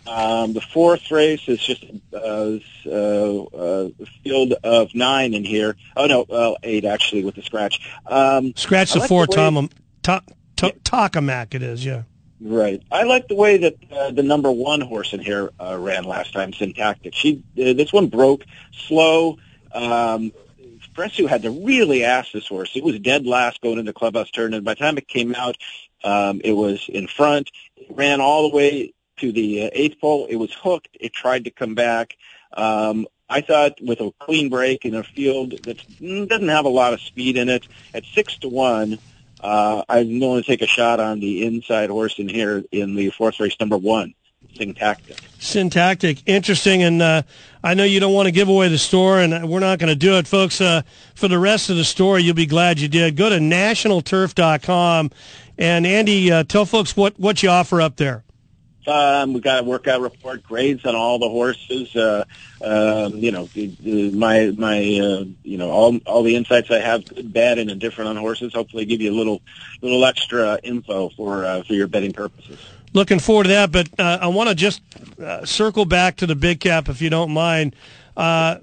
[0.08, 5.76] Um, the fourth race is just uh, uh, uh, a field of nine in here.
[5.96, 7.80] Oh no, well eight actually with the scratch.
[8.08, 9.70] Um, Scratch the like four Tom
[10.02, 10.24] Ta-
[10.56, 12.04] Ta- Takamac it is, yeah.
[12.44, 12.82] Right.
[12.92, 16.34] I like the way that uh, the number one horse in here uh, ran last
[16.34, 17.14] time, Syntactic.
[17.14, 19.38] She uh, this one broke slow.
[19.72, 20.32] Um,
[20.96, 22.72] Fresu had to really ask this horse.
[22.76, 25.36] It was dead last going into the clubhouse turn, and by the time it came
[25.36, 25.56] out,
[26.04, 27.52] um, it was in front.
[27.78, 30.26] It ran all the way to the uh, eighth pole.
[30.28, 30.98] It was hooked.
[31.00, 32.16] It tried to come back.
[32.54, 36.70] Um, I thought with a clean break in a field that mm, doesn't have a
[36.70, 38.98] lot of speed in it, at six to one,
[39.42, 43.10] uh, I'm going to take a shot on the inside horse in here in the
[43.10, 44.14] fourth race, number one,
[44.56, 45.18] Syntactic.
[45.40, 47.22] Syntactic, interesting, and uh,
[47.64, 49.96] I know you don't want to give away the store, and we're not going to
[49.96, 50.60] do it, folks.
[50.60, 50.82] Uh,
[51.16, 53.16] for the rest of the story, you'll be glad you did.
[53.16, 55.12] Go to nationalturf.com,
[55.58, 58.24] and Andy, uh, tell folks what what you offer up there.
[58.88, 61.96] Um, we got a workout report, grades on all the horses.
[61.96, 62.26] Uh,
[62.64, 63.48] um, you know,
[64.12, 68.10] my my uh, you know all all the insights I have, good, bad, and indifferent
[68.10, 68.54] on horses.
[68.54, 69.42] Hopefully, give you a little
[69.82, 72.60] little extra info for uh, for your betting purposes.
[72.94, 74.82] Looking forward to that, but uh, I want to just
[75.20, 77.76] uh, circle back to the big cap, if you don't mind.
[78.18, 78.58] Uh,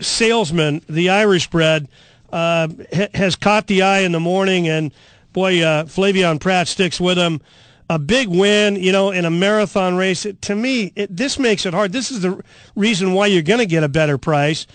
[0.00, 1.88] salesman, the Irish bred,
[2.32, 4.92] uh, ha- has caught the eye in the morning, and
[5.32, 7.42] boy, uh, Flavien Prat sticks with him.
[7.88, 10.26] A big win, you know, in a marathon race.
[10.26, 11.92] It- to me, it, this makes it hard.
[11.92, 12.42] This is the
[12.74, 14.66] reason why you're going to get a better price.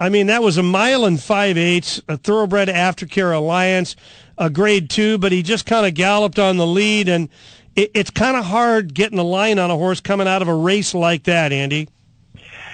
[0.00, 3.96] I mean, that was a mile and five eighths, a thoroughbred aftercare alliance,
[4.38, 7.28] a grade two, but he just kind of galloped on the lead, and
[7.76, 10.54] it, it's kind of hard getting the line on a horse coming out of a
[10.54, 11.88] race like that, Andy.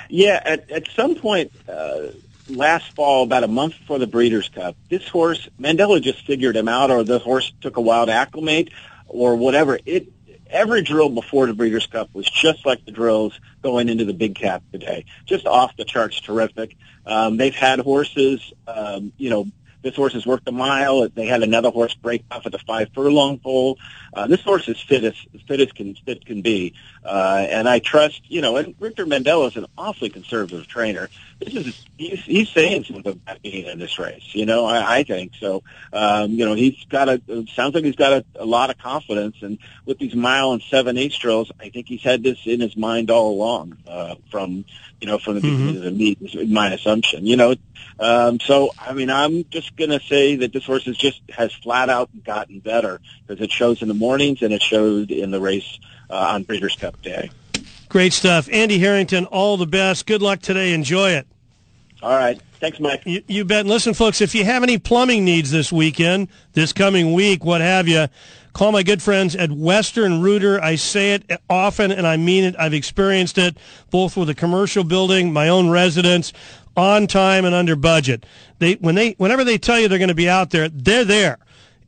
[0.08, 2.06] Yeah, at, at some point uh,
[2.48, 6.68] last fall, about a month before the Breeders' Cup, this horse Mandella just figured him
[6.68, 8.70] out, or the horse took a while to acclimate,
[9.10, 9.78] or whatever.
[9.84, 10.12] It
[10.48, 14.34] every drill before the Breeders' Cup was just like the drills going into the Big
[14.34, 16.76] Cap today, just off the charts, terrific.
[17.06, 19.46] Um, they've had horses, um, you know.
[19.82, 21.08] This horse has worked a mile.
[21.08, 23.78] They had another horse break off at the five furlong pole.
[24.12, 25.14] Uh, this horse is fit as
[25.46, 26.74] fit as can fit can be,
[27.04, 28.30] uh, and I trust.
[28.30, 31.08] You know, and Victor Mandella is an awfully conservative trainer.
[31.38, 34.34] This is he's, he's saying something about being in this race.
[34.34, 35.62] You know, I, I think so.
[35.92, 37.20] Um, you know, he's got a
[37.54, 40.98] sounds like he's got a, a lot of confidence, and with these mile and seven
[40.98, 43.78] eighths drills, I think he's had this in his mind all along.
[43.86, 44.64] Uh, from
[45.00, 47.26] you know from the beginning of the meet, is my assumption.
[47.26, 47.54] You know,
[47.98, 51.88] um, so I mean, I'm just gonna say that this horse has just has flat
[51.88, 55.78] out gotten better because it shows in the mornings and it showed in the race
[56.08, 57.30] uh, on Breeders' Cup Day.
[57.88, 58.48] Great stuff.
[58.52, 60.06] Andy Harrington, all the best.
[60.06, 60.72] Good luck today.
[60.72, 61.26] Enjoy it.
[62.02, 62.40] All right.
[62.60, 63.02] Thanks, Mike.
[63.06, 63.64] You, you bet.
[63.64, 67.88] Listen, folks, if you have any plumbing needs this weekend, this coming week, what have
[67.88, 68.08] you,
[68.52, 70.62] call my good friends at Western Rooter.
[70.62, 72.54] I say it often and I mean it.
[72.58, 73.56] I've experienced it
[73.90, 76.34] both with a commercial building, my own residence,
[76.76, 78.26] on time and under budget.
[78.58, 81.38] They when they whenever they tell you they're going to be out there, they're there.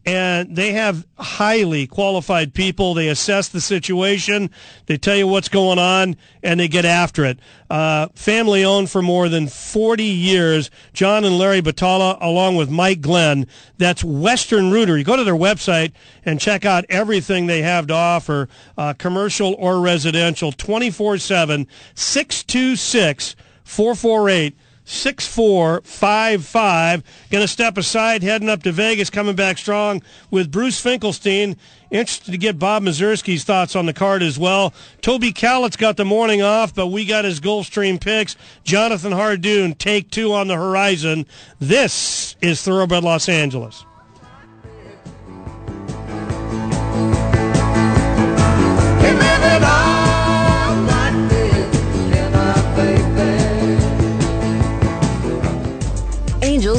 [0.04, 2.92] And they have highly qualified people.
[2.92, 4.50] They assess the situation.
[4.86, 7.38] They tell you what's going on, and they get after it.
[7.70, 10.70] Uh, family owned for more than 40 years.
[10.92, 13.46] John and Larry Batala, along with Mike Glenn.
[13.78, 14.98] That's Western Rooter.
[14.98, 15.92] You go to their website
[16.24, 23.36] and check out everything they have to offer, uh, commercial or residential, 24 7, 626
[23.62, 27.02] 448 6455.
[27.30, 31.56] Going to step aside, heading up to Vegas, coming back strong with Bruce Finkelstein.
[31.90, 34.72] Interested to get Bob Mieszerski's thoughts on the card as well.
[35.02, 38.34] Toby Callett's got the morning off, but we got his Gulfstream picks.
[38.64, 41.26] Jonathan Hardoon, take two on the horizon.
[41.60, 43.84] This is Thoroughbred Los Angeles.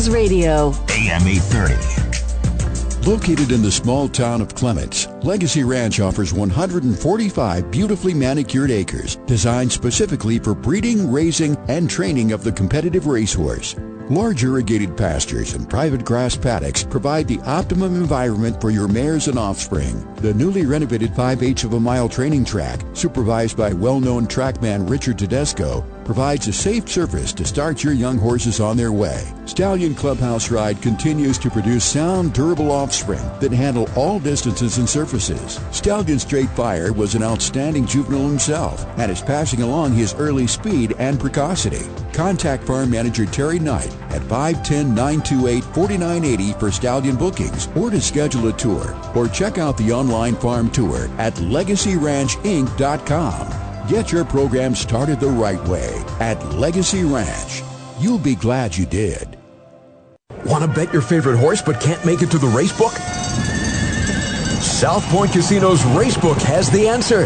[0.04, 0.74] Angels Radio.
[0.90, 3.10] AM 830.
[3.10, 9.72] Located in the small town of Clements, Legacy Ranch offers 145 beautifully manicured acres designed
[9.72, 13.78] specifically for breeding, raising, and training of the competitive racehorse.
[14.10, 19.40] Large irrigated pastures and private grass paddocks provide the optimum environment for your mares and
[19.40, 20.06] offspring.
[20.18, 25.86] The newly renovated 5/8 of a mile training track, supervised by well-known trackman Richard Tedesco,
[26.06, 29.24] provides a safe surface to start your young horses on their way.
[29.46, 35.60] Stallion Clubhouse Ride continues to produce sound, durable offspring that handle all distances and surfaces.
[35.72, 40.96] Stallion Straight Fire was an outstanding juvenile himself and is passing along his early speed
[41.00, 41.86] and precocity.
[42.14, 48.96] Contact Farm Manager Terry Knight at 510-928-4980 for stallion bookings or to schedule a tour
[49.16, 53.73] or check out the online farm tour at legacyranchinc.com.
[53.88, 57.62] Get your program started the right way at Legacy Ranch.
[58.00, 59.38] You'll be glad you did.
[60.46, 62.94] Want to bet your favorite horse but can't make it to the racebook?
[64.62, 67.26] South Point Casino's Racebook has the answer.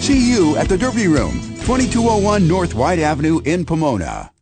[0.00, 4.32] See you at the Derby Room, 2201 North White Avenue in Pomona.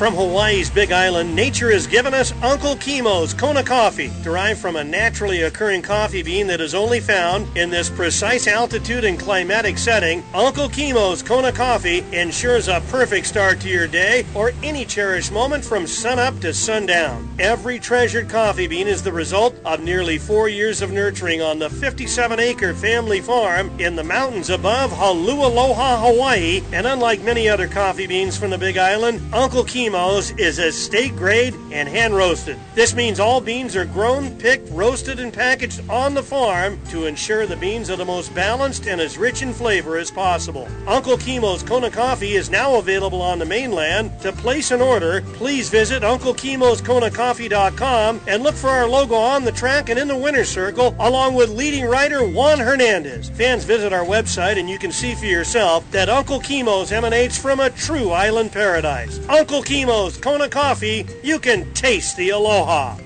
[0.00, 4.82] From Hawaii's Big Island, nature has given us Uncle Kimo's Kona coffee, derived from a
[4.82, 10.24] naturally occurring coffee bean that is only found in this precise altitude and climatic setting.
[10.32, 15.62] Uncle Kimo's Kona coffee ensures a perfect start to your day or any cherished moment
[15.62, 17.28] from sunup to sundown.
[17.38, 21.68] Every treasured coffee bean is the result of nearly four years of nurturing on the
[21.68, 26.62] 57-acre family farm in the mountains above Holualoa, Hawaii.
[26.72, 31.54] And unlike many other coffee beans from the Big Island, Uncle Kimo's is estate grade
[31.72, 32.56] and hand roasted.
[32.74, 37.44] This means all beans are grown, picked, roasted, and packaged on the farm to ensure
[37.46, 40.68] the beans are the most balanced and as rich in flavor as possible.
[40.86, 44.10] Uncle Kimo's Kona Coffee is now available on the mainland.
[44.20, 49.88] To place an order, please visit UncleKimosKonaCoffee.com and look for our logo on the track
[49.88, 53.28] and in the winner's circle, along with leading writer Juan Hernandez.
[53.30, 57.60] Fans visit our website and you can see for yourself that Uncle Kimo's emanates from
[57.60, 59.18] a true island paradise.
[59.28, 59.79] Uncle Kimo's
[60.20, 62.96] Kona Coffee, you can taste the aloha.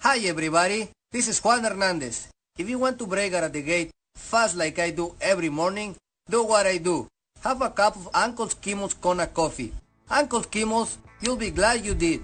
[0.00, 2.26] Hi everybody, this is Juan Hernandez.
[2.58, 5.94] If you want to break out of the gate fast like I do every morning,
[6.28, 7.08] do what I do.
[7.42, 9.72] Have a cup of Uncle Skimos Kona coffee.
[10.08, 12.22] Uncle Skimos, you'll be glad you did.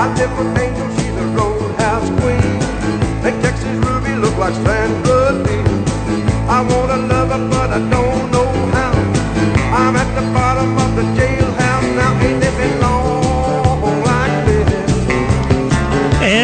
[0.00, 2.56] I live with Angel, she's a roadhouse queen.
[3.22, 5.84] Make Texas Ruby look like Sandra Bernardine.
[6.48, 8.92] I wanna love her, but I don't know how.
[9.76, 11.29] I'm at the bottom of the J.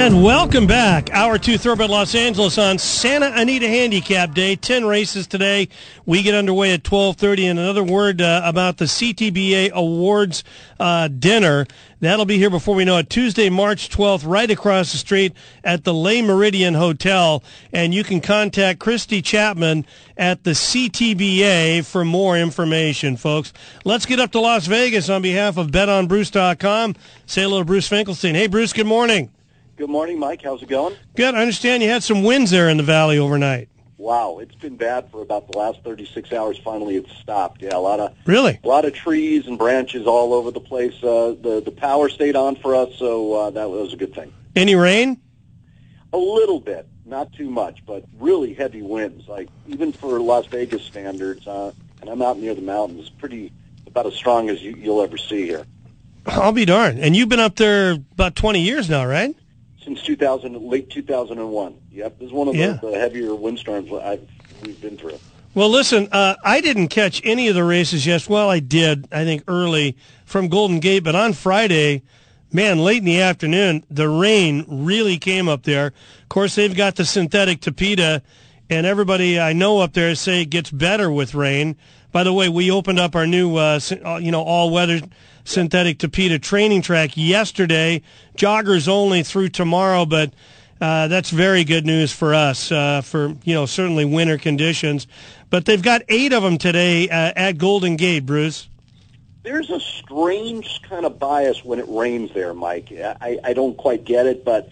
[0.07, 1.11] And welcome back.
[1.11, 4.55] Hour two Thoroughbred Los Angeles on Santa Anita Handicap Day.
[4.55, 5.69] Ten races today.
[6.05, 7.49] We get underway at 1230.
[7.49, 10.45] And another word uh, about the CTBA Awards
[10.79, 11.67] uh, dinner.
[11.99, 13.11] That'll be here before we know it.
[13.11, 15.33] Tuesday, March 12th, right across the street
[15.65, 17.43] at the Le Meridien Hotel.
[17.73, 23.53] And you can contact Christy Chapman at the CTBA for more information, folks.
[23.85, 26.95] Let's get up to Las Vegas on behalf of betonbruce.com.
[27.27, 28.37] Say hello to Bruce Finkelstein.
[28.37, 29.33] Hey, Bruce, good morning.
[29.77, 30.41] Good morning, Mike.
[30.43, 30.97] How's it going?
[31.17, 31.35] Good.
[31.35, 33.69] I understand you had some winds there in the valley overnight.
[33.99, 36.59] Wow, it's been bad for about the last 36 hours.
[36.59, 37.63] Finally, it's stopped.
[37.63, 38.59] Yeah, a lot of Really?
[38.63, 40.95] a lot of trees and branches all over the place.
[41.03, 44.33] Uh, the the power stayed on for us, so uh, that was a good thing.
[44.55, 45.21] Any rain?
[46.13, 49.27] A little bit, not too much, but really heavy winds.
[49.29, 53.09] Like even for Las Vegas standards, uh, and I'm out near the mountains.
[53.11, 53.51] Pretty
[53.87, 55.67] about as strong as you, you'll ever see here.
[56.27, 56.99] I'll be darned.
[57.01, 59.35] And you've been up there about 20 years now, right?
[59.87, 61.75] Since 2000, late 2001.
[61.93, 62.73] Yep, this is one of Yeah.
[62.83, 64.29] the, the heavier windstorms I've,
[64.65, 65.21] we've been through.
[65.55, 68.29] Well, listen, uh, I didn't catch any of the races yes.
[68.29, 72.03] Well, I did, I think, early from Golden Gate, but on Friday,
[72.53, 75.87] man, late in the afternoon, the rain really came up there.
[76.23, 78.23] Of course, they've got the synthetic Tapeta,
[78.69, 81.77] and everybody I know up there say it gets better with rain.
[82.11, 85.01] By the way, we opened up our new, uh, uh, you know, all-weather
[85.47, 88.03] synthetic Tapeta training track yesterday.
[88.37, 90.33] Joggers only through tomorrow, but
[90.81, 95.07] uh, that's very good news for us uh, for you know certainly winter conditions.
[95.49, 98.69] But they've got eight of them today uh, at Golden Gate, Bruce.
[99.43, 102.93] There's a strange kind of bias when it rains there, Mike.
[102.93, 104.69] I, I don't quite get it, but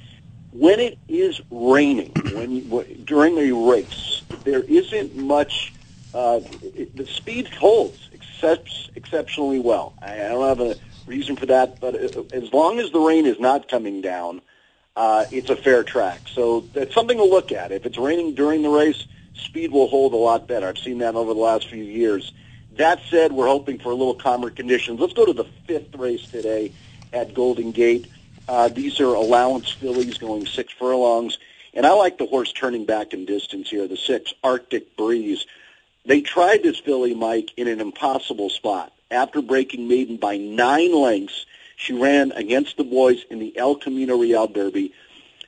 [0.50, 5.72] when it is raining, when you, during a race, there isn't much.
[6.12, 8.08] Uh, it, the speed holds
[8.44, 9.94] except, exceptionally well.
[10.02, 10.76] I, I don't have a
[11.06, 14.40] reason for that, but uh, as long as the rain is not coming down,
[14.96, 16.20] uh, it's a fair track.
[16.32, 17.72] So that's something to look at.
[17.72, 20.68] If it's raining during the race, speed will hold a lot better.
[20.68, 22.32] I've seen that over the last few years.
[22.76, 25.00] That said, we're hoping for a little calmer conditions.
[25.00, 26.72] Let's go to the fifth race today
[27.12, 28.08] at Golden Gate.
[28.48, 31.38] Uh, these are allowance fillies going six furlongs.
[31.72, 35.46] And I like the horse turning back in distance here, the six, Arctic Breeze.
[36.06, 38.92] They tried this filly, Mike, in an impossible spot.
[39.10, 44.18] After breaking maiden by nine lengths, she ran against the boys in the El Camino
[44.18, 44.92] Real Derby.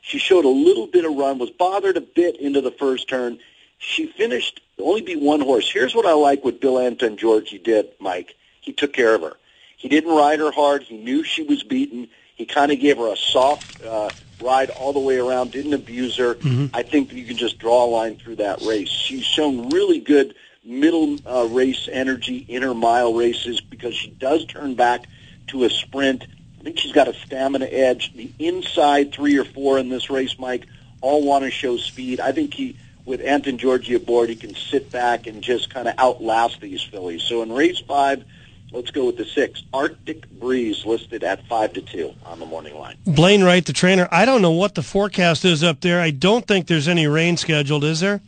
[0.02, 3.38] She showed a little bit of run, was bothered a bit into the first turn.
[3.78, 5.70] She finished only beat one horse.
[5.70, 8.34] Here's what I like what Bill Antongeorgi did, Mike.
[8.60, 9.36] He took care of her.
[9.76, 10.82] He didn't ride her hard.
[10.82, 12.08] He knew she was beaten.
[12.34, 14.10] He kind of gave her a soft uh,
[14.40, 16.36] ride all the way around, didn't abuse her.
[16.74, 18.88] I think you can just draw a line through that race.
[18.88, 20.34] She's shown really good
[20.66, 25.06] middle uh, race energy inner mile races because she does turn back
[25.48, 26.26] to a sprint.
[26.60, 28.12] I think she's got a stamina edge.
[28.14, 30.66] The inside three or four in this race, Mike,
[31.00, 32.18] all want to show speed.
[32.18, 36.60] I think he, with Antongeorgi aboard, he can sit back and just kind of outlast
[36.60, 37.22] these fillies.
[37.22, 38.24] So in race five,
[38.72, 39.62] let's go with the six.
[39.72, 42.96] Arctic Breeze listed at five to two on the morning line.
[43.06, 44.08] Blaine Wright, the trainer.
[44.10, 46.00] I don't know what the forecast is up there.
[46.00, 48.20] I don't think there's any rain scheduled, is there?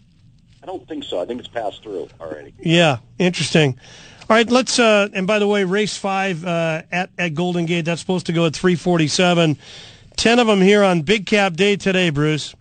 [0.63, 1.21] I don't think so.
[1.21, 2.53] I think it's passed through already.
[2.59, 3.79] Yeah, interesting.
[4.29, 4.79] All right, let's.
[4.79, 7.85] Uh, and by the way, race five uh, at at Golden Gate.
[7.85, 9.57] That's supposed to go at three forty-seven.
[10.17, 12.55] Ten of them here on Big Cap Day today, Bruce.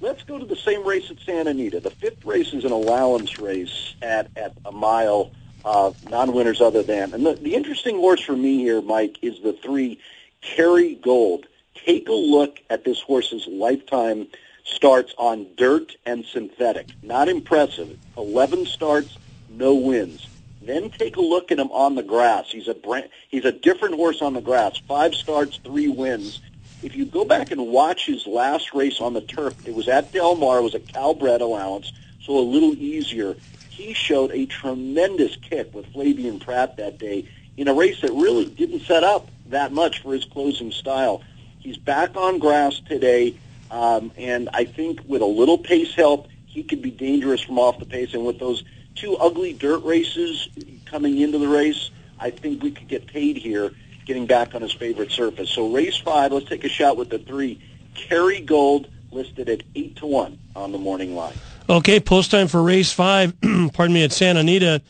[0.00, 1.80] Let's go to the same race at Santa Anita.
[1.80, 5.32] The fifth race is an allowance race at, at a mile,
[5.64, 7.12] uh, non-winners other than.
[7.12, 9.98] And the, the interesting horse for me here, Mike, is the three,
[10.42, 11.46] Kerry Gold.
[11.74, 14.28] Take a look at this horse's lifetime
[14.66, 16.88] starts on dirt and synthetic.
[17.02, 17.96] Not impressive.
[18.16, 19.16] 11 starts,
[19.48, 20.26] no wins.
[20.60, 22.50] Then take a look at him on the grass.
[22.50, 24.76] He's a brand, he's a different horse on the grass.
[24.88, 26.40] Five starts, three wins.
[26.82, 30.12] If you go back and watch his last race on the turf, it was at
[30.12, 30.58] Del Mar.
[30.58, 33.36] It was a Calbred allowance, so a little easier.
[33.70, 38.44] He showed a tremendous kick with Flavien Prat that day in a race that really
[38.44, 41.22] didn't set up that much for his closing style.
[41.60, 43.36] He's back on grass today,
[43.70, 47.78] um, and I think with a little pace help, he could be dangerous from off
[47.78, 48.14] the pace.
[48.14, 48.64] And with those
[48.94, 50.48] two ugly dirt races
[50.86, 53.72] coming into the race, I think we could get paid here
[54.06, 55.50] getting back on his favorite surface.
[55.50, 57.60] So race five, let's take a shot with the three.
[57.94, 61.34] Kerry Gold listed at eight to one on the morning line.
[61.68, 63.34] Okay, post time for race five.
[63.72, 64.80] pardon me, at Santa Anita,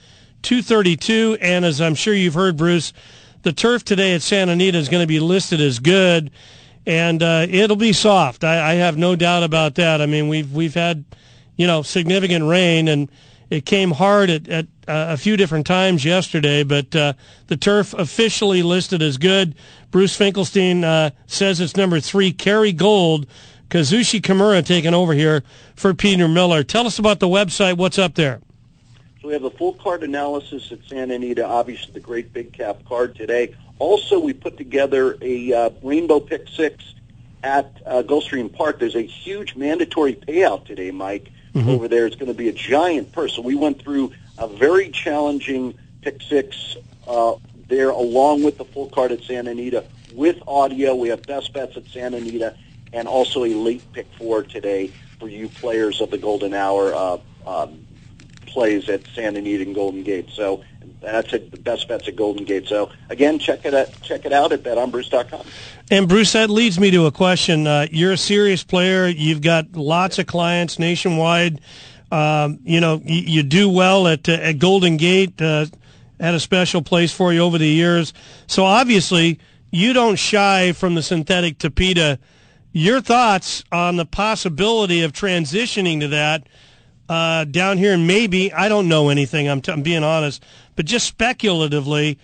[0.42, 1.38] two thirty-two.
[1.40, 2.92] And as I'm sure you've heard, Bruce,
[3.42, 6.30] the turf today at Santa Anita is going to be listed as good.
[6.86, 8.44] And uh, it'll be soft.
[8.44, 10.00] I, I have no doubt about that.
[10.00, 11.04] I mean, we've we've had
[11.56, 13.10] you know significant rain, and
[13.50, 16.62] it came hard at, at uh, a few different times yesterday.
[16.62, 17.12] But uh,
[17.48, 19.54] the turf officially listed as good.
[19.90, 22.32] Bruce Finkelstein uh, says it's number three.
[22.32, 23.26] Kerry Gold.
[23.68, 25.42] Kazushi Kimura taking over here
[25.74, 26.62] for Peter Miller.
[26.62, 27.76] Tell us about the website.
[27.76, 28.40] What's up there?
[29.20, 32.84] So we have a full card analysis at Santa Anita, obviously the great big cap
[32.84, 33.56] card today.
[33.78, 36.94] Also, we put together a uh, rainbow pick six
[37.42, 38.78] at uh, Gulfstream Park.
[38.78, 41.30] There's a huge mandatory payout today, Mike.
[41.54, 41.68] Mm-hmm.
[41.70, 43.34] Over there, it's going to be a giant purse.
[43.34, 46.76] So we went through a very challenging pick six
[47.06, 47.36] uh,
[47.68, 50.94] there, along with the full card at Santa Anita with audio.
[50.94, 52.56] We have best bets at Santa Anita,
[52.92, 57.18] and also a late pick four today for you players of the Golden Hour uh,
[57.46, 57.86] um,
[58.46, 60.28] plays at Santa Anita and Golden Gate.
[60.30, 60.62] So
[61.00, 62.66] that's at the best bets at Golden Gate.
[62.66, 65.46] So again, check it out, check it out at betonbruce.com.
[65.90, 67.66] And Bruce, that leads me to a question.
[67.66, 69.06] Uh, you're a serious player.
[69.06, 71.60] You've got lots of clients nationwide.
[72.10, 75.40] Um, you know, you, you do well at uh, at Golden Gate.
[75.40, 75.66] Uh,
[76.18, 78.12] had a special place for you over the years.
[78.46, 79.38] So obviously,
[79.70, 82.18] you don't shy from the synthetic tapeta.
[82.72, 86.46] Your thoughts on the possibility of transitioning to that
[87.08, 89.48] uh, down here, and maybe I don't know anything.
[89.48, 90.44] I'm, t- I'm being honest,
[90.76, 92.18] but just speculatively,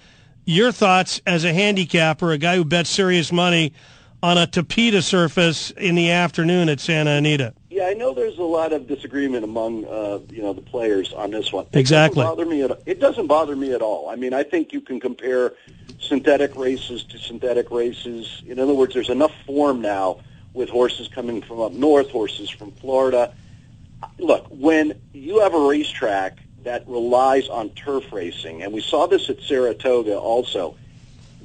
[0.44, 3.72] your thoughts as a handicapper, a guy who bets serious money
[4.22, 7.54] on a tapeta surface in the afternoon at Santa Anita.
[7.70, 11.30] Yeah, I know there's a lot of disagreement among uh, you know the players on
[11.30, 11.66] this one.
[11.72, 12.22] It Exactly.
[12.22, 14.08] doesn't bother me at it doesn't bother me at all.
[14.08, 15.54] I mean, I think you can compare
[15.98, 18.42] synthetic races to synthetic races.
[18.46, 20.18] In other words, there's enough form now
[20.52, 23.32] with horses coming from up north, horses from Florida.
[24.18, 29.28] Look, when you have a racetrack that relies on turf racing, and we saw this
[29.30, 30.76] at Saratoga also,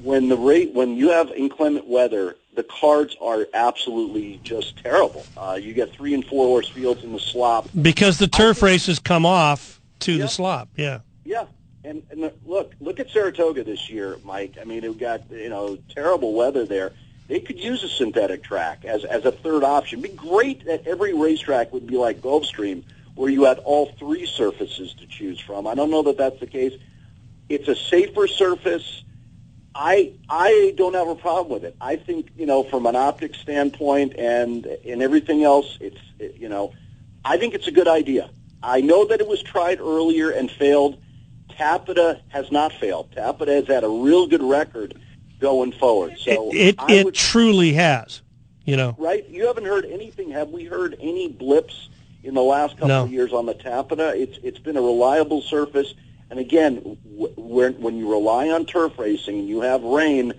[0.04, 5.26] when the rate when you have inclement weather, the cards are absolutely just terrible.
[5.36, 7.70] Uh, you get three and four horse fields in the slop.
[7.82, 10.70] Because the turf races come off to the slop.
[10.76, 11.00] Yeah.
[11.24, 11.46] Yeah,
[11.84, 14.56] and, and look, look at Saratoga this year, Mike.
[14.60, 16.94] I mean, it got you know terrible weather there.
[17.28, 20.00] They could use a synthetic track as as a third option.
[20.00, 22.84] It'd be great that every racetrack would be like Gulfstream,
[23.18, 25.66] where you had all three surfaces to choose from.
[25.68, 26.74] I don't know that that's the case.
[27.50, 29.04] It's a safer surface.
[29.74, 31.76] I I don't have a problem with it.
[31.82, 36.50] I think you know from an optic standpoint and and everything else, it's it, you
[36.50, 36.74] know,
[37.26, 38.30] I think it's a good idea.
[38.64, 40.98] I know that it was tried earlier and failed.
[41.50, 43.12] Tapeta has not failed.
[43.16, 45.00] Tapeta has had a real good record
[45.40, 46.18] going forward.
[46.20, 48.22] So It I it would- truly has.
[48.66, 48.96] You know.
[48.98, 49.26] right?
[49.30, 50.30] You haven't heard anything.
[50.32, 51.88] Have we heard any blips
[52.24, 53.04] in the last couple No.
[53.04, 54.16] of years on the Tapeta?
[54.16, 55.94] It's it's been a reliable surface.
[56.30, 60.34] And again, w- when when you rely on turf racing and you have rain,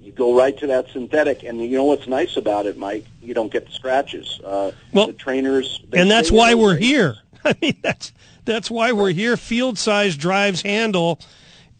[0.00, 1.42] you go right to that synthetic.
[1.42, 3.04] And you know what's nice about it, Mike?
[3.22, 4.40] You don't get the scratches.
[4.44, 7.16] Uh, Well, the trainers, and that's why we're those here.
[7.44, 8.12] I mean, that's
[8.46, 9.36] that's why we're here.
[9.36, 11.18] Field size drives handle.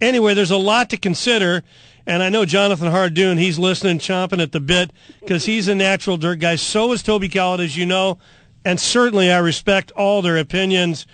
[0.01, 1.63] Anyway, there's a lot to consider,
[2.07, 3.39] and I know Jonathan Hardoon.
[3.39, 4.91] He's listening, chomping at the bit
[5.21, 6.57] because he's a natural dirt guy.
[6.57, 8.19] So is Toby Cowett, as you know,
[8.65, 11.07] and certainly I respect all their opinions.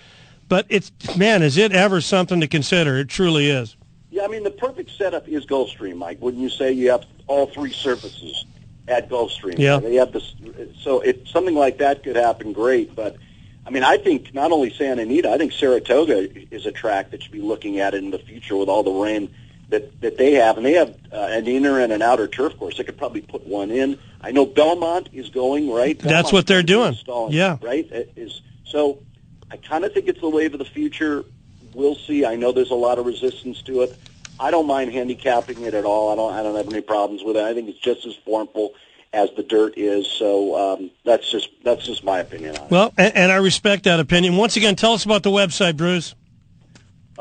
[0.47, 2.97] But it's man, is it ever something to consider?
[2.97, 3.77] It truly is.
[4.09, 6.21] Yeah, I mean the perfect setup is Gulfstream, Mike.
[6.21, 8.45] Wouldn't you say you have all three surfaces
[8.87, 9.57] at Gulfstream?
[9.57, 9.79] Yeah.
[9.79, 10.35] They have this,
[10.81, 12.93] so if something like that could happen, great.
[12.95, 13.15] But
[13.65, 17.23] I mean, I think not only Santa Anita, I think Saratoga is a track that
[17.23, 19.33] should be looking at it in the future with all the rain
[19.71, 22.77] that that they have, and they have uh, an inner and an outer turf course.
[22.77, 23.97] They could probably put one in.
[24.21, 25.97] I know Belmont is going right.
[25.97, 26.95] That's what they're doing.
[27.29, 27.57] Yeah.
[27.61, 27.89] right.
[27.91, 28.99] It is so.
[29.49, 31.25] I kind of think it's the wave of the future.
[31.73, 32.25] We'll see.
[32.25, 33.97] I know there's a lot of resistance to it.
[34.39, 36.11] I don't mind handicapping it at all.
[36.11, 36.33] I don't.
[36.33, 37.43] I don't have any problems with it.
[37.43, 38.73] I think it's just as formful
[39.13, 40.07] as the dirt is.
[40.07, 42.71] So um, that's just that's just my opinion on it.
[42.71, 44.37] Well, and, and I respect that opinion.
[44.37, 46.15] Once again, tell us about the website, Bruce.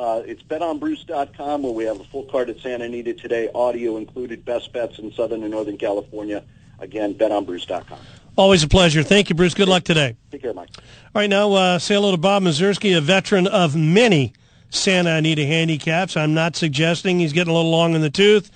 [0.00, 4.46] Uh, it's betonbruce.com where we have a full card at Santa Anita today, audio included,
[4.46, 6.42] best bets in Southern and Northern California.
[6.78, 7.98] Again, betonbruce.com.
[8.34, 9.02] Always a pleasure.
[9.02, 9.52] Thank you, Bruce.
[9.52, 10.16] Good luck today.
[10.30, 10.70] Take care, Mike.
[10.78, 14.32] All right, now uh, say hello to Bob Mieszerski, a veteran of many
[14.70, 16.16] Santa Anita handicaps.
[16.16, 18.50] I'm not suggesting he's getting a little long in the tooth,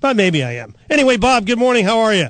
[0.00, 0.74] but maybe I am.
[0.90, 1.86] Anyway, Bob, good morning.
[1.86, 2.28] How are you?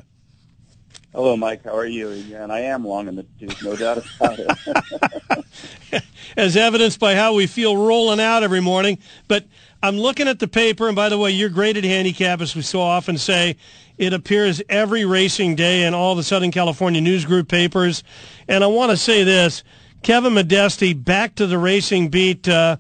[1.13, 1.65] Hello, Mike.
[1.65, 2.09] How are you?
[2.35, 6.05] And I am long in the tooth, no doubt about it.
[6.37, 8.99] As evidenced by how we feel rolling out every morning.
[9.27, 9.45] But
[9.83, 12.81] I'm looking at the paper, and by the way, you're graded handicap, as we so
[12.81, 13.57] often say.
[13.99, 18.05] It appears every racing day in all the Southern California News Group papers.
[18.47, 19.65] And I want to say this
[20.05, 22.49] Kevin Modesti back to the racing beat.
[22.49, 22.77] Uh,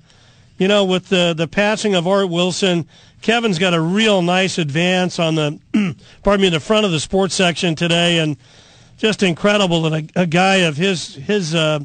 [0.59, 2.86] You know, with the the passing of Art Wilson,
[3.22, 5.59] Kevin's got a real nice advance on the,
[6.22, 8.36] pardon me, the front of the sports section today, and
[8.97, 11.80] just incredible that a, a guy of his his uh,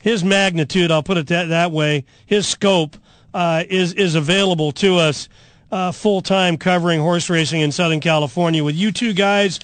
[0.00, 2.96] his magnitude, I'll put it that that way, his scope
[3.34, 5.28] uh, is is available to us
[5.70, 8.62] uh, full time covering horse racing in Southern California.
[8.62, 9.60] With you two guys,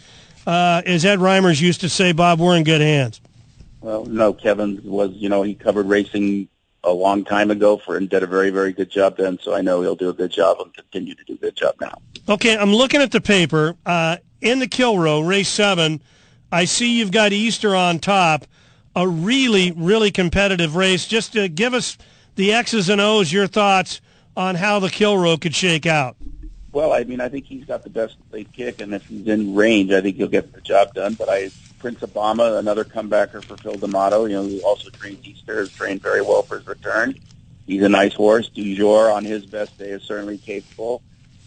[0.46, 3.20] uh, as Ed Reimers used to say, Bob, we're in good hands.
[3.80, 6.48] Well, no, Kevin was, you know, he covered racing
[6.84, 9.38] a long time ago for and did a very, very good job then.
[9.40, 11.76] So I know he'll do a good job and continue to do a good job
[11.80, 11.98] now.
[12.28, 13.76] Okay, I'm looking at the paper.
[13.86, 16.02] Uh, in the Kilroe, race seven,
[16.50, 18.46] I see you've got Easter on top.
[18.94, 21.06] A really, really competitive race.
[21.06, 21.96] Just to give us
[22.34, 24.00] the X's and O's, your thoughts
[24.36, 26.16] on how the Kilroe could shake out.
[26.72, 29.54] Well, I mean, I think he's got the best late kick, and if he's in
[29.54, 31.14] range, I think he'll get the job done.
[31.14, 31.50] But I,
[31.82, 36.22] Prince Obama, another comebacker for Phil D'Amato, you know, who also trained Easter, trained very
[36.22, 37.18] well for his return.
[37.66, 38.48] He's a nice horse.
[38.48, 41.02] Du Jour on his best day is certainly capable.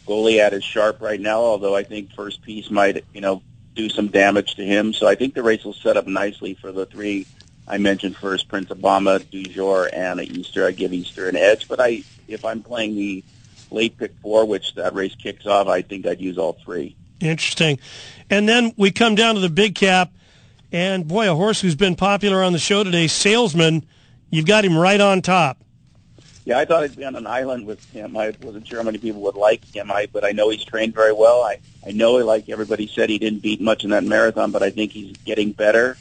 [0.05, 3.41] Goliad is sharp right now, although I think first piece might, you know,
[3.75, 4.91] do some damage to him.
[4.91, 7.25] So I think the race will set up nicely for the three
[7.67, 10.67] I mentioned first, Prince Obama, Du Jour, and Easter.
[10.67, 13.23] I give Easter an edge, but I, if I'm playing the
[13.71, 16.95] late pick four, which that race kicks off, I think I'd use all three.
[17.21, 17.79] Interesting.
[18.29, 20.11] And then we come down to the big cap,
[20.75, 23.85] and boy, a horse who's been popular on the show today, Salesman.
[24.29, 25.63] You've got him right on top.
[26.43, 28.17] Yeah, I thought he'd be on an island with him.
[28.17, 30.93] I wasn't sure how many people would like him, I, but I know he's trained
[30.93, 31.41] very well.
[31.43, 34.69] I, I know, like everybody said, he didn't beat much in that marathon, but I
[34.69, 35.95] think he's getting better.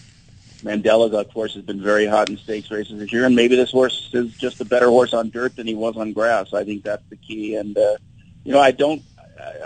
[0.65, 3.71] Mandella, of course, has been very hot in stakes races this year, and maybe this
[3.71, 6.53] horse is just a better horse on dirt than he was on grass.
[6.53, 7.55] I think that's the key.
[7.55, 7.97] And uh,
[8.43, 9.03] you know, I don't.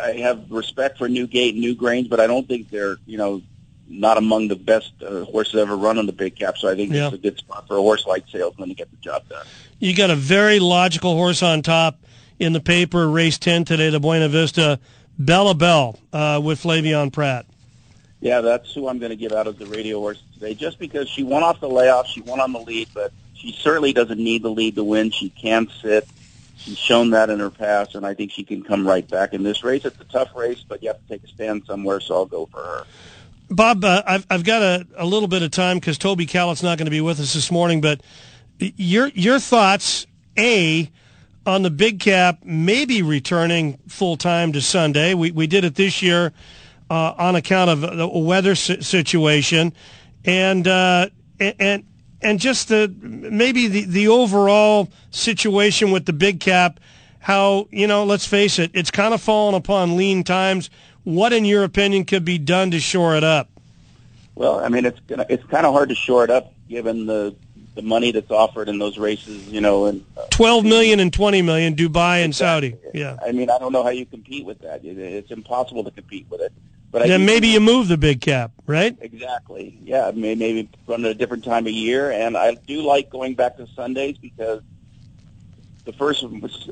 [0.01, 3.43] I have respect for Newgate and Newgrange, but I don't think they're you know
[3.89, 6.57] not among the best uh, horses ever run on the big cap.
[6.59, 7.07] So I think Yeah.
[7.07, 9.47] it's a good spot for a horse like Salesman to get the job done.
[9.79, 11.99] You got a very logical horse on top
[12.39, 14.79] in the paper, race 10 today, the Buena Vista,
[15.19, 17.47] Bella Bell uh, with Flavien Prat.
[18.21, 21.09] Yeah, that's who I'm going to give out as the radio horse today, just because
[21.09, 24.43] she won off the layoff, she won on the lead, but she certainly doesn't need
[24.43, 25.11] the lead to win.
[25.13, 26.07] She can sit.
[26.57, 29.45] She's shown that in her past, and I think she can come right back in
[29.45, 29.85] this race.
[29.85, 32.47] It's a tough race, but you have to take a stand somewhere, so I'll go
[32.47, 32.85] for her.
[33.51, 36.79] Bob, uh, I've, I've got a, a little bit of time because Toby Callett's not
[36.79, 38.01] going to be with us this morning, but
[38.59, 40.07] your your thoughts,
[40.37, 40.91] A,
[41.47, 45.15] on the big cap maybe returning full time to Sunday.
[45.15, 46.33] We, we did it this year
[46.91, 49.73] uh, on account of the weather situation,
[50.25, 51.09] and uh,
[51.41, 51.85] and
[52.21, 56.81] and just the maybe the, the overall situation with the big cap.
[57.21, 58.05] How you know?
[58.05, 60.71] Let's face it, it's kind of fallen upon lean times.
[61.09, 63.49] What, in your opinion, could be done to shore it up?
[64.35, 67.35] Well, I mean, it's gonna, it's kind of hard to shore it up given the
[67.75, 71.41] the money that's offered in those races, you know, and uh, Twelve million and twenty
[71.41, 72.77] million, Dubai and Saudi.
[72.93, 73.17] Yeah.
[73.25, 74.85] I mean, I don't know how you compete with that.
[74.85, 76.53] It, it's impossible to compete with it.
[76.91, 78.95] But then maybe you move the big cap, right?
[79.01, 79.79] Exactly.
[79.83, 82.11] Yeah, may- maybe run at a different time of year.
[82.11, 84.61] And I do like going back to Sundays because
[85.89, 86.23] the first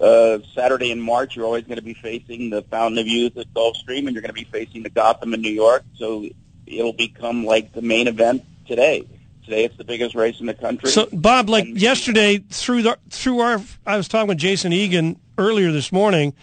[0.02, 3.52] uh, Saturday in March, you're always going to be facing the Fountain of Youth at
[3.54, 5.84] Gulfstream, and you're going to be facing the Gotham in New York.
[5.94, 6.26] So
[6.66, 9.08] it'll become like the main event today.
[9.42, 10.90] Today, it's the biggest race in the country.
[10.90, 15.72] So, Bob, like yesterday, through the through our, I was talking with Jason Egan earlier
[15.72, 16.34] this morning,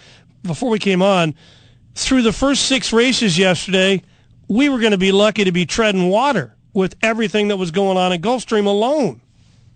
[0.41, 1.36] before we came on.
[1.95, 4.02] Through the first six races yesterday,
[4.48, 7.98] we were going to be lucky to be treading water with everything that was going
[7.98, 9.22] on at Gulfstream alone.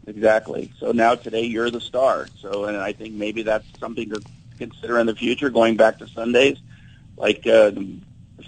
[0.08, 0.72] Exactly.
[0.80, 2.28] So now today you're the star.
[2.40, 4.22] So and I think maybe that's something to
[4.58, 6.58] consider in the future, going back to Sundays.
[7.18, 8.00] Like uh, the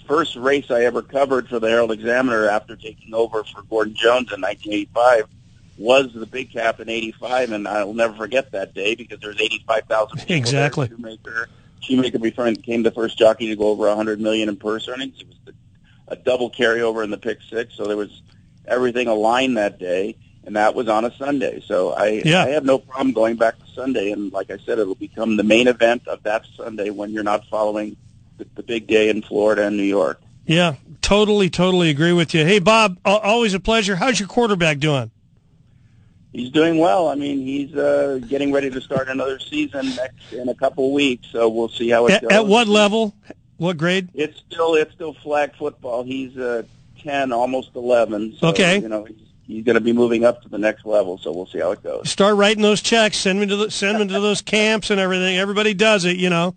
[0.08, 4.32] first race I ever covered for the Herald Examiner after taking over for Gordon Jones
[4.32, 5.28] in 1985
[5.78, 9.42] was the Big Cap in '85, and I'll never forget that day because there was
[9.42, 10.28] 85,000 people.
[10.28, 10.38] there.
[10.38, 10.88] Exactly.
[10.88, 11.50] Shoemaker,
[11.82, 15.20] Shoemaker became the first jockey to go over 100 million in purse earnings.
[15.22, 15.54] It was the,
[16.08, 18.22] a double carryover in the pick six, so there was
[18.66, 20.18] everything aligned that day,
[20.50, 21.62] and that was on a Sunday.
[21.64, 22.44] So I, Yeah.
[22.44, 25.44] I have no problem going back to Sunday, and like I said, it'll become the
[25.44, 27.96] main event of that Sunday when you're not following
[28.40, 30.20] the, the big day in Florida and New York.
[30.48, 30.74] Yeah,
[31.04, 32.44] totally, totally agree with you.
[32.44, 33.96] Hey, Bob, always a pleasure.
[33.96, 35.12] How's your quarterback doing?
[36.34, 37.10] He's doing well.
[37.10, 40.94] I mean, he's uh, getting ready to start another season next in a couple of
[40.94, 42.32] weeks, so we'll see how it At, goes.
[42.32, 43.14] at what level?
[43.58, 44.10] What grade?
[44.16, 46.04] It's still it's still flag football.
[46.04, 46.64] He's uh,
[47.04, 48.36] ten, almost eleven.
[48.40, 48.80] So, Okay.
[48.80, 49.18] You know, he's,
[49.50, 51.18] he's going to be moving up to the next level.
[51.18, 52.10] So we'll see how it goes.
[52.10, 53.18] Start writing those checks.
[53.18, 55.38] Send me to the, send me to those camps and everything.
[55.38, 56.56] Everybody does it, you know.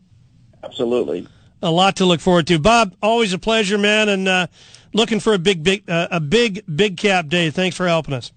[0.63, 1.27] Absolutely.
[1.63, 2.59] A lot to look forward to.
[2.59, 4.47] Bob, always a pleasure, man, and uh,
[4.93, 7.51] looking for a big, big, uh, a big, big cap day.
[7.51, 8.33] Thanks for helping us.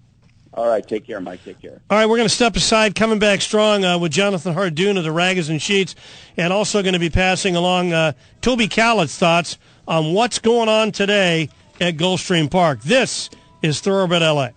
[0.54, 1.44] All right, take care, Mike.
[1.44, 1.82] Take care.
[1.90, 5.04] All right, we're going to step aside, coming back strong uh, with Jonathan Hardoon of
[5.04, 5.94] the Rags and Sheets,
[6.38, 10.92] and also going to be passing along uh, Toby Callett's thoughts on what's going on
[10.92, 12.80] today at Gulfstream Park.
[12.80, 13.28] This
[13.66, 14.50] is Thoroughbred LA.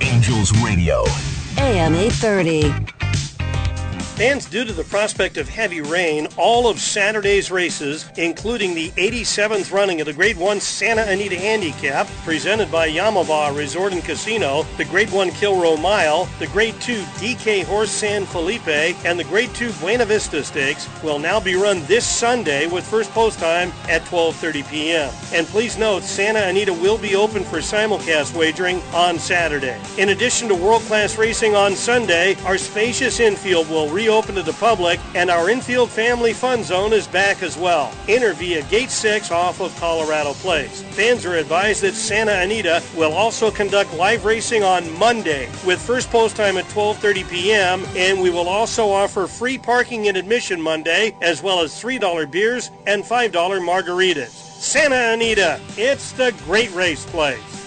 [0.00, 1.04] Angels Radio.
[1.58, 3.01] AM 830.
[4.12, 9.72] Fans, due to the prospect of heavy rain, all of Saturday's races, including the 87th
[9.72, 14.84] running of the Grade 1 Santa Anita Handicap, presented by Yamava Resort and Casino, the
[14.84, 18.68] Grade 1 Kilroe Mile, the Grade 2 DK Horse San Felipe,
[19.06, 23.10] and the Grade 2 Buena Vista Stakes, will now be run this Sunday with first
[23.12, 25.10] post time at 12.30 p.m.
[25.32, 29.80] And please note, Santa Anita will be open for simulcast wagering on Saturday.
[29.96, 34.98] In addition to world-class racing on Sunday, our spacious infield will reopen to the public,
[35.14, 37.94] and our infield family fun zone is back as well.
[38.08, 40.82] Enter via Gate 6 off of Colorado Place.
[40.82, 46.10] Fans are advised that Santa Anita will also conduct live racing on Monday with first
[46.10, 47.84] post time at 12:30 p.m.
[47.94, 52.72] and we will also offer free parking and admission Monday as well as $3 beers
[52.88, 54.30] and $5 margaritas.
[54.30, 57.61] Santa Anita, it's the great race place.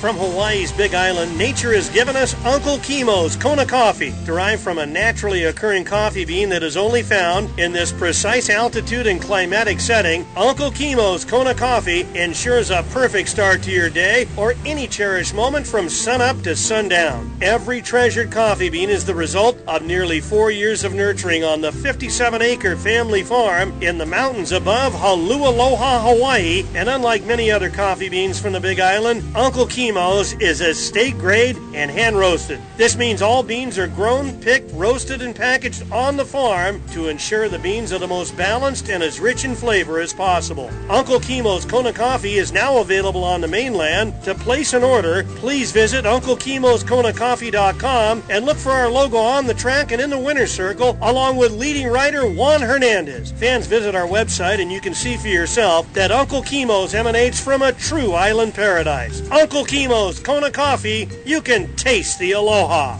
[0.00, 4.84] From Hawaii's Big Island, nature has given us Uncle Kimo's Kona coffee, derived from a
[4.84, 10.26] naturally occurring coffee bean that is only found in this precise altitude and climatic setting.
[10.36, 15.66] Uncle Kimo's Kona coffee ensures a perfect start to your day or any cherished moment
[15.66, 17.34] from sunup to sundown.
[17.40, 21.70] Every treasured coffee bean is the result of nearly four years of nurturing on the
[21.70, 26.66] 57-acre family farm in the mountains above Holualoa, Hawaii.
[26.74, 31.56] And unlike many other coffee beans from the Big Island, Uncle Kimo's is estate grade
[31.72, 32.60] and hand roasted.
[32.76, 37.48] This means all beans are grown, picked, roasted, and packaged on the farm to ensure
[37.48, 40.68] the beans are the most balanced and as rich in flavor as possible.
[40.90, 44.12] Uncle Kimo's Kona Coffee is now available on the mainland.
[44.24, 49.92] To place an order, please visit UncleKimosKonaCoffee.com and look for our logo on the track
[49.92, 53.30] and in the winner's circle, along with leading writer Juan Hernandez.
[53.32, 57.62] Fans visit our website and you can see for yourself that Uncle Kimo's emanates from
[57.62, 59.22] a true island paradise.
[59.30, 62.98] Uncle Kimo's Kona Coffee, you can taste the aloha.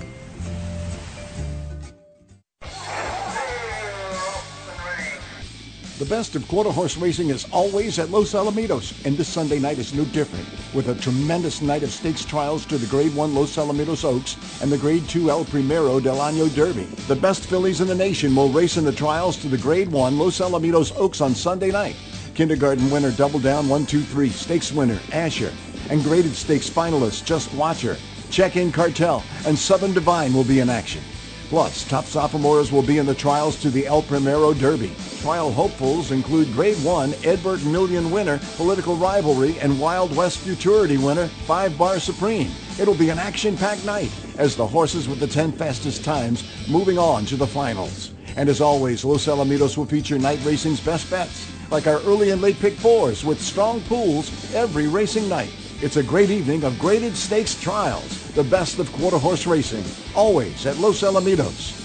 [5.98, 9.78] The best of quarter horse racing is always at Los Alamitos, and this Sunday night
[9.78, 13.57] is no different, with a tremendous night of stakes trials to the Grade 1 Los
[13.57, 16.85] Alamitos Oaks and the Grade 2 El Primero del Año Derby.
[17.09, 20.19] The best fillies in the nation will race in the trials to the Grade 1
[20.19, 21.97] Los Alamitos Oaks on Sunday night.
[22.35, 25.51] Kindergarten winner Double Down 123, stakes winner Asher,
[25.91, 27.97] and graded stakes finalist Just Watcher,
[28.31, 31.03] Check-In Cartel, and Southern Divine will be in action.
[31.49, 34.93] Plus, top sophomores will be in the trials to the El Primero Derby.
[35.21, 40.97] Trial hopefuls include Grade 1 Ed Burke Million winner, Political Rivalry, and Wild West Futurity
[40.97, 42.51] winner, 5 Bar Supreme.
[42.81, 47.25] It'll be an action-packed night as the horses with the 10 fastest times moving on
[47.27, 48.11] to the finals.
[48.37, 52.43] And as always, Los Alamitos will feature night racing's best bets, like our early and
[52.43, 55.53] late pick fours with strong pools every racing night.
[55.82, 59.85] It's a great evening of graded stakes trials, the best of quarter horse racing,
[60.15, 61.82] always at Los Alamitos.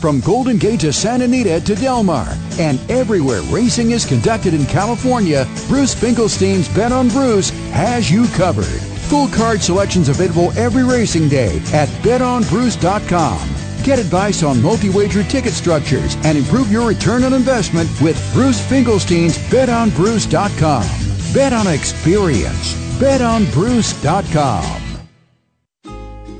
[0.00, 2.26] From Golden Gate to Santa Anita to Del Mar
[2.58, 8.80] and everywhere racing is conducted in California, Bruce Finkelstein's Bet on Bruce has you covered.
[9.10, 13.48] Full card selections available every racing day at betonbruce.com.
[13.84, 19.36] Get advice on multi-wager ticket structures and improve your return on investment with Bruce Finkelstein's
[19.50, 21.01] betonbruce.com.
[21.32, 22.74] Bet on experience.
[23.00, 24.82] betonbruce.com.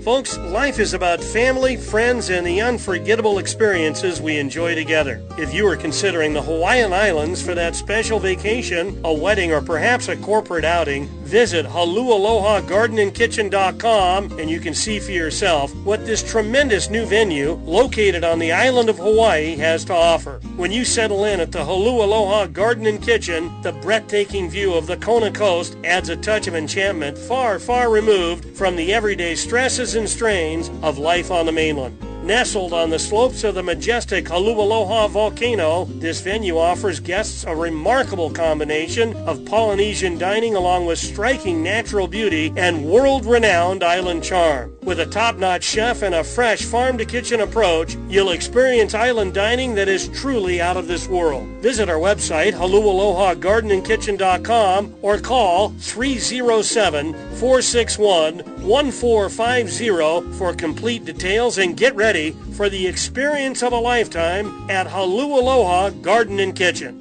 [0.02, 5.23] Folks, life is about family, friends, and the unforgettable experiences we enjoy together.
[5.39, 10.09] If you are considering the Hawaiian Islands for that special vacation, a wedding, or perhaps
[10.09, 17.06] a corporate outing, visit hualalaigardenandkitchen.com and you can see for yourself what this tremendous new
[17.06, 20.42] venue located on the island of Hawaii has to offer.
[20.56, 24.98] When you settle in at the Hualalai Garden and Kitchen, the breathtaking view of the
[24.98, 30.06] Kona coast adds a touch of enchantment far, far removed from the everyday stresses and
[30.06, 32.11] strains of life on the mainland.
[32.23, 38.31] Nestled on the slopes of the majestic Hualalai volcano, this venue offers guests a remarkable
[38.31, 44.73] combination of Polynesian dining along with striking natural beauty and world-renowned island charm.
[44.85, 50.07] With a top-notch chef and a fresh farm-to-kitchen approach, you'll experience island dining that is
[50.09, 51.44] truly out of this world.
[51.61, 62.68] Visit our website, hualalaigardenandkitchen.com or call 307-461 1450 for complete details and get ready for
[62.68, 66.98] the experience of a lifetime at Hualalai Garden and Kitchen.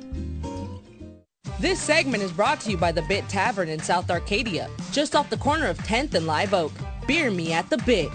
[1.60, 5.30] This segment is brought to you by the Bit Tavern in South Arcadia, just off
[5.30, 6.72] the corner of 10th and Live Oak.
[7.06, 8.10] Beer me at the Bit.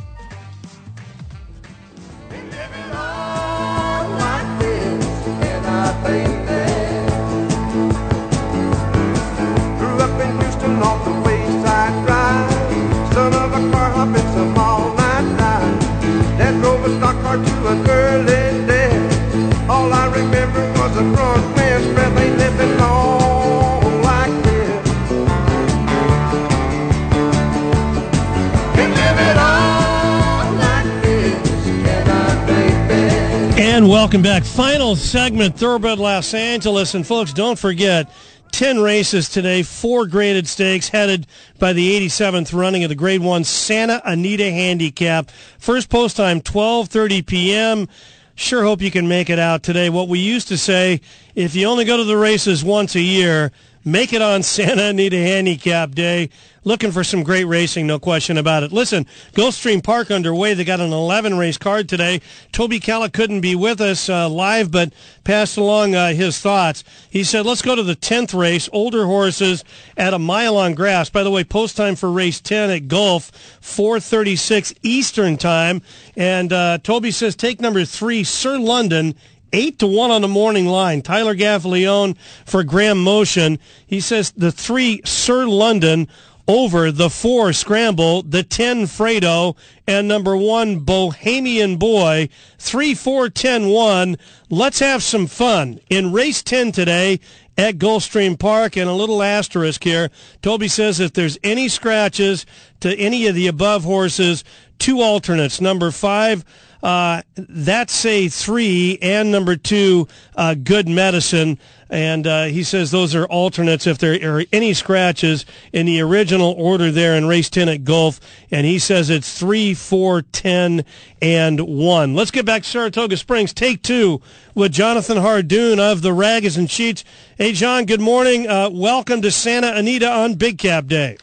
[33.77, 34.43] And welcome back.
[34.43, 36.95] Final segment, Thoroughbred Los Angeles.
[36.95, 38.11] And folks, don't forget,
[38.53, 41.27] 10 races today, four graded stakes headed
[41.59, 45.31] by the 87th running of the Grade 1 Santa Anita Handicap.
[45.59, 47.89] First post time, 12.30 p.m.
[48.35, 49.91] Sure hope you can make it out today.
[49.91, 51.03] What we used to say,
[51.35, 53.53] if you only go to the races once a year,
[53.87, 56.29] make it on Santa Anita Handicap Day.
[56.65, 58.73] Looking for some great racing, no question about it.
[58.73, 60.53] Listen, Gulfstream Park underway.
[60.53, 62.21] They got an 11 race card today.
[62.51, 64.93] Toby Calla couldn't be with us uh, live, but
[65.23, 66.83] passed along uh, his thoughts.
[67.09, 69.63] He said, let's go to the 10th race, older horses
[69.97, 71.09] at a mile on grass.
[71.09, 73.31] By the way, post time for race 10 at Gulf,
[73.61, 75.83] 436 Eastern time.
[76.17, 79.15] And uh, Toby says, take number three, Sir London,
[79.57, 81.03] eight to one on the morning line.
[81.03, 83.59] Tyler Gaffalione for Graham Motion.
[83.87, 86.09] He says the three Sir London
[86.49, 89.57] over the four Scramble, the ten Fredo,
[89.87, 92.29] and number one Bohemian Boy.
[92.59, 94.17] Three, four, ten, one.
[94.49, 97.19] Let's have some fun in race ten today
[97.59, 100.11] at Gulfstream Park and a little asterisk here.
[100.43, 102.47] Toby says if there's any scratches
[102.81, 104.45] to any of the above horses,
[104.79, 105.61] two alternates.
[105.61, 106.45] Number five,
[106.83, 111.59] uh, that's say three, and number two, uh, good medicine.
[111.89, 116.53] And uh, he says those are alternates if there are any scratches in the original
[116.59, 118.19] order there in race 10 at Gulf.
[118.51, 120.85] And he says it's 3, 4, 10,
[121.23, 122.15] and 1.
[122.15, 123.53] Let's get back to Saratoga Springs.
[123.53, 124.21] Take two
[124.55, 127.05] with Jonathan Hardoon of the Rags and Sheets.
[127.39, 128.49] Hey, John, good morning.
[128.49, 131.19] Uh, welcome to Santa Anita on Big Cap Day.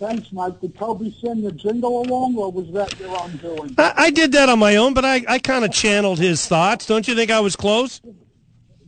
[0.00, 0.58] Thanks, Mike.
[0.62, 3.74] Did Toby send the jingle along, or was that your own doing?
[3.76, 6.86] I, I did that on my own, but I, I kind of channeled his thoughts.
[6.86, 8.00] Don't you think I was close?
[8.00, 8.14] That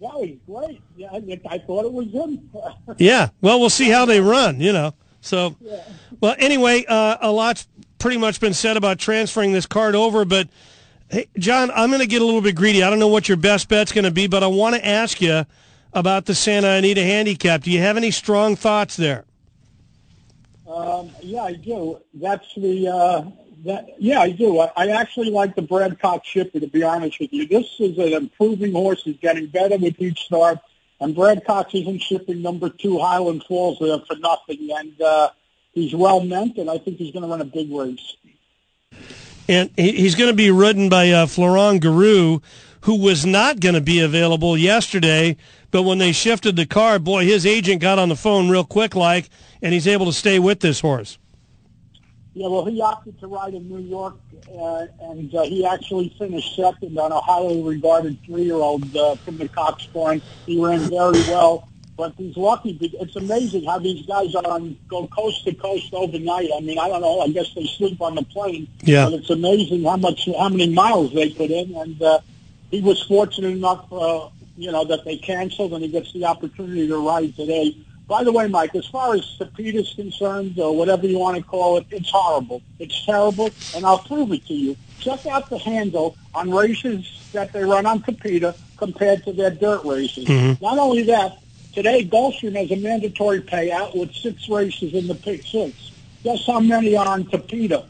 [0.00, 0.80] was great.
[0.96, 2.50] Yeah, I, I thought it was him.
[2.96, 3.28] Yeah.
[3.42, 4.94] Well, we'll see how they run, you know.
[5.20, 5.54] So,
[6.18, 7.68] well, anyway, uh, a lot's
[7.98, 10.48] pretty much been said about transferring this card over, but
[11.10, 12.82] hey, John, I'm going to get a little bit greedy.
[12.82, 15.20] I don't know what your best bet's going to be, but I want to ask
[15.20, 15.44] you
[15.92, 17.62] about the Santa Anita handicap.
[17.62, 19.26] Do you have any strong thoughts there?
[20.72, 22.00] Um, yeah, I do.
[22.14, 23.24] That's the uh,
[23.64, 23.88] that.
[23.98, 24.58] Yeah, I do.
[24.60, 26.60] I, I actually like the Brad Cox shipper.
[26.60, 29.02] To be honest with you, this is an improving horse.
[29.02, 30.58] He's getting better with each start.
[31.00, 34.68] And Brad Cox isn't shipping number two Highland Falls there for nothing.
[34.72, 35.30] And uh,
[35.72, 38.16] he's well meant, and I think he's going to run a big race.
[39.48, 42.40] And he's going to be ridden by uh, Florent Geroux,
[42.82, 45.36] who was not going to be available yesterday.
[45.70, 48.94] But when they shifted the car, boy, his agent got on the phone real quick,
[48.94, 49.30] like,
[49.62, 51.18] and he's able to stay with this horse.
[52.34, 54.16] Yeah, well, he opted to ride in New York,
[54.48, 59.48] uh, and uh, he actually finished second on a highly regarded three-year-old uh, from the
[59.48, 60.22] Cox Barn.
[60.46, 62.78] He ran very well, but he's lucky.
[62.80, 66.48] It's amazing how these guys are on go coast to coast overnight.
[66.56, 67.20] I mean, I don't know.
[67.20, 68.66] I guess they sleep on the plane.
[68.80, 69.04] Yeah.
[69.04, 72.20] But it's amazing how much, how many miles they put in, and uh,
[72.72, 74.26] he was fortunate enough, uh,
[74.56, 77.76] you know, that they canceled, and he gets the opportunity to ride today.
[78.08, 81.76] By the way, Mike, as far as Cepita's concerned, or whatever you want to call
[81.76, 82.62] it, it's horrible.
[82.78, 84.76] It's terrible, and I'll prove it to you.
[84.98, 89.84] Check out the handle on races that they run on Cepita compared to their dirt
[89.84, 90.24] races.
[90.24, 90.60] Mhm.
[90.60, 91.38] Not only that,
[91.74, 95.72] today Gulfstream has a mandatory payout with six races in the pick six.
[96.24, 97.84] Guess how many are on Cepita?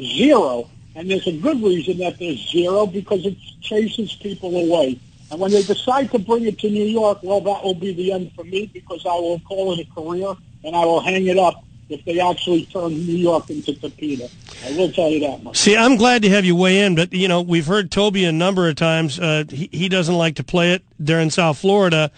[0.00, 0.68] Zero.
[0.94, 4.98] And there's a good reason that there's zero because it chases people away.
[5.30, 8.12] And when they decide to bring it to New York, well, that will be the
[8.12, 11.38] end for me because I will call it a career and I will hang it
[11.38, 14.28] up if they actually turn New York into Topeka.
[14.66, 15.56] I will tell you that much.
[15.56, 18.32] See, I'm glad to have you weigh in, but you know we've heard Toby a
[18.32, 19.18] number of times.
[19.18, 22.10] Uh, he, he doesn't like to play it there in South Florida,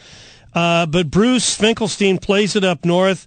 [0.55, 3.27] uh, but Bruce Finkelstein plays it up north.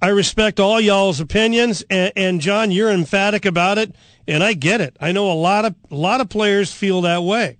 [0.00, 3.94] I respect all y'all's opinions, and, and John, you're emphatic about it,
[4.28, 4.96] and I get it.
[5.00, 7.58] I know a lot of a lot of players feel that way.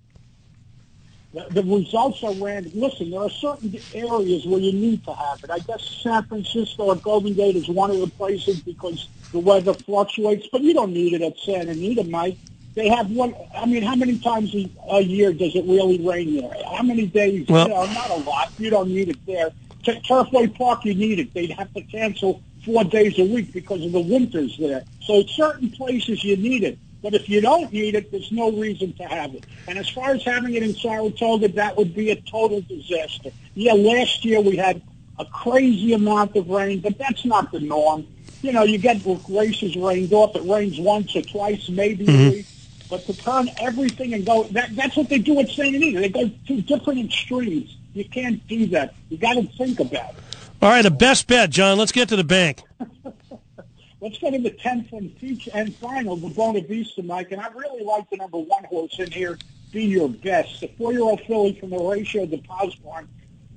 [1.34, 2.72] The, the results are random.
[2.74, 5.50] Listen, there are certain areas where you need to have it.
[5.50, 9.74] I guess San Francisco or Golden Gate is one of the places because the weather
[9.74, 12.38] fluctuates, but you don't need it at Santa Anita, Mike.
[12.74, 13.34] They have one.
[13.56, 16.52] I mean, how many times a, a year does it really rain there?
[16.76, 17.48] How many days?
[17.48, 18.52] Well- you know, not a lot.
[18.58, 19.50] You don't need it there.
[19.88, 21.32] T- Turfway Park, you need it.
[21.32, 24.84] They'd have to cancel four days a week because of the winters there.
[25.02, 26.78] So certain places you need it.
[27.02, 29.44] But if you don't need it, there's no reason to have it.
[29.68, 33.30] And as far as having it in Saratoga, that would be a total disaster.
[33.54, 34.82] Yeah, last year we had
[35.18, 38.06] a crazy amount of rain, but that's not the norm.
[38.42, 40.36] You know, you get races rained off.
[40.36, 42.32] It rains once or twice, maybe a Mhm.
[42.32, 42.46] week.
[42.90, 45.74] But to turn everything and go, that, that's what they do at St.
[45.76, 46.00] Anita.
[46.00, 47.76] They go to different extremes.
[47.94, 48.94] You can't do that.
[49.08, 50.16] You got to think about it.
[50.60, 51.78] All right, a best bet, John.
[51.78, 52.62] Let's get to the bank.
[54.00, 57.32] Let's go to the 10th and and final, the Buena Vista, Mike.
[57.32, 59.38] And I really like the number one horse in here,
[59.72, 60.60] Be Your Best.
[60.60, 63.08] The four-year-old filly from the ratio deposit barn.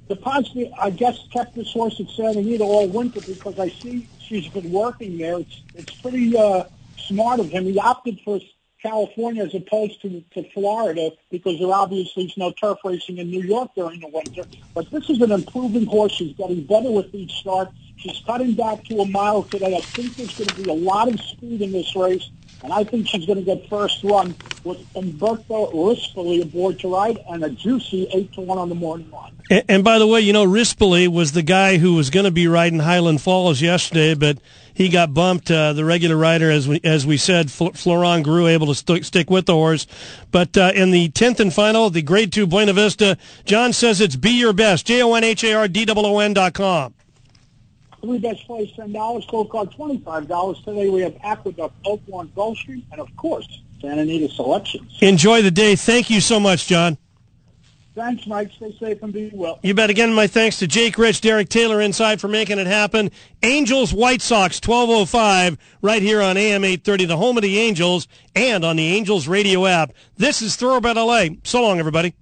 [0.08, 4.48] Deposit, I guess, kept this horse at Santa Anita all winter because I see she's
[4.48, 5.40] been working there.
[5.40, 6.64] It's, it's pretty uh,
[6.98, 7.66] smart of him.
[7.66, 8.40] He opted for
[8.82, 13.42] California as opposed to, to Florida because there obviously is no turf racing in New
[13.42, 14.44] York during the winter.
[14.74, 16.14] But this is an improving horse.
[16.14, 17.70] She's getting better with each start.
[17.98, 19.78] She's cutting back to a mile today.
[19.78, 22.32] I think there's going to be a lot of speed in this race,
[22.64, 24.34] and I think she's going to get first run
[24.64, 29.10] with Umberto Rispoli aboard to ride and a juicy 8 to 1 on the morning
[29.12, 29.34] line.
[29.52, 32.32] And, and by the way, you know, Rispoli was the guy who was going to
[32.32, 34.40] be riding Highland Falls yesterday, but
[34.82, 35.50] he got bumped.
[35.52, 39.06] Uh, the regular rider, as we as we said, Fl- Florent Geroux able to st-
[39.06, 39.88] stick with the horse.
[40.32, 44.16] But uh, in the tenth and final, the Grade Two Buena Vista, John says it's
[44.16, 44.88] be your best.
[44.88, 46.94] J O N H A R D O O N dot com.
[48.02, 49.28] Three best plays, $10.
[49.30, 50.66] Gold card, $25.
[50.66, 53.48] Today we have Aqueduct, Oaklawn, on Gulfstream, and of course,
[53.80, 54.98] Santa Anita Selections.
[55.02, 55.76] Enjoy the day.
[55.76, 56.98] Thank you so much, John.
[57.94, 58.52] Thanks, Mike.
[58.54, 59.60] Stay safe and be well.
[59.64, 59.90] You bet.
[59.90, 63.12] Again, my thanks to Jake Rich, Derek Taylor inside for making it happen.
[63.44, 68.64] Angels, White Sox, 1205, right here on AM 830, the home of the Angels, and
[68.64, 69.92] on the Angels radio app.
[70.16, 71.36] This is Thoroughbred LA.
[71.44, 72.16] So long, everybody.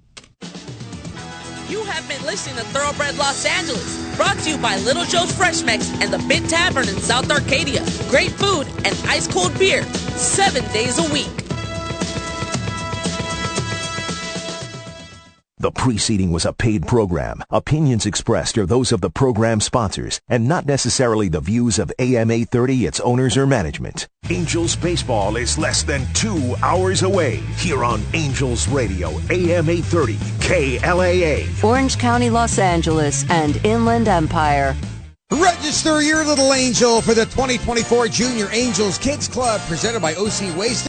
[1.67, 5.61] You have been listening to Thoroughbred Los Angeles, brought to you by Little Joe's Fresh
[5.61, 7.85] Mex and the Bit Tavern in South Arcadia.
[8.09, 11.29] Great food and ice cold beer, seven days a week.
[15.61, 17.43] The preceding was a paid program.
[17.49, 22.31] Opinions expressed are those of the program sponsors and not necessarily the views of AM
[22.31, 24.07] 830, its owners, or management.
[24.29, 31.61] Angels baseball is less than two hours away here on Angels Radio, AM 830, KLAA.
[31.61, 34.77] Orange County, Los Angeles, and Inland Empire.
[35.31, 40.87] Register your little angel for the 2024 Junior Angels Kids Club presented by OC Waste.